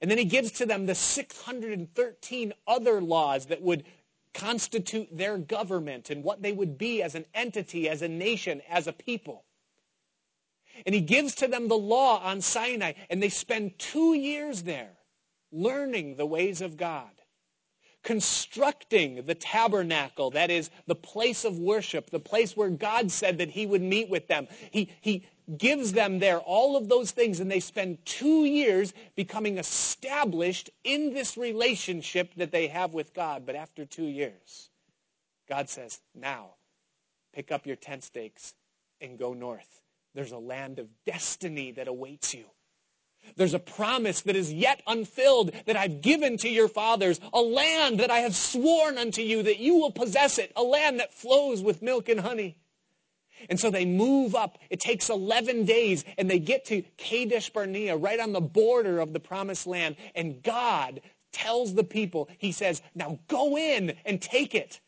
And 0.00 0.10
then 0.10 0.18
he 0.18 0.24
gives 0.24 0.52
to 0.52 0.66
them 0.66 0.86
the 0.86 0.94
613 0.94 2.52
other 2.66 3.00
laws 3.00 3.46
that 3.46 3.62
would 3.62 3.84
constitute 4.34 5.08
their 5.16 5.38
government 5.38 6.10
and 6.10 6.22
what 6.22 6.42
they 6.42 6.52
would 6.52 6.78
be 6.78 7.02
as 7.02 7.14
an 7.14 7.24
entity, 7.34 7.88
as 7.88 8.02
a 8.02 8.08
nation, 8.08 8.62
as 8.68 8.86
a 8.86 8.92
people. 8.92 9.44
And 10.86 10.94
he 10.94 11.00
gives 11.00 11.34
to 11.36 11.48
them 11.48 11.68
the 11.68 11.78
law 11.78 12.20
on 12.22 12.40
Sinai, 12.40 12.92
and 13.10 13.22
they 13.22 13.28
spend 13.28 13.78
two 13.78 14.14
years 14.14 14.62
there 14.62 14.92
learning 15.50 16.16
the 16.16 16.26
ways 16.26 16.60
of 16.60 16.76
God, 16.76 17.10
constructing 18.02 19.24
the 19.26 19.34
tabernacle, 19.34 20.30
that 20.30 20.50
is, 20.50 20.70
the 20.86 20.94
place 20.94 21.44
of 21.44 21.58
worship, 21.58 22.10
the 22.10 22.20
place 22.20 22.56
where 22.56 22.70
God 22.70 23.10
said 23.10 23.38
that 23.38 23.50
he 23.50 23.66
would 23.66 23.82
meet 23.82 24.08
with 24.08 24.28
them. 24.28 24.46
He, 24.70 24.90
he 25.00 25.26
gives 25.56 25.92
them 25.92 26.18
there 26.18 26.38
all 26.38 26.76
of 26.76 26.88
those 26.88 27.10
things, 27.10 27.40
and 27.40 27.50
they 27.50 27.60
spend 27.60 28.04
two 28.04 28.44
years 28.44 28.92
becoming 29.16 29.58
established 29.58 30.70
in 30.84 31.14
this 31.14 31.36
relationship 31.36 32.34
that 32.36 32.52
they 32.52 32.66
have 32.66 32.92
with 32.92 33.14
God. 33.14 33.46
But 33.46 33.56
after 33.56 33.84
two 33.84 34.06
years, 34.06 34.68
God 35.48 35.68
says, 35.68 36.00
Now, 36.14 36.50
pick 37.32 37.50
up 37.50 37.66
your 37.66 37.76
tent 37.76 38.04
stakes 38.04 38.54
and 39.00 39.18
go 39.18 39.32
north. 39.32 39.80
There's 40.14 40.32
a 40.32 40.38
land 40.38 40.78
of 40.78 40.88
destiny 41.06 41.72
that 41.72 41.88
awaits 41.88 42.34
you. 42.34 42.44
There's 43.36 43.54
a 43.54 43.58
promise 43.58 44.22
that 44.22 44.36
is 44.36 44.52
yet 44.52 44.82
unfilled 44.86 45.52
that 45.66 45.76
I've 45.76 46.00
given 46.00 46.36
to 46.38 46.48
your 46.48 46.68
fathers, 46.68 47.20
a 47.32 47.40
land 47.40 48.00
that 48.00 48.10
I 48.10 48.20
have 48.20 48.34
sworn 48.34 48.96
unto 48.96 49.22
you 49.22 49.42
that 49.42 49.58
you 49.58 49.74
will 49.74 49.90
possess 49.90 50.38
it, 50.38 50.52
a 50.56 50.62
land 50.62 51.00
that 51.00 51.12
flows 51.12 51.62
with 51.62 51.82
milk 51.82 52.08
and 52.08 52.20
honey. 52.20 52.56
And 53.48 53.58
so 53.58 53.70
they 53.70 53.84
move 53.84 54.34
up. 54.34 54.58
It 54.70 54.80
takes 54.80 55.10
11 55.10 55.64
days 55.64 56.04
and 56.16 56.30
they 56.30 56.38
get 56.38 56.64
to 56.66 56.82
Kadesh 56.96 57.50
Barnea, 57.50 57.96
right 57.96 58.20
on 58.20 58.32
the 58.32 58.40
border 58.40 59.00
of 59.00 59.12
the 59.12 59.20
promised 59.20 59.66
land. 59.66 59.96
And 60.14 60.42
God 60.42 61.00
tells 61.32 61.74
the 61.74 61.84
people, 61.84 62.28
he 62.38 62.52
says, 62.52 62.82
now 62.94 63.18
go 63.28 63.56
in 63.56 63.96
and 64.04 64.20
take 64.20 64.54
it. 64.54 64.80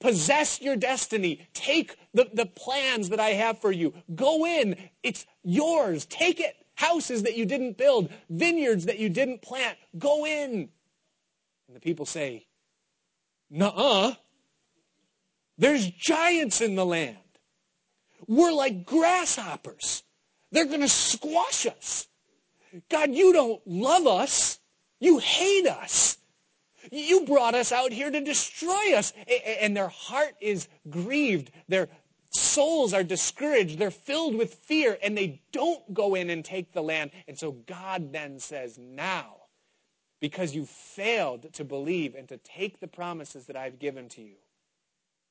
Possess 0.00 0.60
your 0.60 0.76
destiny. 0.76 1.46
Take 1.54 1.96
the, 2.14 2.28
the 2.32 2.46
plans 2.46 3.08
that 3.08 3.20
I 3.20 3.30
have 3.30 3.60
for 3.60 3.72
you. 3.72 3.94
Go 4.14 4.46
in. 4.46 4.76
It's 5.02 5.26
yours. 5.42 6.06
Take 6.06 6.40
it. 6.40 6.54
Houses 6.74 7.24
that 7.24 7.36
you 7.36 7.44
didn't 7.44 7.76
build, 7.76 8.08
vineyards 8.30 8.84
that 8.84 9.00
you 9.00 9.08
didn't 9.08 9.42
plant. 9.42 9.76
Go 9.98 10.24
in. 10.24 10.68
And 11.66 11.76
the 11.76 11.80
people 11.80 12.06
say, 12.06 12.46
Nuh-uh. 13.50 14.14
There's 15.56 15.90
giants 15.90 16.60
in 16.60 16.76
the 16.76 16.86
land. 16.86 17.16
We're 18.28 18.52
like 18.52 18.84
grasshoppers. 18.84 20.04
They're 20.52 20.66
going 20.66 20.82
to 20.82 20.88
squash 20.88 21.66
us. 21.66 22.06
God, 22.90 23.14
you 23.14 23.32
don't 23.32 23.66
love 23.66 24.06
us. 24.06 24.60
You 25.00 25.18
hate 25.18 25.66
us. 25.66 26.18
You 26.92 27.24
brought 27.24 27.54
us 27.54 27.72
out 27.72 27.90
here 27.90 28.10
to 28.10 28.20
destroy 28.20 28.94
us. 28.94 29.12
And 29.60 29.74
their 29.76 29.88
heart 29.88 30.34
is 30.40 30.68
grieved. 30.88 31.50
Their 31.68 31.88
souls 32.30 32.92
are 32.92 33.02
discouraged. 33.02 33.78
They're 33.78 33.90
filled 33.90 34.34
with 34.34 34.54
fear 34.54 34.98
and 35.02 35.16
they 35.16 35.40
don't 35.50 35.94
go 35.94 36.14
in 36.14 36.28
and 36.28 36.44
take 36.44 36.72
the 36.72 36.82
land. 36.82 37.10
And 37.26 37.38
so 37.38 37.52
God 37.52 38.12
then 38.12 38.38
says, 38.38 38.78
now, 38.78 39.36
because 40.20 40.54
you 40.54 40.66
failed 40.66 41.52
to 41.54 41.64
believe 41.64 42.14
and 42.14 42.28
to 42.28 42.36
take 42.38 42.80
the 42.80 42.88
promises 42.88 43.46
that 43.46 43.56
I've 43.56 43.78
given 43.78 44.08
to 44.10 44.22
you, 44.22 44.36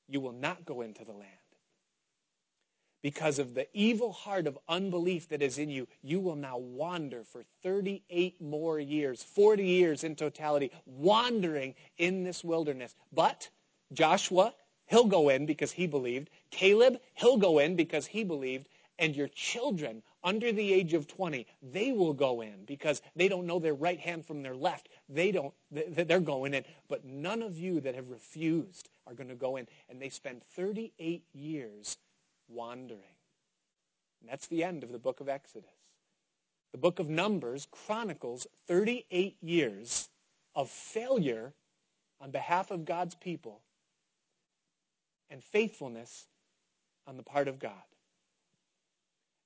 you 0.08 0.20
will 0.20 0.34
not 0.34 0.66
go 0.66 0.82
into 0.82 1.06
the 1.06 1.12
land 1.12 1.32
because 3.02 3.40
of 3.40 3.54
the 3.54 3.68
evil 3.74 4.12
heart 4.12 4.48
of 4.48 4.58
unbelief 4.68 5.30
that 5.30 5.42
is 5.42 5.58
in 5.58 5.70
you, 5.70 5.88
you 6.02 6.20
will 6.20 6.36
now 6.36 6.58
wander 6.58 7.24
for 7.24 7.44
38 7.64 8.42
more 8.42 8.80
years, 8.80 9.24
40 9.24 9.64
years 9.66 10.04
in 10.04 10.16
totality, 10.16 10.72
wandering 10.86 11.76
in 11.98 12.24
this 12.24 12.44
wilderness. 12.44 12.96
But 13.14 13.50
Joshua, 13.94 14.54
he'll 14.88 15.06
go 15.06 15.30
in 15.30 15.46
because 15.46 15.72
he 15.72 15.88
believed. 15.88 16.30
Caleb, 16.52 17.00
he'll 17.14 17.38
go 17.38 17.60
in 17.60 17.76
because 17.76 18.08
he 18.08 18.24
believed. 18.24 18.68
and 19.00 19.16
your 19.16 19.28
children 19.28 20.02
under 20.24 20.52
the 20.52 20.74
age 20.74 20.94
of 20.94 21.08
20, 21.08 21.46
they 21.62 21.92
will 21.92 22.14
go 22.14 22.42
in 22.42 22.66
because 22.66 23.02
they 23.16 23.28
don't 23.28 23.46
know 23.46 23.60
their 23.60 23.76
right 23.76 24.00
hand 24.00 24.26
from 24.26 24.42
their 24.42 24.56
left. 24.56 24.90
They 25.08 25.32
don't, 25.32 25.54
they're 25.72 26.20
going 26.20 26.54
in. 26.54 26.66
But 26.90 27.06
none 27.06 27.42
of 27.42 27.58
you 27.58 27.80
that 27.82 27.96
have 27.96 28.10
refused 28.10 28.90
are 29.06 29.14
going 29.14 29.30
to 29.30 29.36
go 29.36 29.56
in. 29.56 29.68
And 29.90 30.02
they 30.02 30.10
spend 30.10 30.42
38 30.56 31.24
years 31.34 31.98
wandering. 32.48 33.18
And 34.22 34.30
that's 34.30 34.48
the 34.48 34.64
end 34.64 34.84
of 34.84 34.92
the 34.92 35.00
book 35.00 35.20
of 35.20 35.30
Exodus. 35.30 35.70
The 36.72 36.78
book 36.78 37.00
of 37.00 37.10
Numbers 37.10 37.68
chronicles 37.72 38.48
38 38.68 39.38
years 39.42 40.10
of 40.56 40.70
failure 40.70 41.54
on 42.20 42.32
behalf 42.32 42.72
of 42.72 42.86
God's 42.86 43.16
people 43.16 43.62
and 45.30 45.44
faithfulness 45.44 46.28
on 47.06 47.18
the 47.18 47.24
part 47.24 47.48
of 47.48 47.60
God. 47.60 47.72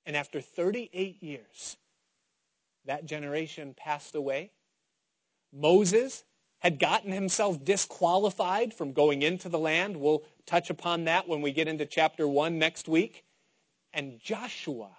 And 0.04 0.16
after 0.16 0.40
38 0.40 1.22
years, 1.22 1.76
that 2.86 3.06
generation 3.06 3.74
passed 3.76 4.14
away. 4.14 4.50
Moses 5.52 6.24
had 6.62 6.78
gotten 6.78 7.10
himself 7.10 7.64
disqualified 7.64 8.72
from 8.72 8.92
going 8.92 9.22
into 9.22 9.48
the 9.48 9.58
land. 9.58 9.96
We'll 9.96 10.22
touch 10.46 10.70
upon 10.70 11.04
that 11.06 11.26
when 11.26 11.42
we 11.42 11.50
get 11.50 11.66
into 11.66 11.84
chapter 11.84 12.28
1 12.28 12.56
next 12.56 12.86
week. 12.86 13.24
And 13.92 14.20
Joshua, 14.20 14.90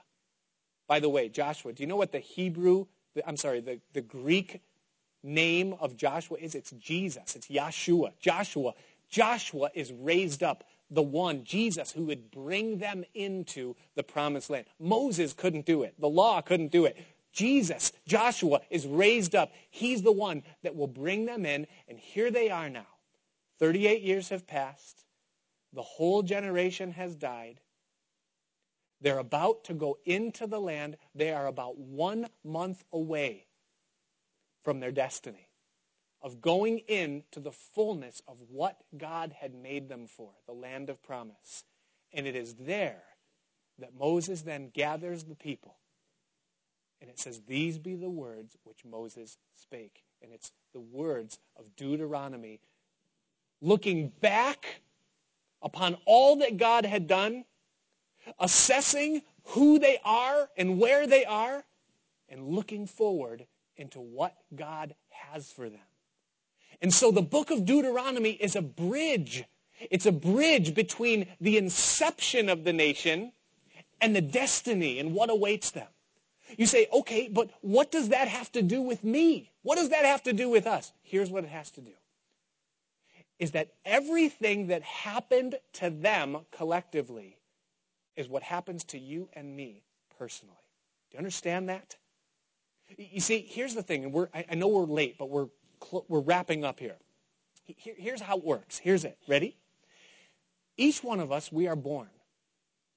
by 0.89 0.99
the 0.99 1.07
way, 1.07 1.29
Joshua, 1.29 1.71
do 1.71 1.81
you 1.81 1.87
know 1.87 1.95
what 1.95 2.11
the 2.11 2.19
Hebrew, 2.19 2.87
I'm 3.25 3.37
sorry, 3.37 3.61
the, 3.61 3.79
the 3.93 4.01
Greek 4.01 4.61
name 5.23 5.75
of 5.79 5.95
Joshua 5.95 6.37
is? 6.37 6.53
It's 6.53 6.71
Jesus. 6.71 7.33
It's 7.33 7.47
Yeshua. 7.47 8.11
Joshua. 8.19 8.73
Joshua 9.09 9.69
is 9.73 9.93
raised 9.93 10.43
up 10.43 10.65
the 10.91 11.01
one, 11.01 11.45
Jesus, 11.45 11.93
who 11.93 12.03
would 12.05 12.29
bring 12.29 12.77
them 12.77 13.05
into 13.13 13.73
the 13.95 14.03
promised 14.03 14.49
land. 14.49 14.65
Moses 14.81 15.31
couldn't 15.31 15.65
do 15.65 15.83
it. 15.83 15.95
The 15.97 16.09
law 16.09 16.41
couldn't 16.41 16.73
do 16.73 16.83
it. 16.83 16.97
Jesus, 17.33 17.91
Joshua, 18.07 18.61
is 18.69 18.87
raised 18.87 19.35
up. 19.35 19.51
He's 19.69 20.03
the 20.03 20.11
one 20.11 20.43
that 20.61 20.75
will 20.75 20.87
bring 20.87 21.25
them 21.25 21.45
in. 21.45 21.67
And 21.87 21.99
here 21.99 22.31
they 22.31 22.49
are 22.49 22.69
now. 22.69 22.87
38 23.59 24.01
years 24.01 24.29
have 24.29 24.47
passed. 24.47 25.03
The 25.73 25.81
whole 25.81 26.21
generation 26.21 26.91
has 26.91 27.15
died. 27.15 27.59
They're 29.01 29.19
about 29.19 29.65
to 29.65 29.73
go 29.73 29.97
into 30.05 30.47
the 30.47 30.59
land. 30.59 30.97
They 31.13 31.33
are 31.33 31.47
about 31.47 31.77
one 31.77 32.27
month 32.43 32.83
away 32.93 33.47
from 34.63 34.79
their 34.79 34.91
destiny 34.91 35.49
of 36.21 36.39
going 36.39 36.79
into 36.87 37.41
the 37.41 37.51
fullness 37.51 38.21
of 38.27 38.37
what 38.49 38.77
God 38.97 39.35
had 39.37 39.53
made 39.53 39.89
them 39.89 40.07
for, 40.07 40.31
the 40.47 40.53
land 40.53 40.89
of 40.89 41.03
promise. 41.03 41.65
And 42.13 42.25
it 42.25 42.35
is 42.35 42.53
there 42.53 43.03
that 43.79 43.99
Moses 43.99 44.41
then 44.41 44.71
gathers 44.73 45.25
the 45.25 45.35
people. 45.35 45.75
And 47.03 47.09
it 47.09 47.19
says, 47.19 47.41
These 47.45 47.79
be 47.79 47.95
the 47.95 48.09
words 48.09 48.57
which 48.63 48.85
Moses 48.85 49.37
spake. 49.61 50.03
And 50.21 50.31
it's 50.31 50.53
the 50.71 50.79
words 50.79 51.37
of 51.59 51.75
Deuteronomy. 51.75 52.61
Looking 53.61 54.13
back 54.21 54.79
upon 55.61 55.97
all 56.05 56.37
that 56.37 56.55
God 56.55 56.85
had 56.85 57.07
done, 57.07 57.43
assessing 58.39 59.21
who 59.47 59.79
they 59.79 59.99
are 60.05 60.49
and 60.55 60.79
where 60.79 61.05
they 61.05 61.25
are, 61.25 61.65
and 62.29 62.47
looking 62.47 62.87
forward 62.87 63.47
into 63.75 63.99
what 63.99 64.37
God 64.55 64.95
has 65.09 65.51
for 65.51 65.67
them. 65.67 65.81
And 66.81 66.93
so 66.93 67.11
the 67.11 67.21
book 67.21 67.51
of 67.51 67.65
Deuteronomy 67.65 68.31
is 68.31 68.55
a 68.55 68.61
bridge. 68.61 69.43
It's 69.91 70.05
a 70.05 70.13
bridge 70.13 70.73
between 70.73 71.27
the 71.41 71.57
inception 71.57 72.47
of 72.47 72.63
the 72.63 72.71
nation 72.71 73.33
and 73.99 74.15
the 74.15 74.21
destiny 74.21 74.99
and 74.99 75.13
what 75.13 75.29
awaits 75.29 75.71
them. 75.71 75.87
You 76.57 76.65
say, 76.65 76.87
okay, 76.91 77.29
but 77.31 77.49
what 77.61 77.91
does 77.91 78.09
that 78.09 78.27
have 78.27 78.51
to 78.53 78.61
do 78.61 78.81
with 78.81 79.03
me? 79.03 79.51
What 79.61 79.75
does 79.75 79.89
that 79.89 80.05
have 80.05 80.23
to 80.23 80.33
do 80.33 80.49
with 80.49 80.67
us? 80.67 80.91
Here's 81.01 81.29
what 81.29 81.43
it 81.43 81.49
has 81.49 81.71
to 81.71 81.81
do. 81.81 81.93
Is 83.39 83.51
that 83.51 83.73
everything 83.85 84.67
that 84.67 84.83
happened 84.83 85.55
to 85.73 85.89
them 85.89 86.37
collectively 86.51 87.37
is 88.15 88.29
what 88.29 88.43
happens 88.43 88.83
to 88.85 88.99
you 88.99 89.29
and 89.33 89.55
me 89.55 89.83
personally. 90.17 90.55
Do 91.09 91.15
you 91.15 91.19
understand 91.19 91.69
that? 91.69 91.95
You 92.97 93.21
see, 93.21 93.45
here's 93.49 93.73
the 93.73 93.81
thing, 93.81 94.03
and 94.03 94.13
we're, 94.13 94.27
I 94.33 94.55
know 94.55 94.67
we're 94.67 94.85
late, 94.85 95.17
but 95.17 95.29
we're 95.29 95.47
we're 96.07 96.21
wrapping 96.21 96.63
up 96.63 96.79
here. 96.79 96.95
Here's 97.65 98.21
how 98.21 98.37
it 98.37 98.43
works. 98.43 98.77
Here's 98.77 99.05
it. 99.05 99.17
Ready? 99.27 99.57
Each 100.77 101.03
one 101.03 101.19
of 101.19 101.31
us, 101.31 101.51
we 101.51 101.67
are 101.67 101.75
born. 101.75 102.09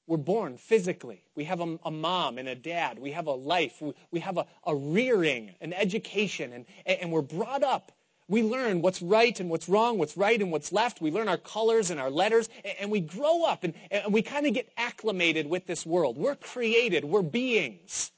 We're 0.07 0.19
born 0.19 0.57
physically. 0.57 1.25
We 1.35 1.45
have 1.45 1.61
a, 1.61 1.79
a, 1.85 1.91
mom 1.91 2.39
and 2.39 2.49
a 2.49 2.55
dad. 2.55 2.99
We 2.99 3.11
have 3.11 3.27
a 3.27 3.33
life. 3.33 3.81
We, 3.81 3.93
we 4.13 4.21
have 4.21 4.39
a, 4.39 4.47
a, 4.65 4.75
rearing, 4.75 5.55
an 5.61 5.73
education, 5.73 6.53
and, 6.53 6.67
and 6.87 7.11
we're 7.11 7.23
brought 7.23 7.65
up. 7.65 7.91
We 8.29 8.43
learn 8.43 8.83
what's 8.83 9.03
right 9.03 9.39
and 9.39 9.51
what's 9.51 9.69
wrong, 9.69 9.99
what's 9.99 10.17
right 10.17 10.41
and 10.41 10.51
what's 10.53 10.73
left. 10.73 11.01
We 11.01 11.11
learn 11.11 11.29
our 11.29 11.37
colors 11.37 11.91
and 11.91 12.01
our 12.01 12.11
letters, 12.11 12.49
and 12.81 12.91
we 12.91 13.01
grow 13.01 13.45
up 13.45 13.65
and, 13.65 13.75
and 13.91 14.13
we 14.13 14.23
kind 14.23 14.47
of 14.47 14.55
get 14.55 14.69
acclimated 14.77 15.49
with 15.49 15.67
this 15.67 15.87
world. 15.87 16.17
We're 16.17 16.35
created, 16.35 17.05
we're 17.05 17.23
beings. 17.23 18.13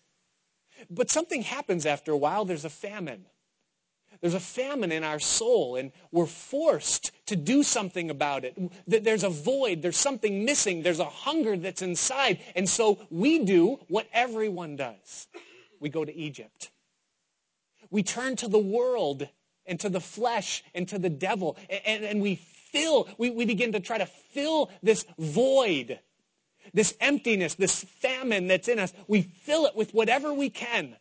But 0.91 1.11
something 1.11 1.43
happens 1.43 1.87
after 1.87 2.13
a 2.13 2.17
while. 2.17 2.45
There's 2.45 2.65
a 2.65 2.71
famine. 2.71 3.27
There's 4.21 4.35
a 4.35 4.41
famine 4.41 4.93
in 4.93 5.05
our 5.05 5.19
soul, 5.19 5.77
and 5.77 5.93
we're 6.11 6.27
forced 6.27 7.13
to 7.27 7.37
do 7.37 7.63
something 7.63 8.11
about 8.11 8.45
it. 8.45 8.57
There's 8.87 9.25
a 9.25 9.31
void, 9.31 9.83
there's 9.83 9.97
something 9.97 10.45
missing, 10.45 10.83
there's 10.83 10.99
a 10.99 11.05
hunger 11.05 11.57
that's 11.57 11.83
inside. 11.83 12.41
And 12.57 12.69
so 12.69 12.99
we 13.11 13.45
do 13.45 13.79
what 13.89 14.09
everyone 14.13 14.77
does 14.77 15.29
we 15.81 15.89
go 15.89 16.05
to 16.05 16.15
Egypt. 16.15 16.71
We 17.91 18.03
turn 18.03 18.37
to 18.37 18.49
the 18.49 18.59
world 18.59 19.29
and 19.67 19.79
to 19.81 19.89
the 19.89 20.01
flesh 20.01 20.65
and 20.75 20.89
to 20.89 20.99
the 20.99 21.11
devil, 21.11 21.57
and, 21.69 22.05
and 22.05 22.23
we 22.23 22.37
fill, 22.37 23.09
we, 23.19 23.31
we 23.31 23.45
begin 23.45 23.73
to 23.73 23.81
try 23.81 23.99
to 23.99 24.07
fill 24.07 24.71
this 24.83 25.05
void, 25.19 25.99
this 26.73 26.95
emptiness, 27.01 27.55
this 27.55 27.85
famine 27.85 28.47
that's 28.47 28.69
in 28.69 28.79
us. 28.79 28.93
We 29.07 29.23
fill 29.23 29.67
it 29.67 29.77
with 29.77 29.93
whatever 29.93 30.33
we 30.33 30.51
can 30.51 30.97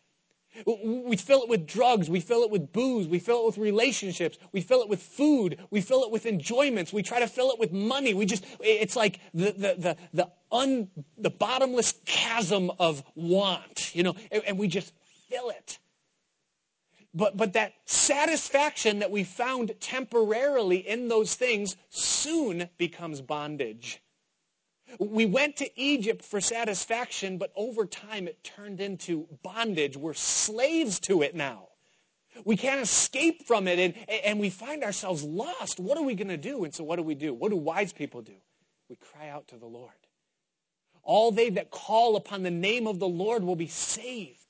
we 0.66 1.18
fill 1.18 1.44
it 1.44 1.50
with 1.50 1.68
drugs. 1.68 2.10
We 2.10 2.20
fill 2.20 2.44
it 2.44 2.52
with 2.52 2.72
booze. 2.72 3.08
We 3.08 3.20
fill 3.20 3.42
it 3.42 3.46
with 3.46 3.58
relationships. 3.58 4.38
We 4.52 4.62
fill 4.62 4.82
it 4.82 4.90
with 4.90 5.02
food. 5.02 5.60
We 5.70 5.82
fill 5.82 6.04
it 6.04 6.12
with 6.12 6.26
enjoyments. 6.26 6.92
We 6.94 7.04
try 7.04 7.20
to 7.20 7.28
fill 7.28 7.52
it 7.52 7.60
with 7.60 7.72
money. 7.72 8.14
We 8.14 8.26
just, 8.26 8.46
it's 8.60 8.96
like 8.96 9.20
the, 9.34 9.52
the, 9.52 9.76
the, 9.78 9.98
the, 10.14 10.32
un, 10.52 10.90
the 11.18 11.30
bottomless 11.30 11.94
chasm 12.06 12.72
of 12.80 13.04
want, 13.16 13.96
you 13.96 14.04
know, 14.04 14.16
and, 14.32 14.44
and 14.46 14.58
we 14.58 14.68
just 14.68 14.94
fill 15.30 15.50
it. 15.50 15.80
But, 17.14 17.36
but 17.36 17.54
that 17.54 17.74
satisfaction 17.86 19.00
that 19.00 19.10
we 19.10 19.24
found 19.24 19.74
temporarily 19.80 20.78
in 20.78 21.08
those 21.08 21.36
things 21.36 21.76
soon 21.90 22.70
becomes 22.78 23.22
bondage. 23.22 24.02
We 25.00 25.26
went 25.26 25.58
to 25.58 25.80
Egypt 25.80 26.24
for 26.24 26.40
satisfaction, 26.40 27.38
but 27.38 27.52
over 27.56 27.86
time 27.86 28.28
it 28.28 28.44
turned 28.44 28.80
into 28.80 29.28
bondage. 29.44 29.98
We're 29.98 30.14
slaves 30.14 31.00
to 31.02 31.22
it 31.22 31.36
now. 31.36 31.70
We 32.46 32.56
can't 32.56 32.82
escape 32.82 33.46
from 33.48 33.68
it, 33.68 33.80
and, 33.80 34.10
and 34.24 34.40
we 34.40 34.50
find 34.50 34.84
ourselves 34.84 35.24
lost. 35.24 35.80
What 35.80 35.98
are 35.98 36.04
we 36.04 36.16
going 36.16 36.28
to 36.28 36.38
do? 36.38 36.64
And 36.64 36.74
so, 36.74 36.84
what 36.84 36.98
do 36.98 37.04
we 37.04 37.16
do? 37.16 37.34
What 37.34 37.50
do 37.50 37.58
wise 37.58 37.94
people 37.94 38.22
do? 38.22 38.36
We 38.90 38.96
cry 38.96 39.30
out 39.30 39.48
to 39.50 39.58
the 39.58 39.66
Lord. 39.66 39.92
All 41.04 41.32
they 41.32 41.50
that 41.52 41.72
call 41.72 42.16
upon 42.16 42.44
the 42.44 42.52
name 42.52 42.86
of 42.86 43.00
the 43.00 43.08
Lord 43.08 43.44
will 43.44 43.56
be 43.56 43.68
saved 43.68 44.47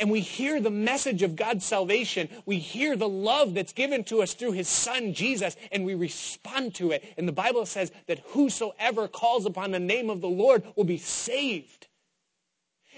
and 0.00 0.10
we 0.10 0.20
hear 0.20 0.60
the 0.60 0.70
message 0.70 1.22
of 1.22 1.36
God's 1.36 1.64
salvation. 1.64 2.28
We 2.46 2.58
hear 2.58 2.96
the 2.96 3.08
love 3.08 3.52
that's 3.52 3.74
given 3.74 4.04
to 4.04 4.22
us 4.22 4.32
through 4.32 4.52
his 4.52 4.68
son, 4.68 5.12
Jesus, 5.12 5.54
and 5.70 5.84
we 5.84 5.94
respond 5.94 6.74
to 6.76 6.92
it. 6.92 7.04
And 7.18 7.28
the 7.28 7.32
Bible 7.32 7.66
says 7.66 7.92
that 8.06 8.20
whosoever 8.28 9.06
calls 9.06 9.44
upon 9.44 9.72
the 9.72 9.78
name 9.78 10.08
of 10.08 10.22
the 10.22 10.28
Lord 10.28 10.62
will 10.76 10.84
be 10.84 10.96
saved. 10.96 11.88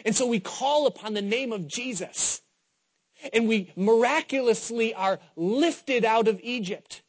And 0.05 0.15
so 0.15 0.27
we 0.27 0.39
call 0.39 0.87
upon 0.87 1.15
the 1.15 1.23
name 1.23 1.53
of 1.53 1.67
Jesus. 1.67 2.43
And 3.33 3.49
we 3.49 3.73
miraculously 3.75 4.95
are 4.95 5.19
lifted 5.35 6.05
out 6.05 6.29
of 6.29 6.39
Egypt. 6.45 7.03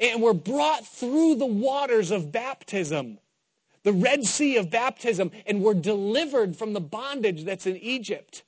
And 0.00 0.22
we're 0.22 0.32
brought 0.32 0.86
through 0.86 1.34
the 1.34 1.44
waters 1.44 2.10
of 2.10 2.32
baptism, 2.32 3.18
the 3.82 3.92
Red 3.92 4.24
Sea 4.24 4.56
of 4.56 4.70
baptism, 4.70 5.30
and 5.46 5.62
we're 5.62 5.74
delivered 5.74 6.56
from 6.56 6.72
the 6.72 6.80
bondage 6.80 7.44
that's 7.44 7.66
in 7.66 7.76
Egypt. 7.76 8.42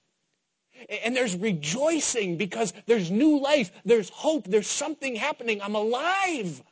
And 1.04 1.16
there's 1.16 1.36
rejoicing 1.36 2.36
because 2.36 2.72
there's 2.86 3.10
new 3.10 3.40
life, 3.40 3.72
there's 3.84 4.08
hope, 4.08 4.46
there's 4.46 4.68
something 4.68 5.16
happening. 5.16 5.60
I'm 5.60 5.74
alive. 5.74 6.62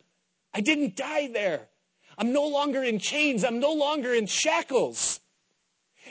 I 0.53 0.61
didn't 0.61 0.97
die 0.97 1.29
there. 1.29 1.69
I'm 2.17 2.33
no 2.33 2.47
longer 2.47 2.83
in 2.83 2.99
chains, 2.99 3.45
I'm 3.45 3.59
no 3.59 3.73
longer 3.73 4.15
in 4.15 4.27
shackles. 4.27 5.21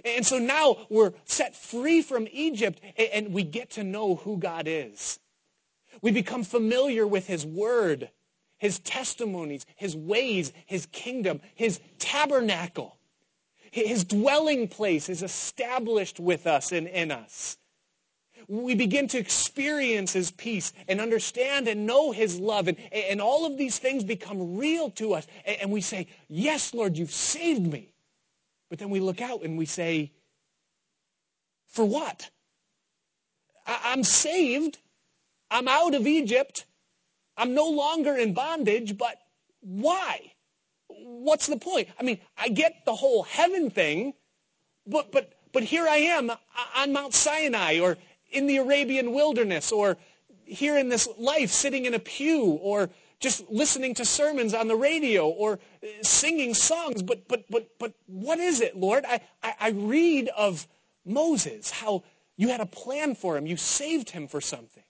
And 0.04 0.26
so 0.26 0.40
now 0.40 0.88
we're 0.90 1.14
set 1.26 1.56
free 1.56 2.02
from 2.02 2.28
Egypt 2.32 2.82
and 2.98 3.32
we 3.32 3.44
get 3.44 3.72
to 3.72 3.84
know 3.84 4.16
who 4.16 4.38
God 4.38 4.68
is. 4.68 5.20
We 6.02 6.12
become 6.12 6.44
familiar 6.44 7.06
with 7.06 7.28
His 7.28 7.46
Word, 7.46 8.10
His 8.58 8.80
testimonies, 8.80 9.66
His 9.76 9.96
ways, 9.96 10.52
His 10.66 10.88
kingdom, 10.88 11.42
His 11.56 11.80
tabernacle. 12.00 12.98
His 13.72 14.04
dwelling 14.04 14.68
place 14.68 15.10
is 15.10 15.24
established 15.24 16.20
with 16.20 16.48
us 16.48 16.72
and 16.72 16.88
in 16.88 17.12
us. 17.12 17.58
We 18.48 18.76
begin 18.76 19.08
to 19.10 19.18
experience 19.18 20.14
His 20.14 20.32
peace 20.32 20.74
and 20.88 21.00
understand 21.00 21.68
and 21.68 21.86
know 21.86 22.12
His 22.12 22.40
love. 22.40 22.68
And, 22.68 22.78
and 22.92 23.22
all 23.22 23.46
of 23.46 23.58
these 23.58 23.80
things 23.80 24.04
become 24.04 24.58
real 24.58 24.90
to 24.92 25.14
us. 25.14 25.28
And 25.46 25.72
we 25.72 25.82
say, 25.82 26.08
Yes, 26.28 26.74
Lord, 26.74 26.98
you've 26.98 27.12
saved 27.12 27.72
me. 27.72 27.94
But 28.70 28.80
then 28.80 28.90
we 28.90 29.00
look 29.00 29.22
out 29.22 29.44
and 29.44 29.58
we 29.58 29.66
say, 29.66 30.12
For 31.68 31.86
what? 31.86 32.30
I'm 33.66 34.04
saved. 34.04 34.80
I'm 35.50 35.68
out 35.68 35.94
of 35.94 36.08
Egypt. 36.08 36.66
I'm 37.38 37.54
no 37.54 37.70
longer 37.70 38.16
in 38.16 38.34
bondage, 38.34 38.98
but 38.98 39.18
why? 39.62 40.34
What's 40.88 41.48
the 41.48 41.58
point? 41.58 41.90
I 42.00 42.04
mean, 42.04 42.20
I 42.38 42.50
get 42.50 42.86
the 42.86 42.96
whole 42.96 43.24
heaven 43.24 43.70
thing, 43.70 44.14
but, 44.86 45.12
but, 45.12 45.34
but 45.52 45.64
here 45.64 45.88
I 45.88 45.98
am 45.98 46.32
on 46.76 46.94
Mount 46.94 47.14
Sinai 47.14 47.80
or 47.80 47.98
in 48.34 48.48
the 48.48 48.58
Arabian 48.58 49.14
wilderness 49.14 49.72
or 49.72 49.98
here 50.46 50.78
in 50.78 50.90
this 50.90 51.08
life 51.18 51.52
sitting 51.52 51.86
in 51.86 51.94
a 51.94 52.00
pew 52.00 52.60
or 52.62 52.90
just 53.20 53.50
listening 53.50 53.94
to 53.96 54.06
sermons 54.06 54.54
on 54.54 54.68
the 54.68 54.76
radio 54.76 55.30
or 55.30 55.60
singing 56.02 56.54
songs. 56.54 57.02
But, 57.02 57.28
but, 57.28 57.46
but, 57.50 57.70
but 57.80 57.94
what 58.08 58.40
is 58.40 58.60
it, 58.60 58.76
Lord? 58.76 59.06
I, 59.08 59.22
I, 59.42 59.54
I 59.60 59.70
read 59.70 60.30
of 60.36 60.68
Moses, 61.06 61.72
how 61.72 62.04
you 62.36 62.50
had 62.50 62.60
a 62.60 62.66
plan 62.66 63.16
for 63.16 63.38
him. 63.38 63.46
You 63.46 63.56
saved 63.56 64.10
him 64.10 64.28
for 64.28 64.42
something. 64.42 64.84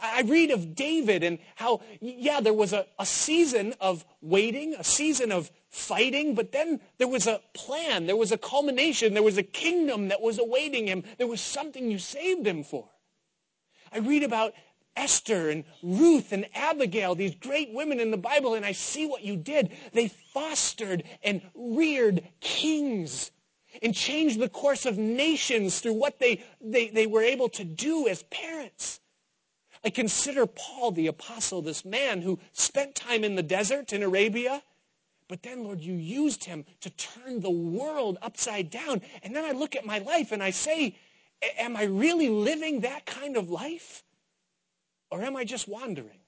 I 0.00 0.22
read 0.22 0.50
of 0.50 0.74
David 0.74 1.22
and 1.22 1.38
how, 1.56 1.80
yeah, 2.00 2.40
there 2.40 2.54
was 2.54 2.72
a, 2.72 2.86
a 2.98 3.06
season 3.06 3.74
of 3.80 4.04
waiting, 4.20 4.74
a 4.78 4.84
season 4.84 5.32
of 5.32 5.50
fighting, 5.70 6.34
but 6.34 6.52
then 6.52 6.80
there 6.98 7.08
was 7.08 7.26
a 7.26 7.40
plan, 7.52 8.06
there 8.06 8.16
was 8.16 8.32
a 8.32 8.38
culmination, 8.38 9.14
there 9.14 9.22
was 9.22 9.38
a 9.38 9.42
kingdom 9.42 10.08
that 10.08 10.20
was 10.20 10.38
awaiting 10.38 10.86
him. 10.86 11.04
There 11.18 11.26
was 11.26 11.40
something 11.40 11.90
you 11.90 11.98
saved 11.98 12.46
him 12.46 12.64
for. 12.64 12.88
I 13.92 13.98
read 13.98 14.22
about 14.22 14.54
Esther 14.96 15.50
and 15.50 15.64
Ruth 15.82 16.32
and 16.32 16.46
Abigail, 16.54 17.14
these 17.14 17.34
great 17.34 17.72
women 17.72 18.00
in 18.00 18.10
the 18.10 18.16
Bible, 18.16 18.54
and 18.54 18.64
I 18.64 18.72
see 18.72 19.06
what 19.06 19.22
you 19.22 19.36
did. 19.36 19.72
They 19.92 20.08
fostered 20.08 21.04
and 21.22 21.42
reared 21.54 22.22
kings 22.40 23.30
and 23.82 23.94
changed 23.94 24.38
the 24.38 24.48
course 24.48 24.86
of 24.86 24.98
nations 24.98 25.80
through 25.80 25.94
what 25.94 26.18
they, 26.18 26.44
they, 26.60 26.88
they 26.88 27.06
were 27.06 27.22
able 27.22 27.48
to 27.50 27.64
do 27.64 28.08
as 28.08 28.22
parents. 28.24 29.00
I 29.84 29.90
consider 29.90 30.46
Paul 30.46 30.92
the 30.92 31.08
apostle, 31.08 31.60
this 31.60 31.84
man 31.84 32.22
who 32.22 32.38
spent 32.52 32.94
time 32.94 33.22
in 33.22 33.34
the 33.34 33.42
desert 33.42 33.92
in 33.92 34.02
Arabia, 34.02 34.62
but 35.28 35.42
then, 35.42 35.64
Lord, 35.64 35.80
you 35.80 35.94
used 35.94 36.44
him 36.44 36.64
to 36.80 36.90
turn 36.90 37.40
the 37.40 37.50
world 37.50 38.18
upside 38.22 38.70
down. 38.70 39.02
And 39.22 39.34
then 39.34 39.44
I 39.44 39.52
look 39.52 39.74
at 39.74 39.86
my 39.86 39.98
life 39.98 40.32
and 40.32 40.42
I 40.42 40.50
say, 40.50 40.96
Am 41.58 41.76
I 41.76 41.84
really 41.84 42.28
living 42.28 42.80
that 42.80 43.04
kind 43.04 43.36
of 43.36 43.50
life? 43.50 44.02
Or 45.10 45.22
am 45.22 45.36
I 45.36 45.44
just 45.44 45.68
wandering? 45.68 46.20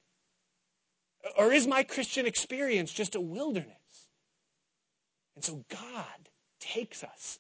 Or 1.39 1.53
is 1.53 1.67
my 1.67 1.83
Christian 1.83 2.27
experience 2.27 2.93
just 2.93 3.15
a 3.15 3.21
wilderness? 3.21 4.09
And 5.35 5.45
so 5.45 5.65
God 5.71 6.29
takes 6.61 7.03
us 7.03 7.39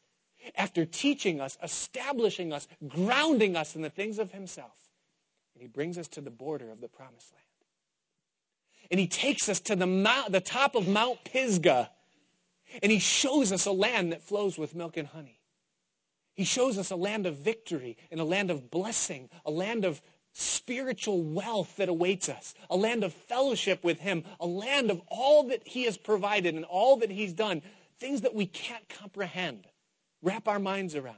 after 0.57 0.87
teaching 0.87 1.41
us, 1.41 1.59
establishing 1.62 2.53
us, 2.53 2.67
grounding 2.87 3.57
us 3.57 3.77
in 3.77 3.83
the 3.83 3.91
things 3.91 4.19
of 4.19 4.33
Himself 4.33 4.86
and 5.57 5.63
he 5.63 5.69
brings 5.69 5.97
us 5.97 6.07
to 6.09 6.21
the 6.21 6.31
border 6.31 6.71
of 6.71 6.83
the 6.83 6.89
promised 6.89 7.33
land. 7.33 7.43
And 8.91 9.01
he 9.01 9.07
takes 9.07 9.49
us 9.49 9.59
to 9.61 9.75
the, 9.75 9.87
mount, 9.87 10.31
the 10.31 10.41
top 10.41 10.75
of 10.75 10.87
Mount 10.87 11.25
Pisgah. 11.25 11.91
And 12.83 12.93
he 12.93 12.99
shows 12.99 13.53
us 13.53 13.65
a 13.65 13.73
land 13.73 14.13
that 14.13 14.23
flows 14.23 14.59
with 14.59 14.75
milk 14.75 14.99
and 14.99 15.09
honey. 15.09 15.41
He 16.35 16.45
shows 16.45 16.77
us 16.77 16.91
a 16.91 16.97
land 16.97 17.27
of 17.27 17.39
victory 17.39 17.97
and 18.11 18.21
a 18.21 18.25
land 18.25 18.51
of 18.51 18.71
blessing, 18.71 19.31
a 19.47 19.51
land 19.51 19.87
of 19.87 20.03
spiritual 20.35 21.23
wealth 21.23 21.75
that 21.77 21.89
awaits 21.89 22.29
us, 22.29 22.53
a 22.69 22.77
land 22.77 23.03
of 23.03 23.15
fellowship 23.15 23.83
with 23.83 23.99
him, 23.99 24.25
a 24.39 24.47
land 24.47 24.91
of 24.91 25.01
all 25.09 25.45
that 25.45 25.67
he 25.67 25.85
has 25.85 25.97
provided 25.97 26.55
and 26.55 26.67
all 26.67 26.99
that 26.99 27.11
he's 27.11 27.33
done, 27.33 27.63
things 27.99 28.21
that 28.21 28.35
we 28.35 28.45
can't 28.45 28.87
comprehend, 28.91 29.67
wrap 30.21 30.49
our 30.49 30.59
minds 30.59 30.95
around. 30.95 31.17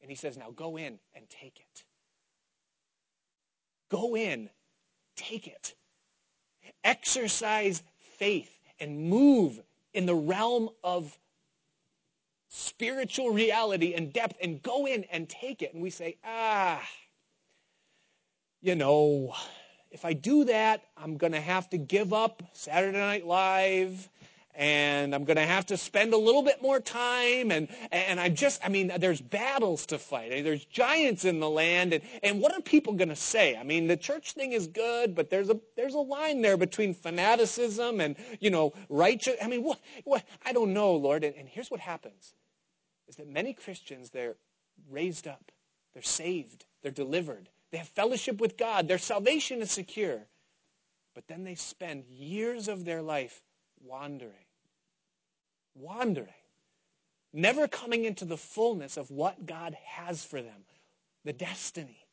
And 0.00 0.10
he 0.10 0.16
says, 0.16 0.38
now 0.38 0.50
go 0.50 0.78
in 0.78 0.98
and 1.14 1.28
take 1.28 1.60
it. 1.60 1.84
Go 3.90 4.16
in, 4.16 4.48
take 5.16 5.46
it. 5.46 5.74
Exercise 6.84 7.82
faith 8.16 8.50
and 8.78 9.10
move 9.10 9.60
in 9.92 10.06
the 10.06 10.14
realm 10.14 10.70
of 10.82 11.18
spiritual 12.48 13.30
reality 13.30 13.94
and 13.94 14.12
depth 14.12 14.36
and 14.42 14.62
go 14.62 14.86
in 14.86 15.04
and 15.04 15.28
take 15.28 15.62
it. 15.62 15.74
And 15.74 15.82
we 15.82 15.90
say, 15.90 16.16
ah, 16.24 16.80
you 18.60 18.74
know, 18.74 19.34
if 19.90 20.04
I 20.04 20.12
do 20.12 20.44
that, 20.44 20.84
I'm 20.96 21.16
going 21.16 21.32
to 21.32 21.40
have 21.40 21.68
to 21.70 21.78
give 21.78 22.12
up 22.12 22.42
Saturday 22.52 22.98
Night 22.98 23.26
Live 23.26 24.08
and 24.54 25.14
I'm 25.14 25.24
going 25.24 25.36
to 25.36 25.46
have 25.46 25.66
to 25.66 25.76
spend 25.76 26.12
a 26.12 26.18
little 26.18 26.42
bit 26.42 26.60
more 26.60 26.80
time. 26.80 27.50
And, 27.52 27.68
and 27.92 28.18
I 28.18 28.28
just, 28.28 28.64
I 28.64 28.68
mean, 28.68 28.92
there's 28.98 29.20
battles 29.20 29.86
to 29.86 29.98
fight. 29.98 30.44
There's 30.44 30.64
giants 30.64 31.24
in 31.24 31.40
the 31.40 31.48
land. 31.48 31.92
And, 31.92 32.02
and 32.22 32.40
what 32.40 32.52
are 32.52 32.60
people 32.60 32.94
going 32.94 33.08
to 33.08 33.16
say? 33.16 33.56
I 33.56 33.62
mean, 33.62 33.86
the 33.86 33.96
church 33.96 34.32
thing 34.32 34.52
is 34.52 34.66
good, 34.66 35.14
but 35.14 35.30
there's 35.30 35.50
a, 35.50 35.60
there's 35.76 35.94
a 35.94 36.00
line 36.00 36.42
there 36.42 36.56
between 36.56 36.94
fanaticism 36.94 38.00
and, 38.00 38.16
you 38.40 38.50
know, 38.50 38.72
righteous. 38.88 39.36
I 39.42 39.46
mean, 39.46 39.62
what, 39.62 39.78
what 40.04 40.24
I 40.44 40.52
don't 40.52 40.72
know, 40.72 40.94
Lord. 40.96 41.24
And, 41.24 41.34
and 41.36 41.48
here's 41.48 41.70
what 41.70 41.80
happens 41.80 42.34
is 43.08 43.16
that 43.16 43.28
many 43.28 43.52
Christians, 43.52 44.10
they're 44.10 44.36
raised 44.90 45.26
up. 45.26 45.52
They're 45.94 46.02
saved. 46.02 46.64
They're 46.82 46.92
delivered. 46.92 47.48
They 47.70 47.78
have 47.78 47.88
fellowship 47.88 48.40
with 48.40 48.56
God. 48.56 48.88
Their 48.88 48.98
salvation 48.98 49.62
is 49.62 49.70
secure. 49.70 50.26
But 51.14 51.26
then 51.28 51.44
they 51.44 51.54
spend 51.54 52.04
years 52.06 52.68
of 52.68 52.84
their 52.84 53.02
life 53.02 53.42
wandering. 53.84 54.32
Wandering. 55.74 56.28
Never 57.32 57.68
coming 57.68 58.04
into 58.04 58.24
the 58.24 58.36
fullness 58.36 58.96
of 58.96 59.10
what 59.10 59.46
God 59.46 59.76
has 59.84 60.24
for 60.24 60.42
them, 60.42 60.64
the 61.24 61.32
destiny. 61.32 62.06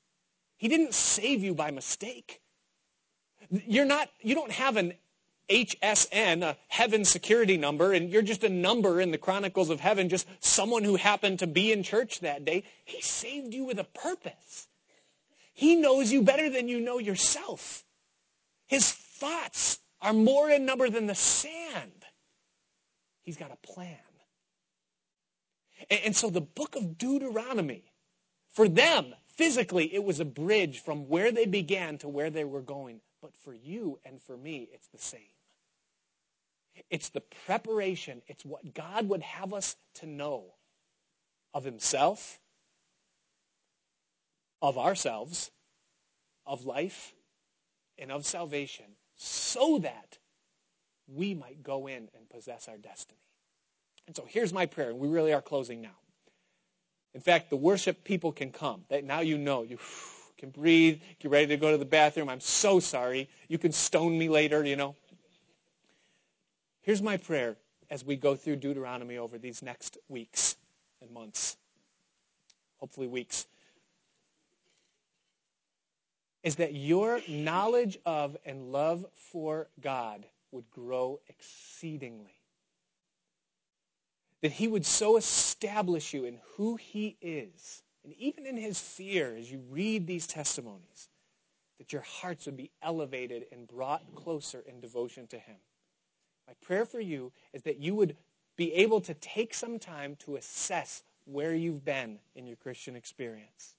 He 0.57 0.67
didn't 0.67 0.93
save 0.93 1.43
you 1.43 1.53
by 1.53 1.71
mistake. 1.71 2.41
You're 3.49 3.85
not, 3.85 4.09
you 4.21 4.35
don't 4.35 4.51
have 4.51 4.77
an 4.77 4.93
HSN, 5.49 6.43
a 6.43 6.57
heaven 6.67 7.05
security 7.05 7.57
number, 7.57 7.93
and 7.93 8.09
you're 8.09 8.21
just 8.21 8.43
a 8.43 8.49
number 8.49 8.99
in 8.99 9.11
the 9.11 9.17
Chronicles 9.17 9.69
of 9.69 9.79
Heaven, 9.79 10.09
just 10.09 10.27
someone 10.39 10.83
who 10.83 10.95
happened 10.97 11.39
to 11.39 11.47
be 11.47 11.71
in 11.71 11.83
church 11.83 12.19
that 12.19 12.43
day. 12.43 12.63
He 12.83 13.01
saved 13.01 13.53
you 13.53 13.63
with 13.63 13.79
a 13.79 13.85
purpose. 13.85 14.67
He 15.53 15.75
knows 15.75 16.11
you 16.11 16.21
better 16.21 16.49
than 16.49 16.67
you 16.67 16.79
know 16.79 16.99
yourself. 16.99 17.83
His 18.67 18.91
thoughts 18.91 19.79
are 20.01 20.13
more 20.13 20.49
in 20.49 20.65
number 20.65 20.89
than 20.89 21.07
the 21.07 21.15
sand. 21.15 22.05
He's 23.23 23.37
got 23.37 23.51
a 23.51 23.67
plan. 23.67 23.97
And, 25.89 25.99
and 26.05 26.15
so 26.15 26.29
the 26.29 26.41
book 26.41 26.75
of 26.75 26.97
Deuteronomy, 26.97 27.83
for 28.51 28.67
them, 28.67 29.13
physically, 29.35 29.93
it 29.93 30.03
was 30.03 30.19
a 30.19 30.25
bridge 30.25 30.79
from 30.79 31.07
where 31.07 31.31
they 31.31 31.45
began 31.45 31.97
to 31.99 32.07
where 32.07 32.29
they 32.29 32.45
were 32.45 32.61
going. 32.61 33.01
But 33.21 33.35
for 33.35 33.53
you 33.53 33.99
and 34.05 34.21
for 34.21 34.37
me, 34.37 34.69
it's 34.71 34.87
the 34.87 34.99
same. 34.99 35.21
It's 36.89 37.09
the 37.09 37.23
preparation. 37.45 38.21
It's 38.27 38.45
what 38.45 38.73
God 38.73 39.09
would 39.09 39.23
have 39.23 39.53
us 39.53 39.75
to 39.95 40.05
know 40.05 40.53
of 41.53 41.63
himself, 41.63 42.39
of 44.61 44.77
ourselves, 44.77 45.49
of 46.45 46.65
life, 46.65 47.15
and 47.97 48.11
of 48.11 48.25
salvation 48.25 48.85
so 49.17 49.79
that 49.79 50.17
we 51.07 51.33
might 51.33 51.63
go 51.63 51.87
in 51.87 52.09
and 52.15 52.29
possess 52.29 52.67
our 52.67 52.77
destiny. 52.77 53.19
And 54.05 54.15
so 54.15 54.25
here's 54.27 54.53
my 54.53 54.65
prayer, 54.65 54.89
and 54.89 54.99
we 54.99 55.07
really 55.07 55.33
are 55.33 55.41
closing 55.41 55.81
now. 55.81 55.97
In 57.13 57.21
fact, 57.21 57.49
the 57.49 57.57
worship 57.57 58.03
people 58.03 58.31
can 58.31 58.51
come. 58.51 58.83
That 58.89 59.03
now 59.03 59.21
you 59.21 59.37
know 59.37 59.63
you 59.63 59.79
can 60.37 60.49
breathe, 60.51 61.01
get 61.19 61.31
ready 61.31 61.47
to 61.47 61.57
go 61.57 61.71
to 61.71 61.77
the 61.77 61.85
bathroom. 61.85 62.29
I'm 62.29 62.39
so 62.39 62.79
sorry. 62.79 63.29
You 63.47 63.57
can 63.57 63.71
stone 63.71 64.17
me 64.17 64.29
later, 64.29 64.63
you 64.63 64.75
know. 64.75 64.95
Here's 66.81 67.01
my 67.01 67.17
prayer 67.17 67.57
as 67.89 68.05
we 68.05 68.15
go 68.15 68.35
through 68.35 68.57
Deuteronomy 68.57 69.17
over 69.17 69.37
these 69.37 69.61
next 69.61 69.97
weeks 70.07 70.55
and 71.01 71.11
months. 71.11 71.57
Hopefully 72.77 73.07
weeks 73.07 73.47
is 76.47 76.55
that 76.55 76.73
your 76.73 77.19
knowledge 77.27 77.97
of 78.05 78.37
and 78.45 78.71
love 78.71 79.05
for 79.13 79.67
God 79.81 80.25
would 80.53 80.63
grow 80.71 81.19
exceedingly. 81.27 82.39
That 84.41 84.53
he 84.53 84.69
would 84.69 84.85
so 84.85 85.17
establish 85.17 86.13
you 86.13 86.23
in 86.23 86.39
who 86.55 86.77
he 86.77 87.17
is, 87.21 87.83
and 88.05 88.13
even 88.13 88.45
in 88.45 88.55
his 88.55 88.79
fear 88.79 89.35
as 89.35 89.51
you 89.51 89.61
read 89.69 90.07
these 90.07 90.25
testimonies, 90.25 91.09
that 91.79 91.91
your 91.91 92.03
hearts 92.03 92.45
would 92.45 92.55
be 92.55 92.71
elevated 92.81 93.47
and 93.51 93.67
brought 93.67 94.15
closer 94.15 94.63
in 94.65 94.79
devotion 94.79 95.27
to 95.27 95.37
him. 95.37 95.57
My 96.47 96.53
prayer 96.61 96.85
for 96.85 97.01
you 97.01 97.33
is 97.51 97.63
that 97.63 97.81
you 97.81 97.93
would 97.93 98.15
be 98.55 98.73
able 98.73 99.01
to 99.01 99.13
take 99.15 99.53
some 99.53 99.79
time 99.79 100.15
to 100.19 100.37
assess 100.37 101.03
where 101.25 101.53
you've 101.53 101.83
been 101.83 102.19
in 102.37 102.47
your 102.47 102.55
Christian 102.55 102.95
experience. 102.95 103.75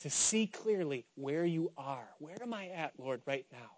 To 0.00 0.10
see 0.10 0.46
clearly 0.46 1.06
where 1.14 1.44
you 1.44 1.72
are. 1.76 2.08
Where 2.18 2.36
am 2.42 2.52
I 2.52 2.68
at, 2.68 2.92
Lord, 2.98 3.22
right 3.26 3.46
now? 3.50 3.70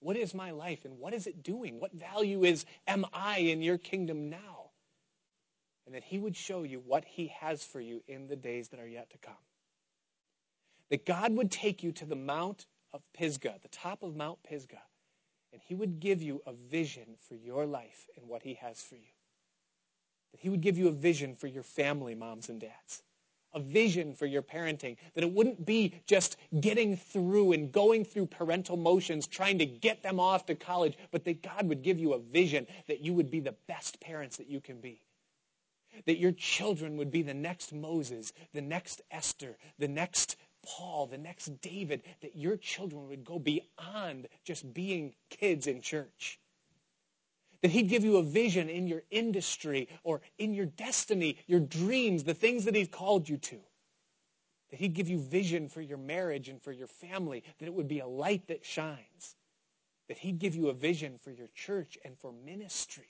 What 0.00 0.16
is 0.16 0.34
my 0.34 0.50
life 0.50 0.84
and 0.84 0.98
what 0.98 1.14
is 1.14 1.26
it 1.28 1.44
doing? 1.44 1.78
What 1.78 1.92
value 1.92 2.42
is 2.44 2.64
am 2.88 3.06
I 3.12 3.38
in 3.38 3.62
your 3.62 3.78
kingdom 3.78 4.28
now? 4.28 4.70
And 5.86 5.94
that 5.94 6.02
he 6.02 6.18
would 6.18 6.36
show 6.36 6.64
you 6.64 6.82
what 6.84 7.04
he 7.04 7.28
has 7.38 7.62
for 7.64 7.80
you 7.80 8.02
in 8.08 8.26
the 8.26 8.36
days 8.36 8.68
that 8.68 8.80
are 8.80 8.88
yet 8.88 9.10
to 9.10 9.18
come. 9.18 9.34
That 10.90 11.06
God 11.06 11.32
would 11.36 11.50
take 11.50 11.82
you 11.82 11.92
to 11.92 12.04
the 12.04 12.16
Mount 12.16 12.66
of 12.92 13.02
Pisgah, 13.14 13.58
the 13.62 13.68
top 13.68 14.02
of 14.02 14.16
Mount 14.16 14.42
Pisgah, 14.42 14.82
and 15.52 15.62
he 15.64 15.74
would 15.74 16.00
give 16.00 16.22
you 16.22 16.42
a 16.46 16.52
vision 16.52 17.14
for 17.28 17.34
your 17.34 17.66
life 17.66 18.08
and 18.16 18.28
what 18.28 18.42
he 18.42 18.54
has 18.54 18.82
for 18.82 18.96
you. 18.96 19.12
That 20.32 20.40
he 20.40 20.48
would 20.48 20.60
give 20.60 20.78
you 20.78 20.88
a 20.88 20.92
vision 20.92 21.34
for 21.34 21.46
your 21.46 21.62
family, 21.62 22.14
moms 22.14 22.48
and 22.48 22.60
dads. 22.60 23.02
A 23.54 23.60
vision 23.60 24.14
for 24.14 24.26
your 24.26 24.42
parenting. 24.42 24.96
That 25.14 25.24
it 25.24 25.32
wouldn't 25.32 25.64
be 25.66 25.94
just 26.06 26.36
getting 26.60 26.96
through 26.96 27.52
and 27.52 27.70
going 27.70 28.04
through 28.04 28.26
parental 28.26 28.76
motions, 28.76 29.26
trying 29.26 29.58
to 29.58 29.66
get 29.66 30.02
them 30.02 30.18
off 30.18 30.46
to 30.46 30.54
college, 30.54 30.96
but 31.10 31.24
that 31.24 31.42
God 31.42 31.68
would 31.68 31.82
give 31.82 31.98
you 31.98 32.14
a 32.14 32.18
vision 32.18 32.66
that 32.88 33.00
you 33.00 33.12
would 33.14 33.30
be 33.30 33.40
the 33.40 33.54
best 33.66 34.00
parents 34.00 34.36
that 34.38 34.48
you 34.48 34.60
can 34.60 34.80
be. 34.80 35.02
That 36.06 36.18
your 36.18 36.32
children 36.32 36.96
would 36.96 37.10
be 37.10 37.22
the 37.22 37.34
next 37.34 37.72
Moses, 37.72 38.32
the 38.54 38.62
next 38.62 39.02
Esther, 39.10 39.58
the 39.78 39.88
next 39.88 40.36
Paul, 40.64 41.06
the 41.06 41.18
next 41.18 41.60
David, 41.60 42.02
that 42.20 42.36
your 42.36 42.56
children 42.56 43.08
would 43.08 43.24
go 43.24 43.38
beyond 43.38 44.28
just 44.44 44.72
being 44.72 45.14
kids 45.28 45.66
in 45.66 45.80
church. 45.80 46.38
That 47.62 47.70
He'd 47.70 47.88
give 47.88 48.04
you 48.04 48.16
a 48.16 48.22
vision 48.22 48.68
in 48.68 48.86
your 48.86 49.02
industry 49.10 49.88
or 50.02 50.20
in 50.38 50.52
your 50.52 50.66
destiny, 50.66 51.38
your 51.46 51.60
dreams, 51.60 52.24
the 52.24 52.34
things 52.34 52.64
that 52.64 52.74
He's 52.74 52.88
called 52.88 53.28
you 53.28 53.36
to. 53.38 53.60
That 54.70 54.80
He'd 54.80 54.94
give 54.94 55.08
you 55.08 55.18
vision 55.18 55.68
for 55.68 55.80
your 55.80 55.98
marriage 55.98 56.48
and 56.48 56.60
for 56.60 56.72
your 56.72 56.88
family, 56.88 57.44
that 57.58 57.66
it 57.66 57.74
would 57.74 57.88
be 57.88 58.00
a 58.00 58.06
light 58.06 58.48
that 58.48 58.64
shines. 58.64 59.36
That 60.08 60.18
He'd 60.18 60.38
give 60.38 60.54
you 60.54 60.68
a 60.68 60.74
vision 60.74 61.18
for 61.22 61.30
your 61.30 61.48
church 61.54 61.96
and 62.04 62.18
for 62.18 62.32
ministry. 62.32 63.08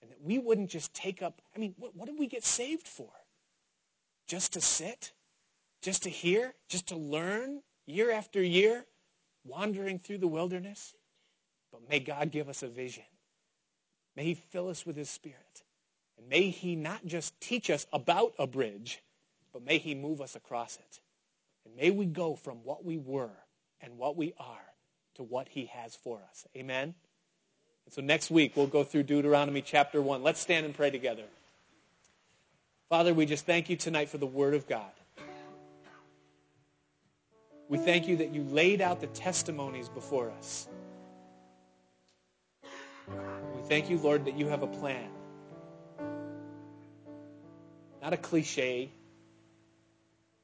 And 0.00 0.10
that 0.10 0.20
we 0.22 0.38
wouldn't 0.38 0.70
just 0.70 0.94
take 0.94 1.22
up, 1.22 1.40
I 1.54 1.58
mean, 1.58 1.74
what, 1.78 1.94
what 1.94 2.06
did 2.06 2.18
we 2.18 2.26
get 2.26 2.44
saved 2.44 2.86
for? 2.86 3.10
Just 4.26 4.54
to 4.54 4.60
sit? 4.60 5.12
just 5.84 6.04
to 6.04 6.10
hear, 6.10 6.54
just 6.66 6.86
to 6.88 6.96
learn 6.96 7.60
year 7.86 8.10
after 8.10 8.42
year, 8.42 8.86
wandering 9.44 9.98
through 9.98 10.16
the 10.16 10.26
wilderness. 10.26 10.94
But 11.70 11.86
may 11.90 12.00
God 12.00 12.30
give 12.30 12.48
us 12.48 12.62
a 12.62 12.68
vision. 12.68 13.04
May 14.16 14.24
He 14.24 14.34
fill 14.34 14.68
us 14.68 14.86
with 14.86 14.96
His 14.96 15.10
Spirit. 15.10 15.62
And 16.18 16.28
may 16.28 16.50
He 16.50 16.76
not 16.76 17.04
just 17.04 17.38
teach 17.40 17.70
us 17.70 17.86
about 17.92 18.34
a 18.38 18.46
bridge, 18.46 19.02
but 19.52 19.64
may 19.64 19.78
He 19.78 19.94
move 19.94 20.20
us 20.20 20.36
across 20.36 20.76
it. 20.76 21.00
And 21.64 21.76
may 21.76 21.90
we 21.90 22.06
go 22.06 22.34
from 22.34 22.58
what 22.64 22.84
we 22.84 22.98
were 22.98 23.30
and 23.80 23.98
what 23.98 24.16
we 24.16 24.34
are 24.38 24.72
to 25.14 25.22
what 25.22 25.48
He 25.48 25.66
has 25.66 25.96
for 25.96 26.20
us. 26.30 26.46
Amen? 26.56 26.94
And 27.86 27.94
so 27.94 28.02
next 28.02 28.30
week 28.30 28.56
we'll 28.56 28.66
go 28.66 28.84
through 28.84 29.04
Deuteronomy 29.04 29.62
chapter 29.62 30.00
1. 30.00 30.22
Let's 30.22 30.40
stand 30.40 30.66
and 30.66 30.74
pray 30.74 30.90
together. 30.90 31.24
Father, 32.88 33.14
we 33.14 33.26
just 33.26 33.46
thank 33.46 33.68
you 33.70 33.76
tonight 33.76 34.08
for 34.08 34.18
the 34.18 34.26
Word 34.26 34.54
of 34.54 34.68
God. 34.68 34.90
We 37.68 37.78
thank 37.78 38.06
you 38.06 38.16
that 38.18 38.34
you 38.34 38.42
laid 38.44 38.80
out 38.80 39.00
the 39.00 39.06
testimonies 39.08 39.88
before 39.88 40.30
us. 40.30 40.68
Thank 43.66 43.88
you, 43.88 43.98
Lord, 43.98 44.26
that 44.26 44.36
you 44.36 44.48
have 44.48 44.62
a 44.62 44.66
plan. 44.66 45.08
Not 48.02 48.12
a 48.12 48.18
cliche, 48.18 48.90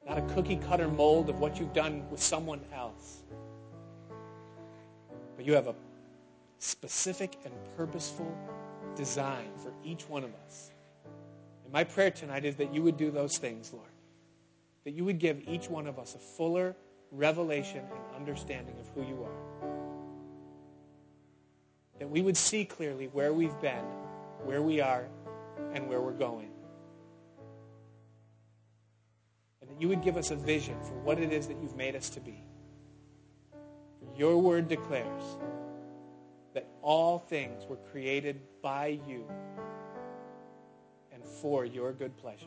not 0.08 0.16
a 0.16 0.22
cookie 0.34 0.56
cutter 0.56 0.88
mold 0.88 1.28
of 1.28 1.40
what 1.40 1.60
you've 1.60 1.74
done 1.74 2.08
with 2.10 2.22
someone 2.22 2.60
else. 2.74 3.18
But 5.36 5.44
you 5.44 5.52
have 5.52 5.66
a 5.66 5.74
specific 6.58 7.38
and 7.44 7.52
purposeful 7.76 8.34
design 8.96 9.48
for 9.62 9.72
each 9.84 10.08
one 10.08 10.24
of 10.24 10.30
us. 10.46 10.70
And 11.64 11.72
my 11.72 11.84
prayer 11.84 12.10
tonight 12.10 12.44
is 12.44 12.56
that 12.56 12.72
you 12.74 12.82
would 12.82 12.96
do 12.96 13.10
those 13.10 13.36
things, 13.36 13.72
Lord. 13.72 13.86
That 14.84 14.92
you 14.92 15.04
would 15.04 15.18
give 15.18 15.42
each 15.46 15.68
one 15.68 15.86
of 15.86 15.98
us 15.98 16.14
a 16.14 16.18
fuller 16.18 16.74
revelation 17.12 17.80
and 17.80 18.16
understanding 18.16 18.74
of 18.78 18.88
who 18.94 19.08
you 19.08 19.24
are. 19.24 19.79
That 22.00 22.10
we 22.10 22.22
would 22.22 22.36
see 22.36 22.64
clearly 22.64 23.06
where 23.06 23.32
we've 23.32 23.58
been, 23.60 23.84
where 24.44 24.62
we 24.62 24.80
are, 24.80 25.06
and 25.72 25.88
where 25.88 26.00
we're 26.00 26.12
going. 26.12 26.50
And 29.60 29.70
that 29.70 29.80
you 29.80 29.88
would 29.88 30.02
give 30.02 30.16
us 30.16 30.32
a 30.32 30.36
vision 30.36 30.76
for 30.82 30.94
what 31.04 31.20
it 31.20 31.32
is 31.32 31.46
that 31.46 31.58
you've 31.62 31.76
made 31.76 31.94
us 31.94 32.10
to 32.10 32.20
be. 32.20 32.42
Your 34.16 34.36
word 34.38 34.68
declares 34.68 35.22
that 36.52 36.66
all 36.82 37.18
things 37.18 37.64
were 37.68 37.78
created 37.90 38.40
by 38.60 38.98
you 39.06 39.24
and 41.12 41.24
for 41.24 41.64
your 41.64 41.92
good 41.92 42.16
pleasure. 42.16 42.46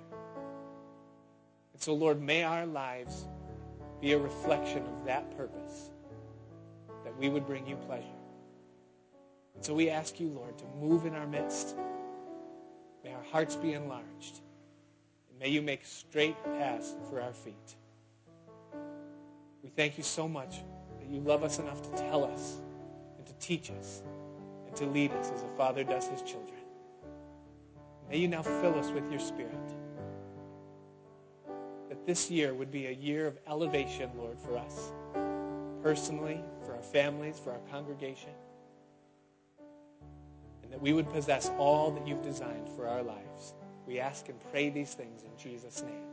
And 1.74 1.82
so, 1.82 1.93
Lord, 1.93 2.22
may 2.22 2.43
our 2.43 2.66
lives 2.66 3.28
be 4.01 4.14
a 4.14 4.20
reflection 4.20 4.84
of 4.86 5.06
that 5.06 5.36
purpose, 5.38 5.89
that 7.04 7.18
we 7.18 7.30
would 7.30 7.47
bring 7.47 7.66
you 7.66 7.76
pleasure. 7.76 8.06
And 9.56 9.64
so 9.64 9.74
we 9.74 9.89
ask 9.89 10.20
you, 10.20 10.30
Lord, 10.30 10.58
to 10.58 10.66
move 10.80 11.06
in 11.06 11.16
our 11.16 11.28
midst. 11.28 11.76
May 13.04 13.14
our 13.14 13.24
hearts 13.24 13.56
be 13.56 13.74
enlarged. 13.74 14.41
And 15.30 15.39
may 15.39 15.49
you 15.49 15.62
make 15.62 15.86
straight 15.86 16.41
paths 16.43 16.95
for 17.10 17.22
our 17.22 17.34
feet. 17.34 17.76
We 19.62 19.70
thank 19.70 19.97
you 19.97 20.04
so 20.04 20.28
much 20.28 20.58
that 20.99 21.08
you 21.10 21.20
love 21.22 21.43
us 21.43 21.60
enough 21.60 21.82
to 21.84 21.89
tell 21.97 22.24
us 22.24 22.60
and 23.18 23.26
to 23.26 23.34
teach 23.34 23.72
us 23.72 24.04
and 24.68 24.76
to 24.76 24.86
lead 24.86 25.12
us 25.12 25.32
as 25.32 25.43
a 25.43 25.58
father 25.58 25.84
does 25.84 26.08
his 26.08 26.22
children. 26.22 26.60
May 28.10 28.18
you 28.18 28.28
now 28.28 28.41
fill 28.41 28.78
us 28.78 28.91
with 28.91 29.10
your 29.10 29.20
spirit 29.20 29.51
That 31.89 32.06
this 32.06 32.30
year 32.30 32.54
would 32.54 32.72
be 32.72 32.88
a 32.88 32.91
year 32.91 33.28
of 33.28 33.38
elevation, 33.47 34.10
Lord, 34.18 34.38
for 34.39 34.58
us, 34.58 34.91
personally, 35.82 36.41
for 36.66 36.76
our 36.76 36.82
families, 36.82 37.39
for 37.39 37.51
our 37.51 37.62
congregation, 37.72 38.32
that 40.74 40.82
we 40.82 40.92
would 40.92 41.08
possess 41.14 41.52
all 41.60 41.92
that 41.92 42.08
you've 42.08 42.24
designed 42.24 42.68
for 42.76 42.88
our 42.88 43.04
lives. 43.04 43.54
We 43.86 44.00
ask 44.00 44.28
and 44.28 44.40
pray 44.52 44.72
these 44.72 44.96
things 44.96 45.22
in 45.22 45.30
Jesus' 45.38 45.84
name. 45.84 46.12